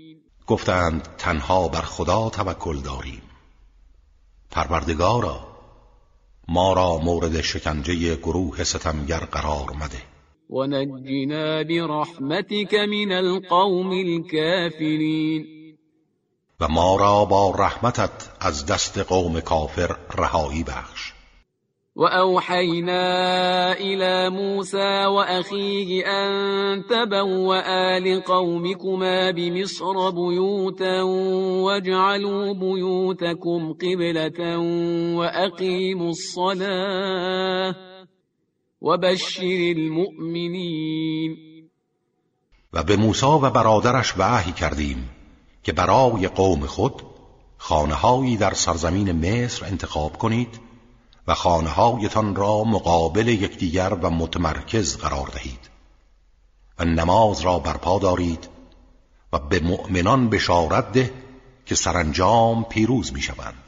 گفتند 0.47 1.03
تنها 1.19 1.69
بر 1.69 1.81
خدا 1.81 2.31
توکل 2.31 2.77
داریم. 2.77 3.23
پروردگارا 4.51 5.49
ما 6.49 6.73
را 6.73 6.99
مورد 6.99 7.41
شکنجه 7.41 8.17
گروه 8.17 8.65
ستمگر 8.65 9.21
قرار 9.21 9.71
مده. 9.81 10.03
ونجنا 10.51 11.63
برحمتك 11.63 12.75
من 12.75 13.13
القوم 13.13 13.93
الكافرين 13.93 15.58
و 16.61 16.69
ما 16.69 16.97
را 16.97 17.25
با 17.25 17.55
رحمتت 17.59 18.29
از 18.41 18.67
دست 18.67 18.99
قوم 18.99 19.41
کافر 19.41 19.97
رهایی 20.19 20.65
بخش. 20.65 21.13
و 21.97 22.03
اوحینا 22.03 23.73
الى 23.73 24.29
موسى 24.29 25.05
و 25.07 25.25
اخیه 25.29 26.09
ان 26.09 26.85
تبوأ 26.91 27.99
لقومكما 27.99 29.33
بمصر 29.33 30.11
بیوتا 30.11 31.07
واجعلوا 31.63 32.55
بیوتكم 32.55 33.73
قبلة 33.73 34.59
واقیموا 35.17 36.09
الصلاة 36.09 37.75
وبشر 38.83 39.75
المؤمنین 39.77 41.37
و 42.73 42.83
به 42.83 42.97
موسی 42.97 43.27
و 43.27 43.51
برادرش 43.51 44.15
وحی 44.19 44.53
کردیم. 44.53 45.18
که 45.69 45.73
برای 45.73 46.29
قوم 46.29 46.67
خود 46.67 47.03
خانههایی 47.59 48.37
در 48.37 48.55
سرزمین 48.55 49.13
مصر 49.13 49.67
انتخاب 49.67 50.19
کنید 50.19 50.61
و 51.27 51.35
خانههایتان 51.35 52.37
را 52.37 52.65
مقابل 52.65 53.29
یکدیگر 53.29 53.95
و 54.03 54.11
متمرکز 54.11 54.97
قرار 54.97 55.27
دهید 55.27 55.71
و 56.79 56.85
نماز 56.85 57.41
را 57.41 57.59
برپا 57.59 57.99
دارید 57.99 58.49
و 59.33 59.39
به 59.39 59.61
مؤمنان 59.61 60.29
بشارت 60.29 60.93
ده 60.93 61.13
که 61.67 61.75
سرانجام 61.75 62.65
پیروز 62.65 63.13
می‌شوند. 63.13 63.68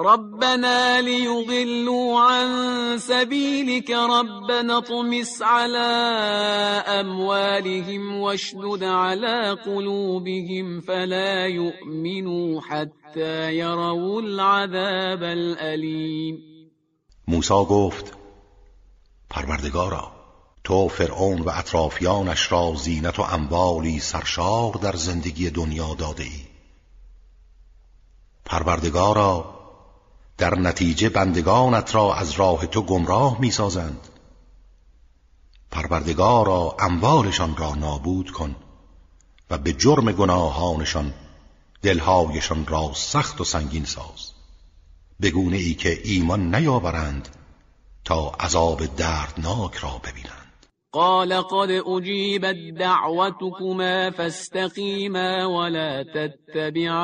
ربنا 0.00 1.00
ليضلوا 1.00 2.20
عن 2.20 2.98
سبيلك 2.98 3.90
ربنا 3.90 4.78
اطمس 4.78 5.42
على 5.42 5.78
أموالهم 6.86 8.20
واشدد 8.20 8.82
على 8.82 9.56
قلوبهم 9.66 10.80
فلا 10.80 11.46
يؤمنوا 11.46 12.60
حتى 12.60 13.56
يروا 13.56 14.22
العذاب 14.22 15.22
الأليم. 15.22 16.38
موسی 17.28 17.54
گفت 17.54 18.12
پروردگارا 19.30 20.12
تو 20.64 20.88
فرعون 20.88 21.40
و 21.40 21.50
اطرافیانش 21.54 22.52
را 22.52 22.74
زینت 22.76 23.18
و 23.18 23.22
اموالی 23.22 24.00
سرشار 24.00 24.72
در 24.72 24.96
زندگی 24.96 25.50
دنیا 25.50 25.94
داده 25.94 26.22
ای. 26.22 26.46
پروردگارا 28.44 29.55
در 30.38 30.54
نتیجه 30.54 31.08
بندگانت 31.08 31.94
را 31.94 32.14
از 32.14 32.30
راه 32.30 32.66
تو 32.66 32.82
گمراه 32.82 33.40
می 33.40 33.50
سازند 33.50 34.08
پروردگارا 35.70 36.76
اموالشان 36.80 37.56
را 37.56 37.74
نابود 37.74 38.30
کن 38.30 38.56
و 39.50 39.58
به 39.58 39.72
جرم 39.72 40.12
گناهانشان 40.12 41.14
دلهایشان 41.82 42.66
را 42.66 42.92
سخت 42.94 43.40
و 43.40 43.44
سنگین 43.44 43.84
ساز. 43.84 44.30
بگونه 45.22 45.56
ای 45.56 45.74
که 45.74 46.00
ایمان 46.04 46.54
نیاورند 46.54 47.28
تا 48.04 48.30
عذاب 48.30 48.86
دردناک 48.86 49.74
را 49.74 50.00
ببینند. 50.04 50.35
قال 50.96 51.32
قد 51.32 51.70
اجیبت 51.70 52.56
دعوتكما 52.78 54.10
فاستقیما 54.10 55.44
ولا 55.44 56.02
تتبعان 56.02 56.96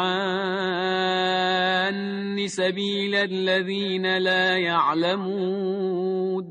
سبیل 2.48 3.14
الذین 3.14 4.06
لا 4.06 4.58
يعلمون. 4.58 6.44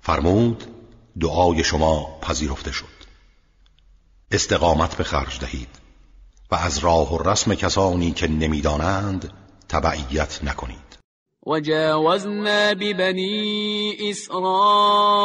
فرمود 0.00 0.64
دعای 1.20 1.64
شما 1.64 2.18
پذیرفته 2.22 2.72
شد. 2.72 3.00
استقامت 4.32 4.96
به 4.96 5.04
خرج 5.04 5.40
دهید 5.40 5.68
و 6.50 6.54
از 6.54 6.78
راه 6.78 7.14
و 7.14 7.30
رسم 7.30 7.54
کسانی 7.54 8.12
که 8.12 8.28
نمی‌دانند 8.28 9.32
تبعیت 9.68 10.44
نکنید. 10.44 10.89
وجاوزنا 11.46 12.72
ببني 12.72 14.10
إسرائيل 14.10 15.16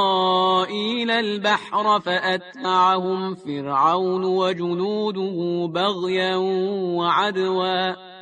البحر 1.11 1.99
فأتبعهم 1.99 3.35
فرعون 3.35 4.23
وجنوده 4.23 5.67
بغيا 5.73 6.35
وعدوا. 6.35 8.14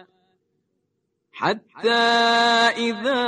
حتى 1.36 1.90
إذا 2.78 3.24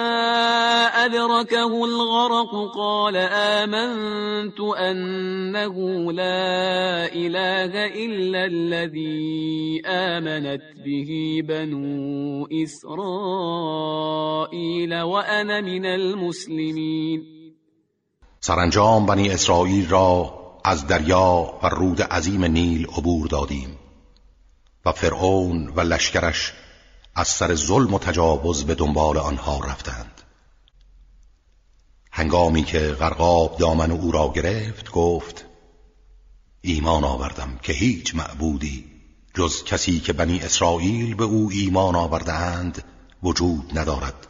أدركه 1.06 1.86
الغرق 1.86 2.76
قال 2.76 3.18
آمنت 3.18 4.60
أنه 4.60 5.76
لا 6.12 7.14
إله 7.14 7.86
إلا 8.06 8.46
الذي 8.46 9.82
آمنت 9.86 10.62
به 10.86 11.42
بنو 11.48 12.48
إسرائيل 12.64 12.92
وأنا 15.02 15.62
من 15.62 15.86
المسلمين. 15.86 17.36
سرانجام 18.40 19.06
بنی 19.06 19.30
اسرائیل 19.30 19.90
را 19.90 20.34
از 20.66 20.88
دریا 20.88 21.60
و 21.64 21.68
رود 21.70 22.02
عظیم 22.02 22.44
نیل 22.44 22.88
عبور 22.98 23.28
دادیم 23.28 23.78
و 24.86 24.92
فرعون 24.92 25.74
و 25.76 25.82
لشکرش 25.82 26.54
از 27.16 27.28
سر 27.28 27.56
ظلم 27.56 27.94
و 27.94 28.00
تجاوز 28.00 28.64
به 28.64 28.76
دنبال 28.76 29.18
آنها 29.18 29.60
رفتند. 29.60 30.22
هنگامی 32.12 32.64
که 32.64 32.80
غرقاب 32.80 33.58
دامن 33.58 33.92
او 33.92 34.12
را 34.12 34.32
گرفت 34.36 34.92
گفت 34.92 35.46
ایمان 36.62 37.04
آوردم 37.04 37.60
که 37.62 37.74
هیچ 37.74 38.16
معبودی 38.16 38.86
جز 39.34 39.64
کسی 39.64 40.00
که 40.00 40.14
بنی 40.14 40.40
اسرائیل 40.40 41.16
به 41.16 41.24
او 41.24 41.50
ایمان 41.54 41.96
آوردهاند 41.96 42.84
وجود 43.24 43.80
ندارد 43.80 44.28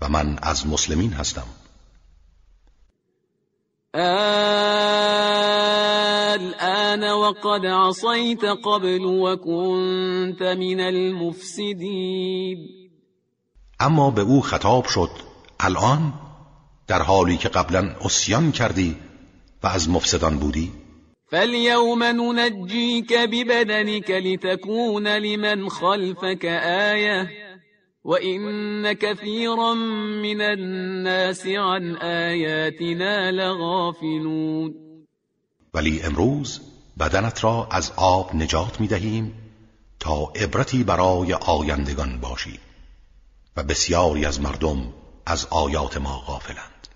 و 0.00 0.08
من 0.08 0.38
از 0.42 0.66
مسلمین 0.66 1.12
هستم. 1.12 1.46
الآن 6.34 7.04
وقد 7.04 7.66
عصيت 7.66 8.44
قبل 8.44 9.04
وكنت 9.04 10.42
من 10.42 10.80
المفسدين. 10.80 12.58
اما 13.80 14.10
به 14.10 14.22
او 14.22 14.40
خطاب 14.40 14.86
شد 14.86 15.10
الان؟ 15.60 16.12
در 16.88 17.02
حالی 17.02 17.36
که 17.36 17.48
قبلا 17.48 17.96
اسیان 18.04 18.52
کردی 18.52 18.96
و 19.62 19.66
از 19.66 19.90
مفسدان 19.90 20.38
بودی؟ 20.38 20.72
فاليوم 21.30 22.02
ننجيك 22.02 23.12
ببدنك 23.12 24.10
لتكون 24.10 25.08
لمن 25.08 25.68
خلفك 25.68 26.44
آية 26.94 27.28
وإن 28.04 28.92
كثيرا 28.92 29.74
من 30.22 30.40
الناس 30.40 31.46
عن 31.46 31.96
آياتنا 31.96 33.32
لغافلون. 33.32 34.87
ولی 35.78 36.02
امروز 36.02 36.60
بدنت 37.00 37.44
را 37.44 37.68
از 37.70 37.92
آب 37.96 38.34
نجات 38.34 38.80
می 38.80 38.86
دهیم 38.86 39.34
تا 40.00 40.32
عبرتی 40.36 40.84
برای 40.84 41.32
آیندگان 41.34 42.20
باشی 42.20 42.58
و 43.56 43.62
بسیاری 43.62 44.24
از 44.24 44.40
مردم 44.40 44.92
از 45.26 45.46
آیات 45.50 45.96
ما 45.96 46.22
غافلند. 46.26 46.88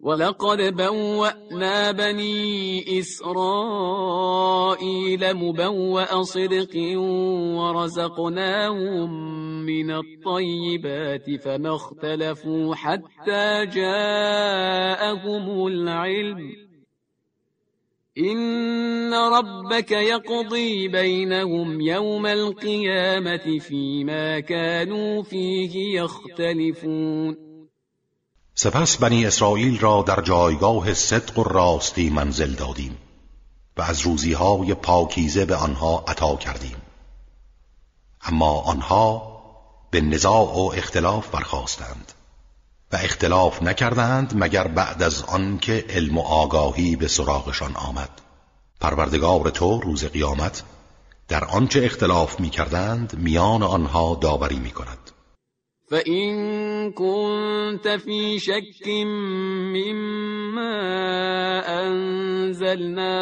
ولقد 0.00 0.70
بوأنا 0.76 1.92
بني 1.92 2.84
إسرائيل 2.98 4.12
مبوأ 5.32 6.22
صدق 6.22 6.76
ورزقناهم 7.58 9.10
من 9.66 9.90
الطيبات 9.90 11.36
فما 11.44 11.74
اختلفوا 11.74 12.74
حتى 12.74 13.66
جاءهم 13.66 15.64
العلم. 15.66 16.67
إن 18.18 19.14
ربك 19.14 19.90
يقضي 19.90 20.88
بينهم 20.88 21.80
يوم 21.80 22.26
القيامة 22.26 23.58
فيما 23.58 24.40
كانوا 24.40 25.22
فيه 25.22 26.00
يختلفون 26.00 27.36
سپس 28.54 28.96
بنی 28.96 29.26
اسرائیل 29.26 29.78
را 29.80 30.04
در 30.06 30.20
جایگاه 30.20 30.94
صدق 30.94 31.38
و 31.38 31.42
راستی 31.42 32.10
منزل 32.10 32.54
دادیم 32.54 32.98
و 33.76 33.82
از 33.82 34.00
روزیهای 34.00 34.74
پاکیزه 34.74 35.44
به 35.44 35.56
آنها 35.56 36.04
عطا 36.08 36.36
کردیم. 36.36 36.76
اما 38.22 38.60
آنها 38.60 39.38
به 39.90 40.00
نزاع 40.00 40.56
و 40.56 40.72
اختلاف 40.76 41.28
برخواستند 41.30 42.12
و 42.92 42.96
اختلاف 42.96 43.62
نکردند 43.62 44.32
مگر 44.36 44.68
بعد 44.68 45.02
از 45.02 45.22
آنکه 45.22 45.84
علم 45.88 46.18
و 46.18 46.20
آگاهی 46.20 46.96
به 46.96 47.08
سراغشان 47.08 47.76
آمد. 47.76 48.10
پروردگار 48.80 49.50
تو 49.50 49.80
روز 49.80 50.04
قیامت 50.04 50.62
در 51.28 51.44
آنچه 51.44 51.84
اختلاف 51.84 52.40
می 52.40 52.50
کردند 52.50 53.18
میان 53.18 53.62
آنها 53.62 54.18
داوری 54.22 54.58
می 54.58 54.70
کند 54.70 54.98
فإن 55.90 56.92
كنت 56.92 57.88
في 57.88 58.38
شك 58.38 58.88
مما 59.76 60.74
أنزلنا 61.82 63.16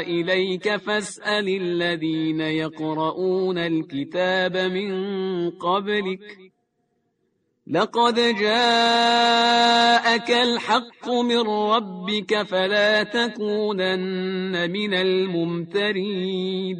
إليك 0.00 0.76
فاسأل 0.76 1.48
الذين 1.48 2.40
يقرؤون 2.40 3.58
الكتاب 3.58 4.56
من 4.56 4.90
قبلك 5.50 6.20
لقد 7.66 8.14
جاءك 8.40 10.30
الحق 10.30 11.08
من 11.08 11.46
ربك 11.46 12.42
فلا 12.42 13.04
تكونن 13.04 14.70
من 14.70 14.94
الممترين. 14.94 16.76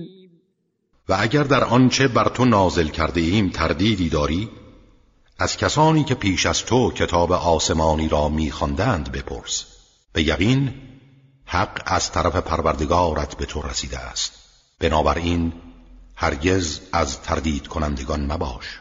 و 1.08 1.16
اگر 1.18 1.42
در 1.42 1.64
آنچه 1.64 2.08
بر 2.08 2.28
تو 2.28 2.44
نازل 2.44 2.88
کرده 2.88 3.20
ایم 3.20 3.50
تردیدی 3.50 4.08
داری 4.08 4.48
از 5.38 5.56
کسانی 5.56 6.04
که 6.04 6.14
پیش 6.14 6.46
از 6.46 6.64
تو 6.64 6.90
کتاب 6.90 7.32
آسمانی 7.32 8.08
را 8.08 8.28
میخواندند 8.28 9.12
بپرس. 9.12 9.64
به 10.12 10.22
یقین 10.22 10.74
حق 11.44 11.82
از 11.86 12.12
طرف 12.12 12.36
پروردگارت 12.36 13.36
به 13.36 13.46
تو 13.46 13.62
رسیده 13.62 13.98
است. 13.98 14.32
بنابراین 14.80 15.52
هرگز 16.16 16.80
از 16.92 17.22
تردید 17.22 17.66
کنندگان 17.66 18.32
مباش. 18.32 18.80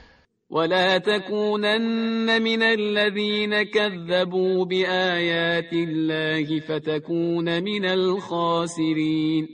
ولا 0.49 0.97
تكونن 0.97 2.41
من 2.41 2.63
الذين 2.63 3.63
كذبوا 3.63 4.65
بآيات 4.65 5.73
الله 5.73 6.59
فتكون 6.59 7.63
من 7.63 7.85
الخاسرين. 7.85 9.47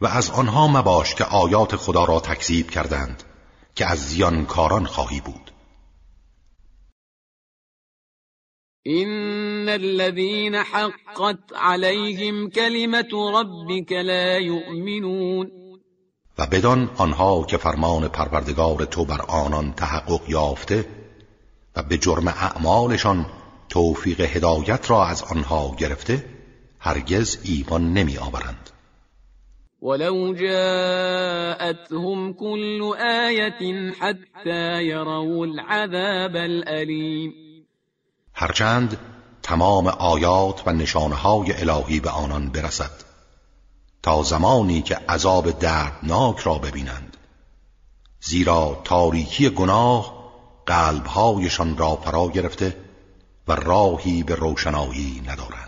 و 0.00 0.06
از 0.06 0.30
آنها 0.30 0.68
مباش 0.68 1.14
که 1.14 1.24
آیات 1.24 1.76
خدا 1.76 2.04
را 2.04 2.20
تکذیب 2.20 2.70
کردند 2.70 3.22
که 3.74 3.86
از 3.86 3.98
زیانکاران 3.98 4.84
خواهی 4.84 5.20
بود. 5.20 5.50
إن 8.86 9.68
الذين 9.68 10.54
حقت 10.54 11.52
عليهم 11.54 12.50
كلمة 12.50 13.40
ربك 13.40 13.92
لا 13.92 14.38
يؤمنون. 14.38 15.67
و 16.38 16.46
بدان 16.46 16.90
آنها 16.96 17.44
که 17.44 17.56
فرمان 17.56 18.08
پروردگار 18.08 18.84
تو 18.84 19.04
بر 19.04 19.20
آنان 19.22 19.72
تحقق 19.72 20.20
یافته 20.28 20.84
و 21.76 21.82
به 21.82 21.98
جرم 21.98 22.28
اعمالشان 22.28 23.26
توفیق 23.68 24.20
هدایت 24.20 24.90
را 24.90 25.06
از 25.06 25.22
آنها 25.22 25.74
گرفته 25.78 26.24
هرگز 26.80 27.38
ایمان 27.44 27.92
نمی 27.92 28.18
آورند 28.18 28.70
ولو 29.82 30.34
جاءتهم 30.34 32.32
كل 32.32 32.94
آية 33.00 33.92
حتى 34.00 34.84
يروا 34.84 35.44
العذاب 35.44 36.36
الأليم. 36.36 37.32
هرچند 38.34 38.98
تمام 39.42 39.86
آیات 39.86 40.62
و 40.66 40.72
نشانهای 40.72 41.52
الهی 41.52 42.00
به 42.00 42.10
آنان 42.10 42.50
برسد. 42.50 43.07
تا 44.08 44.22
زمانی 44.22 44.82
که 44.82 44.94
عذاب 44.94 45.50
دردناک 45.50 46.38
را 46.38 46.54
ببینند. 46.54 47.16
زیرا 48.20 48.80
تاریکی 48.84 49.50
گناه 49.50 50.14
قلبهایشان 50.66 51.76
را 51.76 51.96
فرا 51.96 52.28
گرفته 52.28 52.76
و 53.48 53.52
راهی 53.52 54.22
به 54.22 54.34
روشنایی 54.34 55.22
ندارند. 55.26 55.67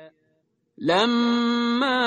لما 0.81 2.01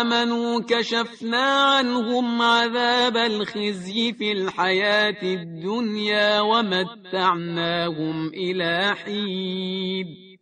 آمنوا 0.00 0.62
كشفنا 0.68 1.46
عنهم 1.76 2.42
عذاب 2.42 3.16
الخزي 3.16 4.12
في 4.12 4.32
الحياة 4.32 5.22
الدنيا 5.22 6.40
ومتعناهم 6.40 8.28
إلى 8.28 8.94
حين. 9.04 10.38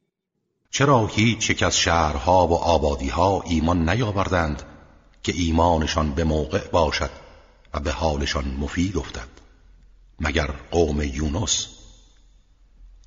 چرا 0.70 1.06
هیچ 1.06 1.50
یک 1.50 1.62
از 1.62 1.76
شهرها 1.76 2.46
و 2.46 2.54
آبادیها 2.54 3.42
ایمان 3.46 3.88
نیاوردند 3.88 4.62
که 5.22 5.32
ایمانشان 5.32 6.12
به 6.12 6.24
موقع 6.24 6.68
باشد 6.68 7.10
و 7.74 7.80
به 7.80 7.92
حالشان 7.92 8.44
مفید 8.58 8.96
افتد 8.98 9.28
مگر 10.20 10.50
قوم 10.70 11.02
یونس؟ 11.02 11.68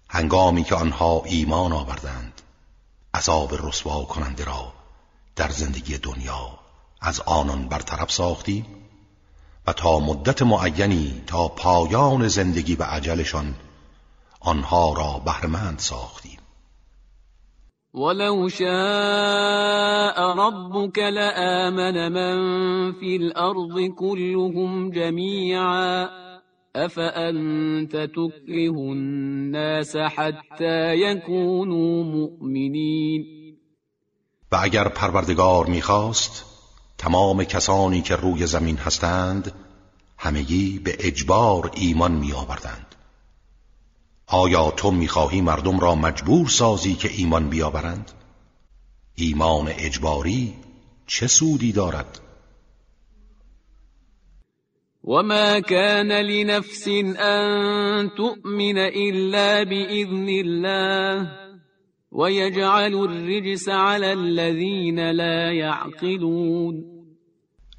هنگامی 0.10 0.64
که 0.64 0.76
آنها 0.76 1.24
ایمان 1.26 1.72
آوردند. 1.72 2.43
عذاب 3.14 3.68
رسوا 3.68 4.04
کننده 4.04 4.46
را 4.46 4.74
در 5.36 5.50
زندگی 5.50 5.98
دنیا 5.98 6.60
از 7.02 7.20
آنان 7.20 7.68
برطرف 7.68 8.12
ساختیم 8.12 8.66
و 9.68 9.74
تا 9.74 10.00
مدت 10.00 10.42
معینی 10.42 11.24
تا 11.28 11.48
پایان 11.48 12.28
زندگی 12.28 12.76
و 12.76 12.84
عجلشان 12.84 13.56
آنها 14.40 14.94
را 14.94 15.22
بهرمند 15.26 15.80
ساختیم 15.80 16.40
ولو 17.94 18.50
شاء 18.50 20.34
ربك 20.34 20.98
لآمن 21.00 22.08
من 22.08 22.94
في 22.94 23.16
الأرض 23.16 23.96
كلهم 24.00 24.92
جميعا. 24.92 26.23
افانت 26.76 27.96
تكره 27.96 28.78
الناس 28.78 29.98
حتى 29.98 30.96
يكونوا 30.96 32.04
مؤمنین 32.04 33.26
و 34.52 34.56
اگر 34.56 34.88
پروردگار 34.88 35.66
می‌خواست 35.66 36.46
تمام 36.98 37.44
کسانی 37.44 38.02
که 38.02 38.16
روی 38.16 38.48
زمین 38.48 38.78
هستند 38.78 39.52
همگی 40.18 40.80
به 40.80 40.96
اجبار 41.00 41.72
ایمان 41.76 42.12
میآوردند. 42.12 42.96
آیا 44.28 44.72
تو 44.72 44.92
می‌خواهی 44.92 45.42
مردم 45.42 45.80
را 45.80 45.96
مجبور 45.96 46.48
سازی 46.48 46.94
که 46.94 47.10
ایمان 47.12 47.50
بیاورند؟ 47.50 48.12
ایمان 49.16 49.68
اجباری 49.68 50.54
چه 51.08 51.28
سودی 51.28 51.72
دارد؟ 51.72 52.20
وما 55.04 55.60
كان 55.60 56.12
لنفس 56.12 56.88
أن 57.20 58.10
تؤمن 58.18 58.78
إلا 58.78 59.64
بإذن 59.64 60.30
الله 60.30 61.32
ويجعل 62.12 62.94
الرجس 62.94 63.70
على 63.70 64.14
الذين 64.14 65.12
لا 65.12 65.52
يعقلون 65.52 66.94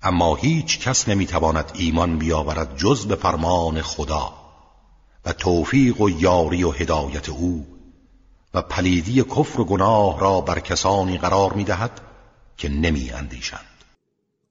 اما 0.05 0.37
هیچ 0.41 0.89
کس 0.89 1.09
نمی‌تواند 1.09 1.71
ایمان 1.75 2.19
بیاورد 2.19 2.77
جز 2.77 3.07
به 3.07 3.15
فرمان 3.15 3.83
خدا 3.83 4.33
و 5.25 5.33
توفیق 5.33 6.01
و 6.01 6.11
یاری 6.11 6.65
و 6.65 6.71
هدایت 6.71 7.29
او 7.29 7.67
و 8.55 8.63
پلیدی 8.63 9.23
کفر 9.23 9.61
و 9.61 9.65
گناه 9.65 10.21
را 10.21 10.41
بر 10.41 10.61
کسانی 10.61 11.19
قرار 11.19 11.53
می‌دهد 11.53 12.01
که 12.57 12.69
نمی 12.69 13.11
اندیشند 13.11 13.74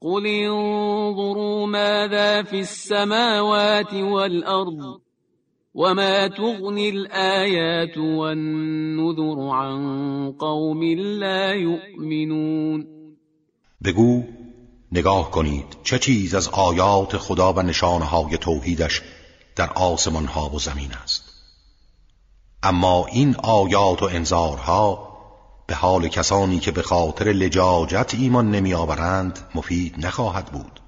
قل 0.03 0.27
انظروا 0.27 1.67
ماذا 1.67 2.43
في 2.43 2.59
السماوات 2.59 3.93
والأرض 3.93 5.01
وما 5.73 6.27
تغني 6.27 6.89
الآيات 6.89 7.97
والنذر 7.97 9.49
عن 9.49 10.31
قوم 10.31 10.83
لا 11.19 11.53
يؤمنون 11.53 12.87
بگو 13.83 14.23
نگاه 14.91 15.31
کنید 15.31 15.65
چه 15.83 15.99
چیز 15.99 16.35
از 16.35 16.49
آیات 16.49 17.17
خدا 17.17 17.53
و 17.53 17.61
نشانهای 17.61 18.37
توحیدش 18.37 19.01
در 19.55 19.69
آسمان 19.73 20.25
ها 20.25 20.49
و 20.49 20.59
زمین 20.59 20.91
است. 21.03 21.23
اما 22.63 23.05
این 23.05 23.35
آیات 23.35 24.03
و 24.03 24.05
انذارها 24.05 25.12
به 25.67 25.75
حال 25.75 26.07
کسانی 26.07 26.59
که 26.59 26.71
به 26.71 26.81
خاطر 26.81 27.25
لجاجت 27.25 28.15
ایمان 28.19 28.51
نمی 28.51 28.73
آورند 28.73 29.39
مفید 29.55 30.05
نخواهد 30.05 30.45
بود. 30.45 30.79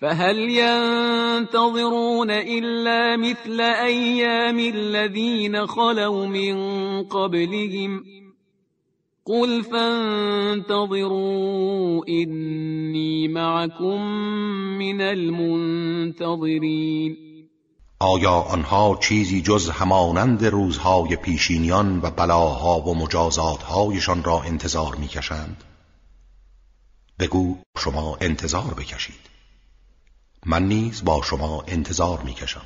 فهل 0.00 0.38
ينتظرون 0.38 2.30
إلا 2.30 3.16
مثل 3.16 3.60
أيام 3.60 4.58
الذين 4.58 5.66
خلوا 5.66 6.26
من 6.26 6.56
قبلهم؟ 7.02 8.04
قل 9.24 9.62
فانتظروا 9.62 11.04
إني 12.08 13.28
معكم 13.28 14.02
من 14.78 15.00
المنتظرين 15.00 16.10
آیا 18.02 18.30
آنها 18.30 18.98
چیزی 19.00 19.42
جز 19.42 19.70
همانند 19.70 20.44
روزهای 20.44 21.16
پیشینیان 21.16 22.00
و 22.02 22.10
بلاها 22.10 22.80
و 22.80 22.94
مجازاتهایشان 22.94 24.24
را 24.24 24.42
انتظار 24.42 24.96
می‌کشند؟ 24.96 25.64
بگو 27.18 27.56
شما 27.78 28.18
انتظار 28.20 28.74
بکشید. 28.78 29.20
من 30.46 30.68
نیز 30.68 31.04
با 31.04 31.22
شما 31.22 31.64
انتظار 31.68 32.22
می‌کشم. 32.22 32.64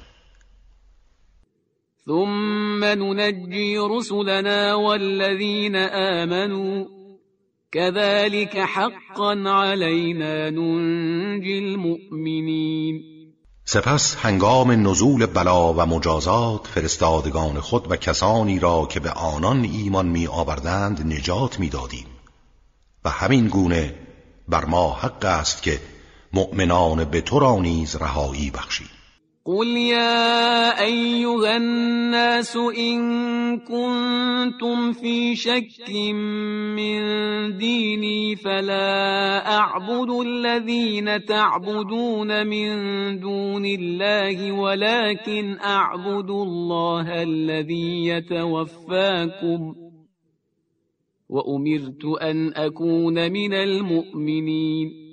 ثم 2.07 2.85
ننجی 2.85 3.77
رسلنا 3.91 4.81
والذین 4.81 5.77
آمنوا. 5.77 6.85
كذلك 7.73 8.57
حقا 8.57 9.33
علينا 9.47 10.51
ننجي 10.51 11.59
المؤمنين 11.59 13.14
سپس 13.67 14.17
هنگام 14.17 14.89
نزول 14.89 15.27
بلا 15.27 15.73
و 15.73 15.87
مجازات 15.87 16.67
فرستادگان 16.67 17.61
خود 17.61 17.93
و 17.93 17.97
کسانی 17.97 18.59
را 18.59 18.87
که 18.87 19.01
به 19.01 19.11
آنان 19.11 19.65
ایمان 19.65 20.07
می 20.07 20.27
آوردند 20.27 21.13
نجات 21.13 21.61
می 21.61 21.69
دادیم 21.69 22.07
و 23.05 23.11
همین 23.11 23.49
گونه 23.49 23.95
بر 24.49 24.65
ما 24.65 24.93
حق 24.93 25.25
است 25.25 25.63
که 25.63 25.81
مؤمنان 26.33 27.05
به 27.05 27.21
تو 27.21 27.39
را 27.39 27.57
نیز 27.57 27.97
رهایی 27.97 28.51
بخشیم. 28.51 28.89
قل 29.47 29.77
يا 29.77 30.81
أيها 30.81 31.57
الناس 31.57 32.57
إن 32.57 33.01
كنتم 33.61 34.93
في 34.93 35.37
شك 35.37 35.91
من 36.77 37.01
ديني 37.57 38.37
فلا 38.37 39.57
أعبد 39.57 40.11
الذين 40.11 41.25
تعبدون 41.25 42.47
من 42.47 42.71
دون 43.21 43.67
الله 43.67 44.53
ولكن 44.53 45.59
أعبد 45.59 46.31
الله 46.31 47.23
الذي 47.23 48.07
يتوفاكم 48.07 49.75
وأمرت 51.29 52.05
أن 52.23 52.53
أكون 52.55 53.33
من 53.33 53.55
المؤمنين. 53.55 55.05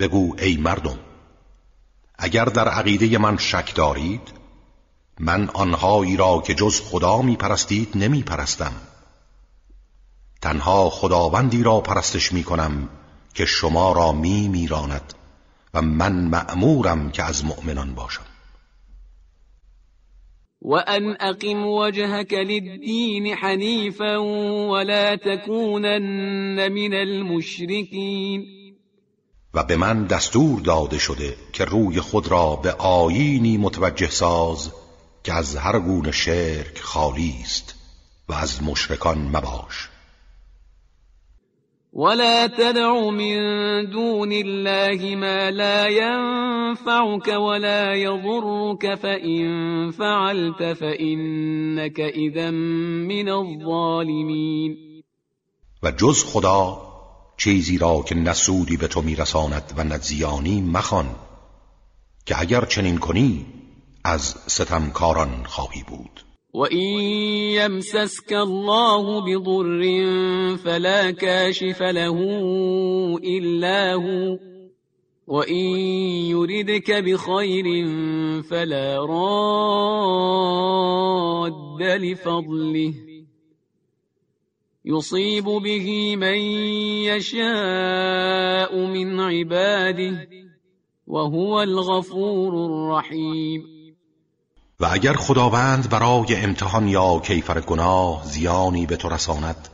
بگو 0.00 0.34
ای 0.34 0.56
مردم 0.56 1.09
اگر 2.22 2.44
در 2.44 2.68
عقیده 2.68 3.18
من 3.18 3.36
شک 3.36 3.74
دارید 3.74 4.20
من 5.20 5.48
آنهایی 5.48 6.16
را 6.16 6.42
که 6.46 6.54
جز 6.54 6.80
خدا 6.80 7.22
می 7.22 7.36
پرستید 7.36 7.88
نمی 7.94 8.22
پرستم 8.22 8.72
تنها 10.42 10.90
خداوندی 10.90 11.62
را 11.62 11.80
پرستش 11.80 12.32
می 12.32 12.44
کنم 12.44 12.88
که 13.34 13.44
شما 13.46 13.92
را 13.92 14.12
می 14.12 14.48
میراند 14.48 15.14
و 15.74 15.82
من 15.82 16.12
مأمورم 16.12 17.10
که 17.10 17.22
از 17.22 17.44
مؤمنان 17.44 17.94
باشم. 17.94 18.22
وأن 20.62 21.16
أقم 21.20 21.66
وجهك 21.66 22.32
للدين 22.32 23.34
حنيفا 23.34 24.16
ولا 24.70 25.16
تكونن 25.16 26.68
من 26.68 26.94
المشركين. 26.94 28.59
و 29.54 29.64
به 29.64 29.76
من 29.76 30.04
دستور 30.04 30.60
داده 30.60 30.98
شده 30.98 31.36
که 31.52 31.64
روی 31.64 32.00
خود 32.00 32.28
را 32.28 32.56
به 32.56 32.72
آیینی 32.72 33.56
متوجه 33.56 34.10
ساز 34.10 34.72
که 35.24 35.32
از 35.34 35.56
هر 35.56 35.78
گونه 35.78 36.12
شرک 36.12 36.78
خالی 36.80 37.34
است 37.42 37.74
و 38.28 38.32
از 38.32 38.62
مشرکان 38.62 39.18
مباش. 39.18 39.88
ولا 41.92 42.48
تدع 42.48 43.10
من 43.10 43.84
دون 43.86 44.32
الله 44.32 45.16
ما 45.16 45.48
لا 45.50 45.88
ينفعك 45.88 47.28
ولا 47.28 47.94
يضرك 47.94 48.94
فإن 48.94 49.90
فعلت 49.90 50.72
فإنك 50.72 52.00
إذا 52.00 52.50
من 52.50 53.28
الظالمين. 53.28 54.76
و 55.82 55.90
جز 55.90 56.24
خدا 56.24 56.89
چیزی 57.40 57.78
را 57.78 58.02
که 58.08 58.14
نسودی 58.14 58.76
به 58.76 58.88
تو 58.88 59.02
میرساند 59.02 59.72
و 59.76 59.84
نزیانی 59.84 60.60
مخوان 60.60 61.06
که 62.26 62.40
اگر 62.40 62.64
چنین 62.64 62.98
کنی 62.98 63.46
از 64.04 64.22
ستمکاران 64.46 65.44
خواهی 65.46 65.82
بود. 65.88 66.24
وَإِن 66.54 66.88
يَمْسَسْكَ 67.58 68.32
اللَّهُ 68.32 69.20
بِضُرٍّ 69.26 69.82
فَلَا 70.56 71.10
كَاشِفَ 71.10 71.82
لَهُ 71.82 72.18
إِلَّا 73.24 73.94
هُوَ 73.94 74.38
وَإِن 75.26 75.76
يُرِدْكَ 76.34 76.90
بِخَيْرٍ 76.90 77.66
فَلَا 78.42 79.06
رَادَّ 79.06 80.42
لِفَضْلِهِ 81.82 83.09
يُصِيبُ 84.84 85.44
بِهِ 85.44 86.16
مَن 86.16 86.38
يَشَاءُ 87.04 88.76
مِنْ 88.86 89.20
عِبَادِهِ 89.20 90.28
وَهُوَ 91.06 91.60
الْغَفُورُ 91.62 92.54
الرَّحِيمُ. 92.54 93.62
و 94.80 94.86
اگر 94.92 95.12
خداوند 95.12 95.90
برای 95.90 96.36
امتحان 96.36 96.88
یا 96.88 97.18
کیفر 97.18 97.60
گناه 97.60 98.24
زیانی 98.24 98.86
به 98.86 98.96
تو 98.96 99.08
رساند 99.08 99.68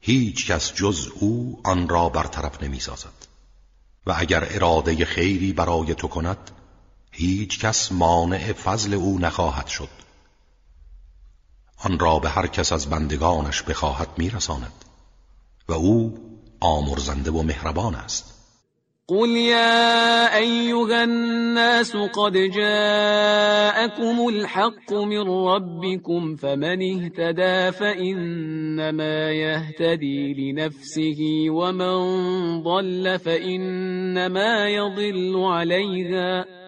هیچ 0.00 0.46
کس 0.50 0.74
جز 0.74 1.08
او 1.20 1.60
آن 1.64 1.88
را 1.88 2.08
برطرف 2.08 2.62
نمی 2.62 2.80
سازد 2.80 3.26
و 4.06 4.14
اگر 4.16 4.48
اراده 4.50 5.04
خیری 5.04 5.52
برای 5.52 5.94
تو 5.94 6.08
کند 6.08 6.50
هیچ 7.10 7.60
کس 7.60 7.92
مانع 7.92 8.52
فضل 8.52 8.94
او 8.94 9.18
نخواهد 9.18 9.66
شد. 9.66 10.01
آن 11.84 11.98
را 11.98 12.18
به 12.18 12.28
هر 12.28 12.46
کس 12.46 12.72
از 12.72 12.90
بندگانش 12.90 13.62
بخواهد 13.62 14.08
میرساند 14.18 14.72
و 15.68 15.72
او 15.72 16.14
آمرزنده 16.60 17.30
و 17.30 17.42
مهربان 17.42 17.94
است. 17.94 18.42
قل 19.08 19.28
يا 19.28 20.36
أيها 20.36 21.02
الناس 21.02 21.96
قد 21.96 22.32
جاءكم 22.32 24.28
الحق 24.28 24.92
من 24.92 25.28
ربكم 25.28 26.36
فمن 26.36 26.82
اهتدى 26.82 27.72
فإنما 27.78 29.30
يهتدي 29.30 30.34
لنفسه 30.34 31.46
ومن 31.50 31.96
ضل 32.62 33.18
فإنما 33.18 34.68
يضل 34.68 35.36
عليها 35.36 36.61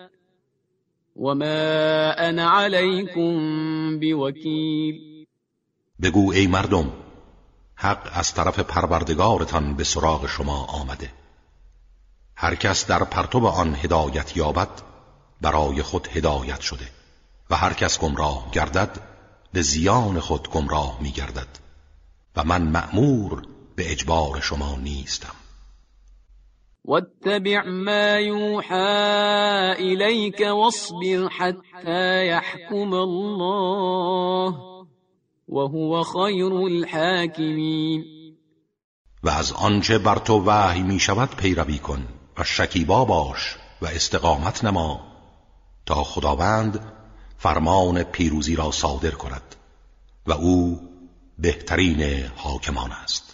وما 1.16 2.28
أنا 2.28 2.50
عليكم 2.50 3.34
بوكيل. 4.00 5.26
بگو 6.00 6.32
ای 6.32 6.46
مردم 6.46 6.90
حق 7.76 8.10
از 8.12 8.34
طرف 8.34 8.60
پروردگارتان 8.60 9.74
به 9.74 9.84
سراغ 9.84 10.26
شما 10.26 10.64
آمده. 10.64 11.10
هر 12.36 12.54
کس 12.54 12.86
در 12.86 13.04
پرتو 13.04 13.46
آن 13.46 13.74
هدایت 13.74 14.36
یابد 14.36 14.68
برای 15.40 15.82
خود 15.82 16.08
هدایت 16.12 16.60
شده. 16.60 16.88
و 17.50 17.56
هر 17.56 17.72
کس 17.72 17.98
گمراه 17.98 18.50
گردد 18.52 19.00
به 19.52 19.62
زیان 19.62 20.20
خود 20.20 20.50
گمراه 20.50 20.98
می 21.02 21.10
گردد 21.10 21.58
و 22.36 22.44
من 22.44 22.62
مأمور 22.62 23.42
به 23.76 23.92
اجبار 23.92 24.40
شما 24.40 24.76
نیستم. 24.76 25.34
واتبع 26.84 27.64
ما 27.64 28.16
يوحى 28.18 29.72
إليك 29.78 30.40
واصبر 30.40 31.28
حتى 31.28 32.26
يحكم 32.26 32.94
الله 32.94 34.54
وهو 35.48 36.02
خير 36.02 36.66
الحاكمين. 36.66 38.04
و 39.22 39.28
از 39.28 39.52
آنچه 39.52 39.98
بر 39.98 40.18
تو 40.18 40.42
وحی 40.46 40.82
می 40.82 41.00
شود 41.00 41.28
پیروی 41.36 41.78
کن 41.78 42.08
و 42.38 42.44
شکیبا 42.44 43.04
باش 43.04 43.56
و 43.82 43.86
استقامت 43.86 44.64
نما 44.64 45.00
تا 45.86 46.04
خداوند 46.04 46.92
فرمان 47.38 48.02
پیروزی 48.02 48.56
را 48.56 48.70
صادر 48.70 49.10
کند 49.10 49.56
و 50.26 50.32
او 50.32 50.80
بهترین 51.38 52.24
حاکمان 52.36 52.92
است. 52.92 53.33